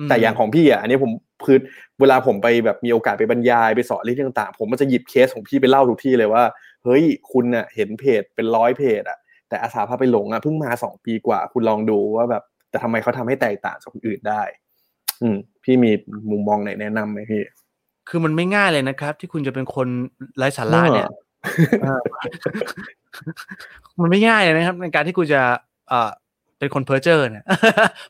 [0.09, 1.11] แต่อย่างของพี่อะอันนี้ผม
[1.47, 1.59] คือ
[2.01, 6.43] เวลาผมไปแบบมีโอกาสไปบรรยายไปสอนเรื่องต่างๆ ผมมันจะหยิบเคสของพี่ไปเล่าทุกที่เลยว่า
[6.85, 9.19] เฮ้ยคุณน่ะเห็นเพจเป็นร้อยเพจอะ
[9.49, 14.43] แต่อาสาพาไปหลงอะเพิ่งมาสองปีกว่า คุณลองดูว่าแบบ แต่ทำไมเขาทำให้แตกต่างจากคนอื่นได้
[15.23, 15.91] อืม พี่มี
[16.31, 17.43] มุมมองไหนแนะนำไหมพี่
[18.09, 19.89] คือมันไม่ง่ายเลยนะครับ ที่คุณจะเป็นคน
[20.37, 21.09] ไร้สาระเนี่ย
[21.83, 25.41] เออมันไม่ง่ายเลยนะครับ ในการที่กูจะ
[25.89, 26.11] เอ่อ
[26.59, 27.45] เป็นคนเพอร์เจอร์เนี่ย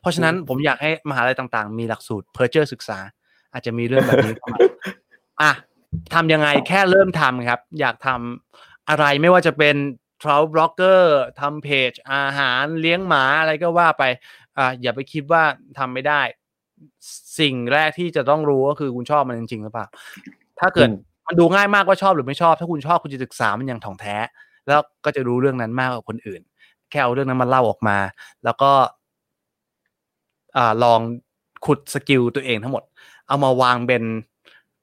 [0.01, 2.99] เพราะฉะนั้นผมอยากให้มหาลัยต่างๆ มีหลักสูตรเพอร์เจอร์ศึกษา
[3.53, 4.59] อาจจะมีเรื่องแบบนี้เข้ามา
[5.41, 5.51] อะ
[6.13, 9.75] ทำยังไงแค่เริ่มทำครับ อยากทำอะไรไม่ว่าจะเป็น
[10.21, 11.03] travel blogger
[11.39, 14.03] ทำเพจอาหารเลี้ยงหมาอะไรก็ว่าไป
[14.57, 15.43] อ่าอย่าไปคิดว่า
[15.79, 16.21] ทำไม่ได้
[17.39, 19.85] สิ่งแรกที่จะต้องรู้ก็คือคุณชอบมันจริงๆหรือเปล่า
[20.59, 24.15] ถ้าเกิดอืมมันดูง่ายมากว่าชอบหรือไม่ชอบ ถ้าคุณชอบคุณจะศึกษามันอย่างถ่องแท้
[24.67, 26.41] แล้วก็จะรู้เรื่องนั้นมากกว่าคนอื่น
[26.89, 27.97] แค่เอาเรื่องนั้นมาเล่าออกมา
[28.43, 28.71] แล้วก็
[30.57, 30.99] อ่าลอง
[31.65, 32.83] ขุดสกิลตัวเองทั้งหมด
[33.27, 34.03] เอามาวางเป็น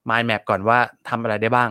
[0.09, 0.79] mind map ก่อนว่า
[1.09, 1.71] ทำอะไรได้บ้าง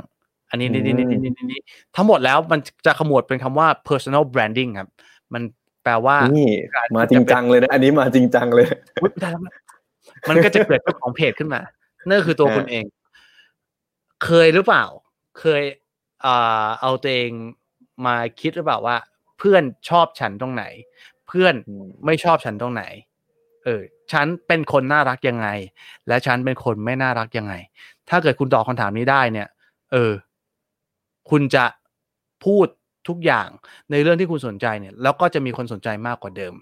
[0.49, 1.61] อันนี้นี่นี่นี่นี่นี่นี่
[1.95, 4.89] ทั้งหมดแล้วมันจะขมวดเป็นคำว่า personal branding ครับ
[5.33, 5.43] มัน
[5.83, 6.49] แปลว่านี่
[6.95, 8.65] มาจริงจังเลยนะ อันนี้มาจริงจังเลย
[9.01, 9.41] อุ๊ยได้แล้ว
[10.29, 11.61] มันก็จะเกิดเจ้าของเพจขึ้นมา
[12.09, 12.85] นั่นคือตัวอ่าคุณเอง
[14.23, 14.85] เคยหรือเปล่า
[15.39, 15.63] เคย
[16.21, 16.33] เอ่
[16.63, 17.31] อเอาตัวเอง
[18.05, 18.97] มาคิดหรือเปล่าว่า
[19.39, 20.63] เพื่อนชอบฉันตรงไหน
[21.27, 22.83] เพื่อนอืมไม่ชอบฉันตรงไหน
[23.63, 23.81] เออ
[24.11, 25.47] ฉันเป็นคนน่ารักยังไง
[26.07, 27.53] และฉันเป็นคนไม่น่ารักยังไง
[28.09, 29.47] ถ้าเกิดคุณตอบคำถามนี้ได้เนี่ย
[29.91, 30.11] เออ
[31.30, 31.65] คุณจะ
[32.45, 32.67] พูด
[33.07, 33.47] ทุกอย่าง
[33.91, 36.53] ในเรื่องที่คุณสนใจเนี่ย แล้วก็จะมีคนสนใจมากกว่าเดิม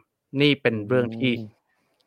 [0.41, 1.32] นี่เป็นเรื่องที่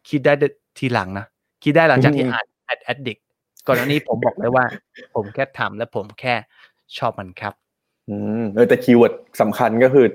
[0.08, 0.32] คิดได้
[0.78, 1.26] ทีหลังนะ
[1.64, 3.20] คิดได้หลังจากที่อ่าน Ad Addict
[3.66, 4.64] ก่อนหน้านี้ผมบอกเลยว่า
[5.14, 6.34] ผมแค่ทำและผมแค่
[6.98, 7.54] ชอบมันครับ
[8.10, 10.06] อืมเออแต่ keyword สำคัญก็คือ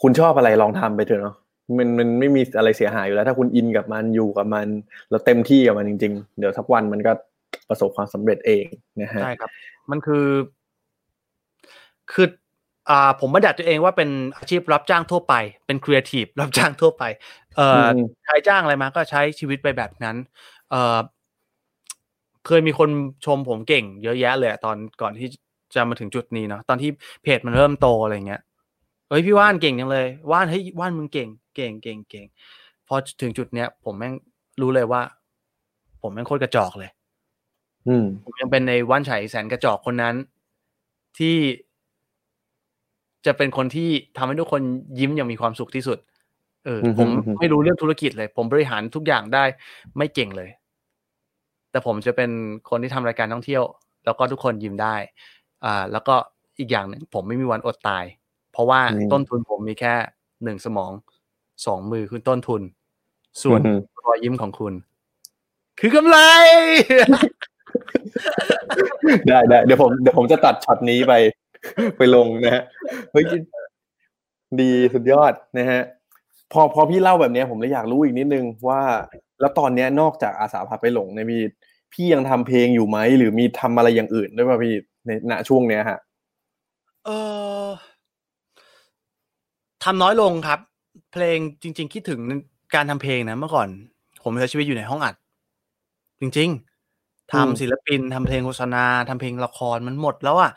[0.00, 1.36] คุณชอบอะไรลองทำไปเถอะเนาะ
[1.78, 4.66] มันมันไม่มีอะไรเสียหายอยู่แล้ว ถ้าคุณอินกับมันอยู่กับมัน
[5.10, 7.12] แล้วเต็มที่กับมันจริง ๆ เดี๋ยวสักวันมันก็
[7.68, 8.64] ประสบความสำเร็จเอง
[9.00, 9.50] นะฮะใช่ครับ
[9.90, 10.24] มันคือ
[12.12, 12.26] คือ
[12.90, 15.34] อ่าผมบัญญัติตัวเองว่าเป็นอาชีพรับจ้างทั่วไป
[15.66, 17.02] เป็นครีเอทีฟรับจ้างทั่วไป
[17.56, 20.16] เอ่ออมใครจ้างอะไรมาก็ใช้ชีวิตไปแบบนั้น
[20.70, 20.98] เอ่อ
[22.46, 22.90] เคยมีคน
[23.26, 25.28] ชมผมเก่ง เยอะแยะเลยอะตอนก่อนที่
[25.74, 26.90] จะมาถึงจุดนี้เนาะตอนที่
[27.22, 28.42] เพจมันเริ่มโตอะไรเงี้ย
[29.08, 32.26] เฮ้ยพี่ว่านเก่งจังเลยว่านเฮ้ยว่านมึงเก่ง เก่งเก่งเก่ง
[32.88, 34.14] พอถึงจุดเนี้ย ผมแม่ง
[34.60, 35.02] รู้เลยว่า
[36.02, 36.90] ผมแม่งโคตรกระจอกเลย
[37.88, 40.14] อืมผมยังเป็นในว่านไฉแสนกระจอกคนนั้น
[41.18, 41.36] ที่
[43.28, 44.62] จะเป็นคนที่ทำให้ทุกคน
[44.98, 45.98] ยิ้มอย่างมีความสุขที่สุด
[46.64, 49.44] เอออือฮึผมอือฮึไม่รู้เรื่องธุรกิจเลย ผมบริหารทุกอย่างได้
[49.96, 50.50] ไม่เก่งเลย
[51.70, 52.30] แต่ผมจะเป็น
[52.70, 53.62] คนที่ทำรายการท่องเที่ยว
[54.04, 54.96] แล้วก็ทุกคนยิ้มได้
[55.64, 56.14] อ่า แล้วก็
[56.58, 58.04] อีกอย่างหนึ่งผมไม่มีวันอดตาย
[58.52, 58.80] เพราะว่า
[59.12, 59.94] ต้นทุนผมมีแค่
[60.44, 60.92] หนึ่งสมอง
[61.66, 62.62] สองมือคือต้นทุน
[63.42, 64.74] ส่วนอือฮึรอยยิ้มของคุณ
[65.80, 66.18] คือกำไร
[69.28, 71.12] ได้ได้เดี๋ยวผมเดี๋ยวผมจะตัดช็อตนี้ไป
[71.98, 72.64] ไปลงนะฮะ
[73.12, 73.24] เฮ้ย
[74.60, 75.82] ดีสุดยอดนะฮะ
[76.52, 78.82] พอพอพี่เล่าแบบเนี้ยผมเลยอยากรู้อีกนิดนึงว่า
[79.40, 81.42] แล้วตอนเนี้ยนอกจากอาสาพาไปหลงเนี่ยพี่
[81.92, 84.74] พี่ยังทำเพลงอยู่ไหมหรือมีทำอะไรอย่างอื่นด้วยป่ะพี่
[85.06, 85.98] ในณช่วงเนี้ยฮะ
[87.04, 87.10] เอ
[87.64, 87.66] อ
[89.84, 90.60] ทำน้อยลงครับ
[91.12, 92.20] เพลงจริง ๆ คิดถึง
[92.74, 93.68] การทำเพลงนะเมื่อก่อน
[94.22, 95.14] ผมใช้ชีวิตอยู่ในห้องอัด
[96.20, 96.48] จริง
[96.90, 100.50] ๆทำอืมศิลปินทำเพลงโฆษณาทำเพลงละครมันหมดแล้วอะ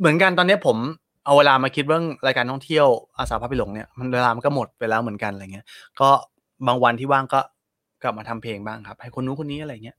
[0.00, 0.76] เหมือนกันตอนนี้ผม
[1.24, 2.86] เอาเวลามาคิดเรื่องรายการท่องเที่ยว
[3.18, 5.66] อาสาพาไปหลงเนี่ยมันเวลามันก็หมดไปแล้วเหมือนกันอะไรเงี้ย
[6.00, 6.08] ก็
[6.66, 7.40] บางวันที่ว่างก็
[8.02, 9.96] กลับมาทำเพลงบ้างครับ ให้คนนู้นคนนี้อะไรเงี้ย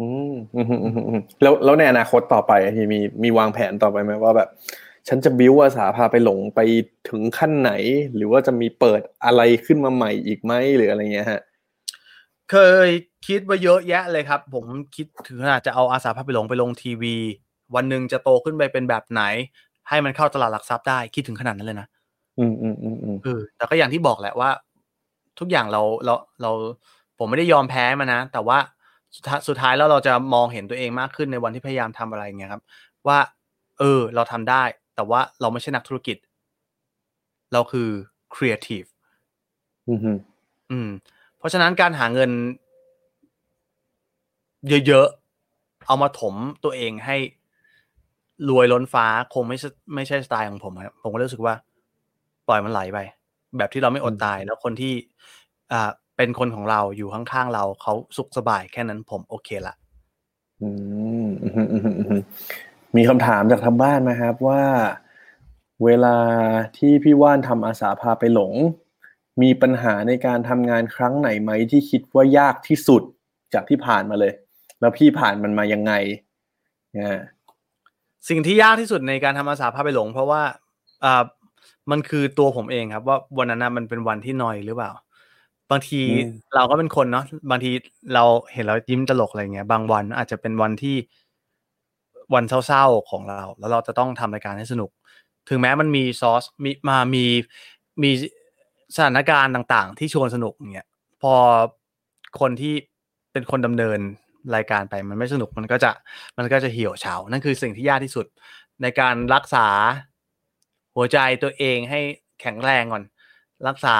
[0.00, 4.48] อืมอืมอืมอืมอืมแล้วแล้วในอนาคตต่อไปอะพี่มีมีวางแผนต่อไปไหมว่าแบบ
[5.08, 6.60] ฉันจะบิวอาสาพาไปหลงไป
[7.08, 7.72] ถึงขั้นไหน
[8.14, 11.40] หรือว่าจะมีเปิดอะไรขึ้นมาใหม่อีกไหมหรืออะไรเงี้ยฮะ
[12.50, 12.88] เคย
[13.26, 14.64] คิดไว้เยอะแยะเลยครับ ผม
[14.96, 17.16] คิดถึงขนาดจะเอาอาสาพาไปหลงไปลงทีวี
[17.74, 19.22] วันหนึ่งจะโตขึ้นไปเป็นแบบไหน
[19.88, 21.88] ให้มันเข้าตลาดหลักทรัพย์ได้คิดถึงขนาดนั้นเลยนะ
[22.38, 24.50] อืมอืมอืมอืมเออแต่ก็อย่างที่บอกแหละว่า
[25.38, 26.50] ทุกอย่างเราเราเรา
[27.18, 28.58] ผมไม่ได้ยอมแพ้มานะ แต่ว่า
[29.16, 32.62] สุดท้ายสุดท้ายแล้วเราจะมองเห็นตัวเองมากขึ้นในวันที่พยายามทำอะไรอย่างเงี้ยครับ
[33.06, 33.18] ว่า
[33.78, 34.62] เออ เราทำได้
[34.96, 36.16] แต่ว่าเราไม่ใช่นักธุรกิจ
[37.52, 37.88] เราคือ
[38.34, 38.82] ครีเอทีฟ
[39.88, 40.18] อืมอืม
[40.70, 40.88] อืม
[41.38, 42.30] เพราะฉะนั้นการหาเงิน
[44.86, 47.16] เยอะๆเอามาถมตัวเองให้
[48.48, 51.54] รวยล้นฟ้าคงไม่ใช่ไม่ใช่สไตล์ของผมครับผมก็รู้สึกว่า
[52.48, 52.98] ปล่อยมันไหลไป
[53.58, 54.92] แบบที่เราไม่อดตาย แล้วคนที่
[55.72, 59.74] อ่าเป็นคนของเราอยู่ข้างๆเราเขาสุขสบายแค่นั้นผมโอเคละ
[60.62, 60.68] อื
[61.24, 62.22] มอืมอืมอืมอืม
[62.96, 64.62] มีคำถามจากทางบ้านนะครับว่า
[65.84, 66.16] เวลา
[66.78, 68.52] ที่พี่ว่านทำอาสาพาไปหลง
[69.42, 73.02] มีปัญหาในการทำงานครั้งไหนไหมที่คิดว่ายากที่สุด
[73.54, 74.32] จากที่ผ่านมาเลย
[74.80, 75.92] แล้วพี่ผ่านมันมายังไง
[76.94, 77.18] เนี่ย
[78.28, 80.42] สิ่งที่ยากที่สุดในการทำอาสาพาไปหลง เพราะว่า
[81.04, 81.22] อ่า
[81.90, 84.92] มันคือตัวผมเองครับ ว่าวันนั้นนะมันเป็นวันที่นอยหรือเปล่า
[85.70, 86.00] บางที
[86.54, 87.70] เราก็เป็นคนเนาะบางที
[88.14, 90.96] เราเห็นเรายิ้มตลกอะไรเงี้ย บางวันอาจจะเป็นวันที่
[92.34, 94.90] วันเศร้าๆของเรา แล้วเราจะต้องทำรายการให้สนุก
[95.48, 97.24] ถึงแม้มันมีซอสมีมามี
[98.02, 98.10] มี
[98.96, 100.88] สถานการณ์ต่าง ๆ ที่ชวนสนุกเนี่ย
[101.22, 101.34] พอ
[102.40, 102.74] คนที่
[103.32, 103.98] เป็นคนดำเนิน
[104.54, 105.90] รายการไปมันไม่สนุกมันก็จะ
[106.38, 108.26] มันก็จะเหี่ยวเฉา นั่นคือสิ่งที่ยากที่สุด
[108.82, 109.66] ในการรักษา
[110.96, 112.00] หัวใจตัวเองให้
[112.40, 113.04] แข็งแรงก่อน
[113.68, 113.96] รักษา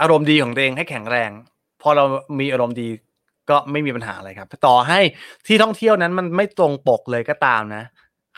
[0.00, 1.30] อารมณ์ดีของตัวเองให้แข็งแรง
[1.82, 2.04] พอเรา
[2.40, 2.88] มีอารมณ์ดี
[3.50, 5.00] ก็ไม่มีปัญหาอะไรครับ ต่อให้
[5.46, 7.84] ที่ท่องเที่ยวนั้นมันไม่ตรงปกเลยก็ตามนะ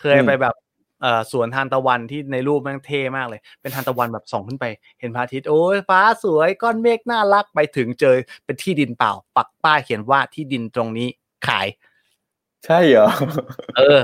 [0.00, 0.54] เคยไปแบบ
[1.32, 4.64] สวนทานตะวันที่ในรูปแม่งเท่มากเลย เป็นทานตะวันแบบส่องขึ้นไป
[5.00, 11.08] เห็นพระอาทิตย์โอ้ยฟ้าสวยก้อนเมฆน่ารักไปถึงเจอเป็นที่ดินเปล่า ปักป้ายเขียนว่าที่ดินตรงนี้
[11.46, 11.66] ขาย
[12.64, 13.08] ใช่เหรอ
[13.76, 13.98] เออ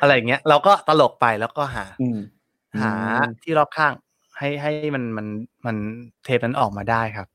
[0.00, 2.18] อะไรอย่างเงี้ย เราก็ตลกไปแล้วก็หาอืม
[2.80, 2.92] หา
[3.42, 3.92] ที่รอบข้าง
[4.38, 5.26] ให้ให้มันมัน
[5.66, 5.76] มัน
[6.24, 7.26] เทปนั้นออกมาได้ครับ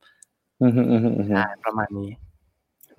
[0.61, 2.09] อืมอืมอืมอืมใช่ประมาณนี้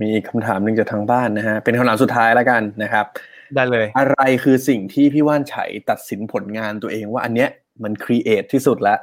[0.00, 3.06] มีอีกคำถามหนึ่งจากทางบ้านนะฮะเป็นคำถามสุดท้ายแล้วกันนะครับ
[3.54, 5.54] ได้เลย อะไรคือสิ่งที่พี่ว่านไฉ
[5.90, 7.50] ตัดสินผลงานตัวเองว่าอันเนี้ย
[7.82, 8.98] มัน create ที่สุดแล้ว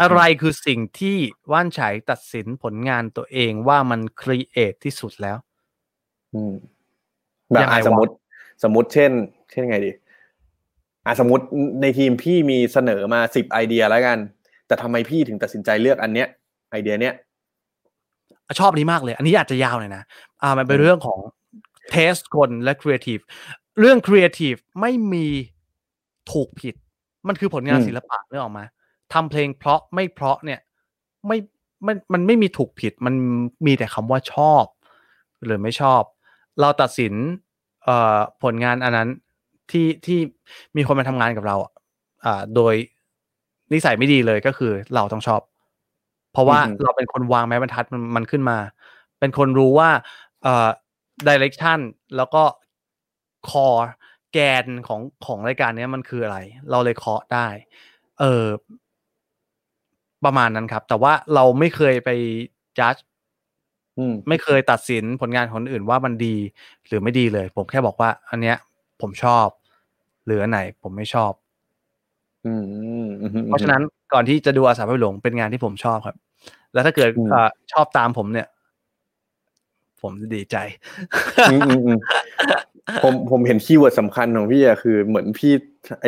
[0.00, 1.16] อะไรคือสิ่งที่
[1.52, 1.80] ว่านไฉ
[2.10, 5.36] ตัดสินผลงานตัวเองว่ามัน create ที่สุดแล้ว
[6.34, 6.52] อืม
[7.52, 8.12] แบบยังไงอะวะสมมติ
[8.62, 9.10] สมมติเช่น
[9.50, 9.90] เช่นไงดี
[11.06, 11.44] อะสมมติ
[11.82, 14.18] ในทีมพี่มีเสนอมาสิบไอเดียแล้วกัน
[14.66, 16.28] แต่ทำไมพี่ถึงตัดสินใจเลือกอันเนี้ย
[16.70, 17.14] ไอเดียเนี้ย
[18.60, 20.02] ชอบนี้มากเลย อันนี้อาจจะยาวหน่อยนะ
[20.42, 21.18] อ่ามันเป็นเรื่องของ
[21.90, 23.18] taste คนและครีเอทีฟ
[23.80, 25.26] เรื่องครีเอทีฟไม่มี
[26.32, 26.74] ถูกผิด
[27.28, 28.64] มันคือผลงานอืมศิลปะเรื่องออกมา
[29.12, 30.60] ทำเพลงเพราะไม่เพราะเนี่ย
[31.26, 31.38] ไม่
[31.86, 33.14] มันมันไม่มีถูกผิดมัน
[33.66, 34.64] มีแต่คำว่าชอบ
[35.44, 36.02] หรือไม่ชอบ
[36.60, 37.14] เราตัดสิน
[37.84, 39.08] เอ่อผลงานอันนั้น
[39.70, 40.18] ที่ที่
[40.76, 41.72] มีคนมาทำงานกับเราอะ
[42.24, 42.74] อ่าโดย
[43.72, 45.40] นิสัยไม่ดีเลยก็คือเราต้องชอบ
[46.32, 48.58] เพราะว่าอือฮึเราเป็นคนวางไม้บรรทัดมันมันขึ้นมา
[49.18, 49.90] เป็นคนรู้ว่า
[50.42, 50.68] เอ่อ
[51.28, 51.78] ดิเรกชัน
[52.16, 52.42] แล้วก็
[53.50, 53.68] คอ
[54.32, 56.38] แกนของของรายการเนี้ยมันคืออะไร
[56.70, 57.46] เราเลยเคาะได้
[58.20, 58.46] เออ
[60.24, 62.10] ประมาณนั้นครับ แต่ว่าเราไม่เคยไป
[62.78, 62.94] จัด
[63.98, 66.36] อืมไม่เคยตัดสินผลงานของคนอื่นว่ามันดี
[66.86, 68.56] หรือไม่ดีเลย ผมแค่บอกว่า อันเนี้ย
[69.00, 69.46] ผมชอบ
[70.24, 71.32] หรืออันไหน ผมไม่ชอบ
[72.46, 76.16] อืมอืมอืมเพราะฉะนั้นก่อนที่จะดูอาสาพาไปหลงเป็นงานที่ผมชอบครับ
[76.72, 78.46] แล้วถ้าเกิดอืมเอ่อชอบตามผมเนี่ย
[80.04, 80.56] ผมจะดีใจ
[81.50, 81.98] อืมอืมอืม
[83.02, 85.52] ผมผมเห็นคีย์เวิร์ดสำคัญของพี่อะคือเหมือนพี่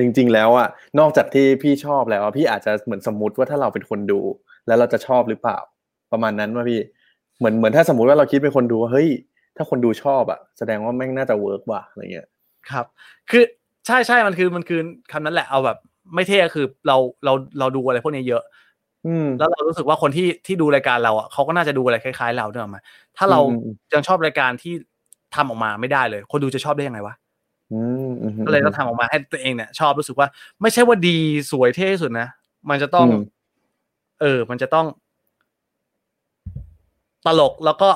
[0.03, 0.69] จริง ๆ แล้วอะ
[0.99, 4.21] นอกจากที่พี่ชอบแล้วอะพี่อาจจะเหมือนสมมติว่าถ้าเราเป็นคนดู
[4.67, 5.59] แล้วเราจะชอบหรือเปล่า
[6.13, 6.81] ประมาณนั้นว่าพี่
[7.39, 9.09] เหมือนเหมือนถ้าสมมติว่าเราคิดเป็นคนดูว่าเฮ้ย
[9.57, 12.29] ถ้าคนดูชอบอะแสดงว่าแม่งน่าจะเวิร์กว่ะอะไรเงี้ย
[12.71, 12.87] ครับ
[13.31, 13.45] คือ
[13.87, 14.81] ใช่ใช่มันคือมันคือ
[15.13, 15.79] คำนั้นแหละเอาแบบ
[16.15, 18.66] ไม่เท่ก็คือเราเราเราดูอะไรพวกนี้เยอะอืม
[19.39, 22.83] แล้วเรารู้สึกว่าคนที่ที่ดูรายการเราอะเขาก็น่าจะดูอะไรคล้ายๆเราด้วยออกมา
[23.17, 24.75] ถ้าเราอืมอืมยังชอบรายการที่
[25.35, 27.15] ทำออกมาไม่ได้เลย คนดูจะชอบได้ยังไงวะ
[27.73, 30.29] อืมอืมก็เลยต้องทำออกมาให้ตัวเองเนี่ย ชอบรู้สึกว่า
[30.63, 31.19] ไม่ใช่ว่าดี
[31.51, 32.29] สวยเท่ที่สุดนะ
[32.71, 33.23] มันจะต้องอืม
[34.21, 34.87] เออ มันจะต้อง
[37.27, 37.89] ตลกแล้วก็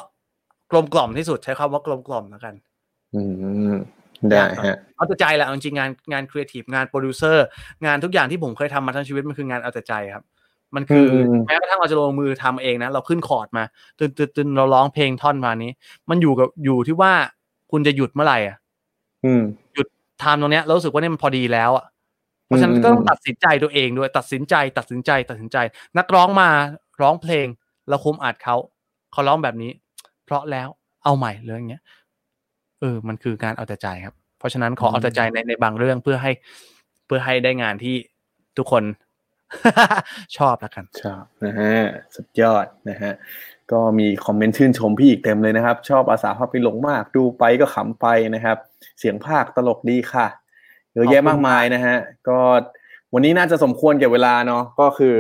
[0.70, 2.54] กลมกล่อมที่สุดใช้คำว่ากลมกล่อมแล้วกัน
[3.14, 3.22] อื
[3.72, 3.74] ม
[4.30, 7.46] ได้ฮะเอาแต่ใจแหละเอาจริงๆงานงานครีเอทีฟงานโปรดิวเซอร์
[7.86, 10.24] งานทุกอย่างที่ผมเคยทำมาทั้งชีวิตมันคืองานเอาแต่ใจครับ
[10.74, 13.64] มันคืออมแม้กระทั่งเราจะลงมือทำเองนะเราขึ้นคอร์ดมา
[13.98, 15.72] ตึนตึนตึนเราร้องเพลงท่อนมานี้
[16.10, 17.12] มันอยู่กับอยู่ที่ว่า
[17.70, 18.56] คุณจะหยุดเมื่อไหร่อะ
[19.24, 19.42] อืม
[19.74, 19.86] หยุด
[20.22, 21.84] ทำตรงเนี้ยเรารู้สึกว่าเนี่ยมันพอดีแล้วอะ
[22.46, 25.56] เพราะฉะนั้นอืมก็ต้องตัดสินใจตัวเองด้วย ตัดสินใจ ตัดสินใจ ตัดสินใจ
[25.98, 26.48] นักร้องมา
[27.02, 27.46] ร้องเพลง
[27.88, 28.56] เราคุมอัดเขา
[29.12, 29.70] เขาร้องแบบนี้
[30.24, 30.68] เพราะแล้ว
[31.04, 31.82] เอาใหม่เรื่องเงี้ย
[32.80, 36.32] เออ มันคือการเอาแต่ใจครับ เพราะฉะนั้นขอเอาแต่ใจในในบางเรื่องเพื่อให้
[37.06, 37.94] เพื่อให้ได้งานที่
[38.58, 38.82] ทุกคน
[40.36, 41.74] ชอบแล้วกัน ชอบนะฮะ
[42.16, 43.12] สุดยอดนะฮะ
[43.72, 48.58] ก็มีคอมเมนต์ชื่นชมพี่อีกเต็มเลยนะครับ ชอบอาสาภาพไปหลงมากดูไปก็ขำไปนะครับ
[48.98, 50.26] เสียงภาคตลกดีค่ะ
[50.94, 51.96] เยอะแยะมากมายนะฮะ
[52.28, 52.38] ก็
[53.14, 55.16] วันนี้น่าจะสมควรเก่เวลาเนาะก็คือ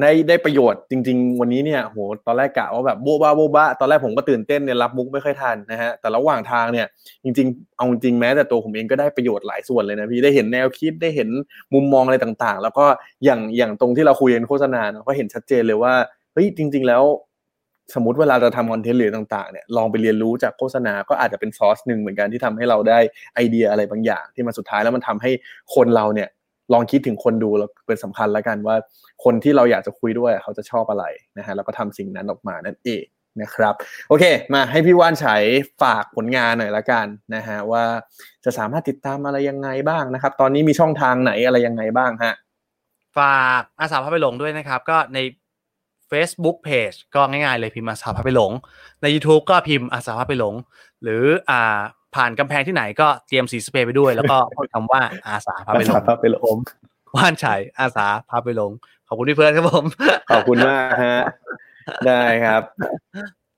[0.00, 6.86] ได้ได้ประโยชน์จริง ๆ วันนี้เนี่ยโหตอนแรกกะว่าแบบโบ๊ะบ้าโบ๊ะบ้าตอนแรกผมก็ตื่นเต้นเนี่ยรับมุกไม่ค่อยทันนะฮะแต่ระหว่างทางเนี่ย
[7.24, 11.28] จริง ๆ เอาจริงแม้แต่ตัวผมเองก็ได้ประโยชน์หลายส่วนเลยนะพี่ได้เห็นแนวคิดได้เห็น
[11.74, 12.86] มุมมองอะไรต่างๆ แล้วก็
[13.24, 15.94] อย่างอย่างตรงที่เราคุยกันโฆษณาเนาะก็เห็นชัดเจนเลยว่า
[16.32, 17.02] เฮ้ยจริง ๆ แล้ว
[17.94, 22.98] สมมติเวลาเราทำคอนเทนต์หรือต่างๆเนี่ยลองไปเรียนรู้จากโฆษณาก็อาจจะเป็นซอสหนึ่งเหมือนกันที่ทำให้เราได้
[23.34, 25.30] ไอเดียอะไรบางอย่าง ที่มันสุดท้ายแล้วมันทำให้
[25.74, 26.28] คนเราเนี่ย
[26.72, 28.76] ลองคิดถึงคนดูแล้วเป็นสำคัญแล้วกันว่า
[29.24, 31.04] คนที่เราอยากจะคุยด้วยเขาจะชอบอะไร
[31.38, 33.04] นะฮะแล้วก็ทำสิ่งนั้นออกมานั่นเอง
[33.42, 33.74] นะครับ
[34.08, 35.42] โอเค มาให้พี่ว่านฉาย
[35.82, 37.84] ฝากผลงานหน่อยละกันนะฮะว่า
[38.44, 42.34] จะสามารถติดตามอะไรยังไงบ้างนะครับ ตอนนี้มีช่องทางไหนอะไรยังไงบ้างฮะ
[43.18, 45.18] ฝากอาสาพาไปหลงด้วยนะครับ ก็ใน
[46.10, 48.52] Facebook Page ก็ง่ายๆเลยพิมพ์อาสาพาไปหลง
[49.02, 50.54] ใน YouTube ก็พิมพ์อาสาพาไปหลง
[51.02, 51.80] หรืออ่า
[52.16, 56.56] ผ่านกำแพงที่ไหนก็เตรียมสีสเปรย์ไปด้วย แล้วก็พูดคำว่าอาสาพาไปลงพาไปลง
[57.16, 58.70] ว่านชัยอาสาพาไปลง
[59.08, 59.84] ขอบคุณพี่เพื่อนครับผม
[60.30, 61.22] ขอบคุณมากฮะ
[62.06, 62.62] ได้ครับ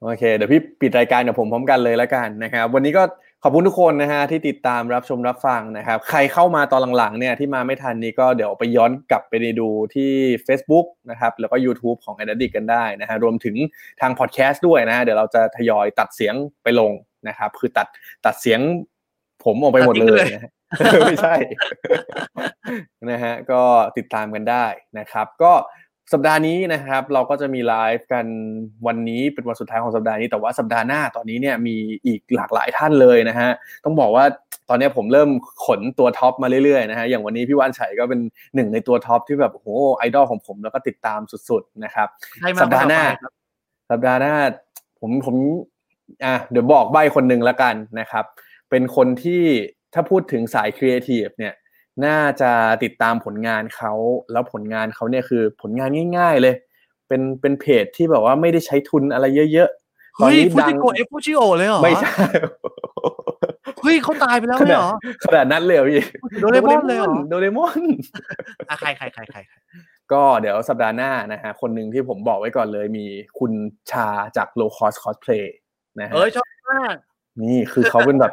[0.03, 3.03] โอเค เดี๋ยวพี่ปิดรายการกับผมพร้อมกันเลยแล้วกันนะครับ วันนี้ก็
[3.43, 10.13] ขอบคุณทุกคนนะฮะที่ติดตามรับชมรับฟังนะครับ ใครเข้ามาตอนหลังๆเนี่ยที่มาไม่ทันนี้ก็เดี๋ยวไปย้อนกลับไปดูที่
[10.47, 13.57] Facebook นะครับแล้วก็ YouTube ของ a d d i c กันได้นะฮะรวมถึง
[14.01, 16.93] ทางพอดแคสต์ด้วยนะฮะเดี๋ยวเราจะทยอยตัดเสียงไปลง
[17.29, 17.87] นะครับ คือตัด
[18.25, 18.61] ตัดเสียง
[19.45, 20.51] ผมออกไปหมดเลยนะฮะ
[21.07, 21.35] ไม่ใช่
[23.11, 23.63] นะฮะก็
[23.97, 24.67] ติดตามกันได้
[24.99, 25.53] นะครับ ก็
[26.13, 28.27] สัปดาห์นี้นะครับ เราก็จะมีไลฟ์กัน
[28.87, 33.51] วันนี้เป็นวันสุดท้ายของสัปดาห์นี้แต่ว่าสัปดาห์หน้าตอนนี้เนี่ยมีอีกหลากหลายท่านเลยนะฮะ
[33.85, 34.25] ต้องบอกว่า
[34.69, 35.31] ตอนนี้ผมเริ่ม
[35.67, 38.21] ขนตัว top มาเรื่อยๆนะฮะอย่างวันนี้พี่ว่านไฉก็เป็น
[38.55, 41.21] หนึ่งในตัว top ที่แบบโอ้โหไอดอลของผมแล้วก็ติดตาม
[41.51, 42.09] สุดๆนะครับ
[42.41, 43.33] ใครมาสัปดาห์หน้าคนต่อไปครับ
[43.91, 44.35] สัปดาห์หน้า
[45.01, 45.37] ผมผม
[46.25, 48.25] อะเดี๋ยวบอกใบ้คนหนึ่งแล้วกันนะครับ
[48.71, 49.43] เป็นคนที่
[49.95, 51.55] ถ้าพูดถึงสายครีเอทีฟเนี่ย
[52.07, 52.53] น่าจะ
[52.83, 53.93] ติดตามผลงานเขา
[54.33, 56.55] แล้วผลงานเขาเนี่ยคือผลงานง่ายๆเลย
[57.09, 62.15] เป็นเป็นเพจที่แบบว่าไม่ได้ใช้ทุนอะไรเยอะๆตอนเฮ้ยนี้ฟูดัจิงโกะเอฟฟูจิโอเลยเหรอไม่ใช่
[63.83, 64.93] เฮ้ยเขาตายไปแล้วขเลยนาดเหรอ
[65.25, 66.01] ขนาดนั้นเลยเหรอพี่
[66.41, 67.81] โดเรมอนเลยเหรอโดเรมอน
[68.69, 69.57] อะใครใครใครใครใคร
[70.13, 73.07] ก็เดี๋ยวสัปดาห์หน้านะฮะคนหนึ่งที่ผมบอกไว้ก่อนเลยมี
[73.39, 73.53] คุณ
[73.91, 75.45] ชาจาก low cost cosplay
[76.01, 76.97] นะฮะเอ้ยชอบมาก
[77.43, 78.33] นี่คือเขาเป็นแบบ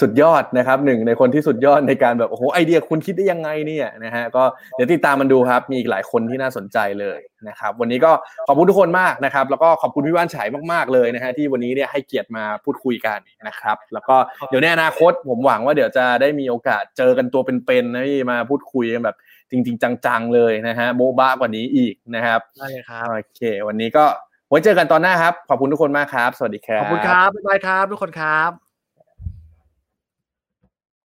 [0.00, 4.42] สุดยอดนะครับหนึ่งในคนที่สุดยอดในการแบบโอ้โหไอเดียคุณคิดได้ยังไงเนี่ยนะฮะก็
[4.74, 8.12] เดี๋ยวติดตามมันดูครับ มีอีกหลายคนที่น่าสนใจเลยนะครับ วันนี้ก็
[8.46, 14.16] ขอบคุณทุกคนมากนะครับ แล้วก็ขอบคุณพี่ว่านฉายมากๆเลยนะฮะที่วันนี้เนี่ยให้เกียรติมาพูดคุยกันนะครับ แล้วก็
[14.48, 19.16] เดี๋ยวในอนาคตผมหวังว่าเดี๋ยวจะได้มีโอกาสเจอกันตัวเป็นๆนะพี่มาพูดคุยกันแบบ
[19.50, 24.04] จริง ๆ จังๆเลยนะฮะโบ๊ะบ้ากว่านี้อีกนะครับได้เลยครับโอเค วันนี้ก็
[24.48, 28.67] ไว้เจอกันตอนหน้าครับ ขอบคุณทุกคนมากครับ สวัสดีครับ ขอบคุณครับบ๊ายบายครับ ทุกคนครับ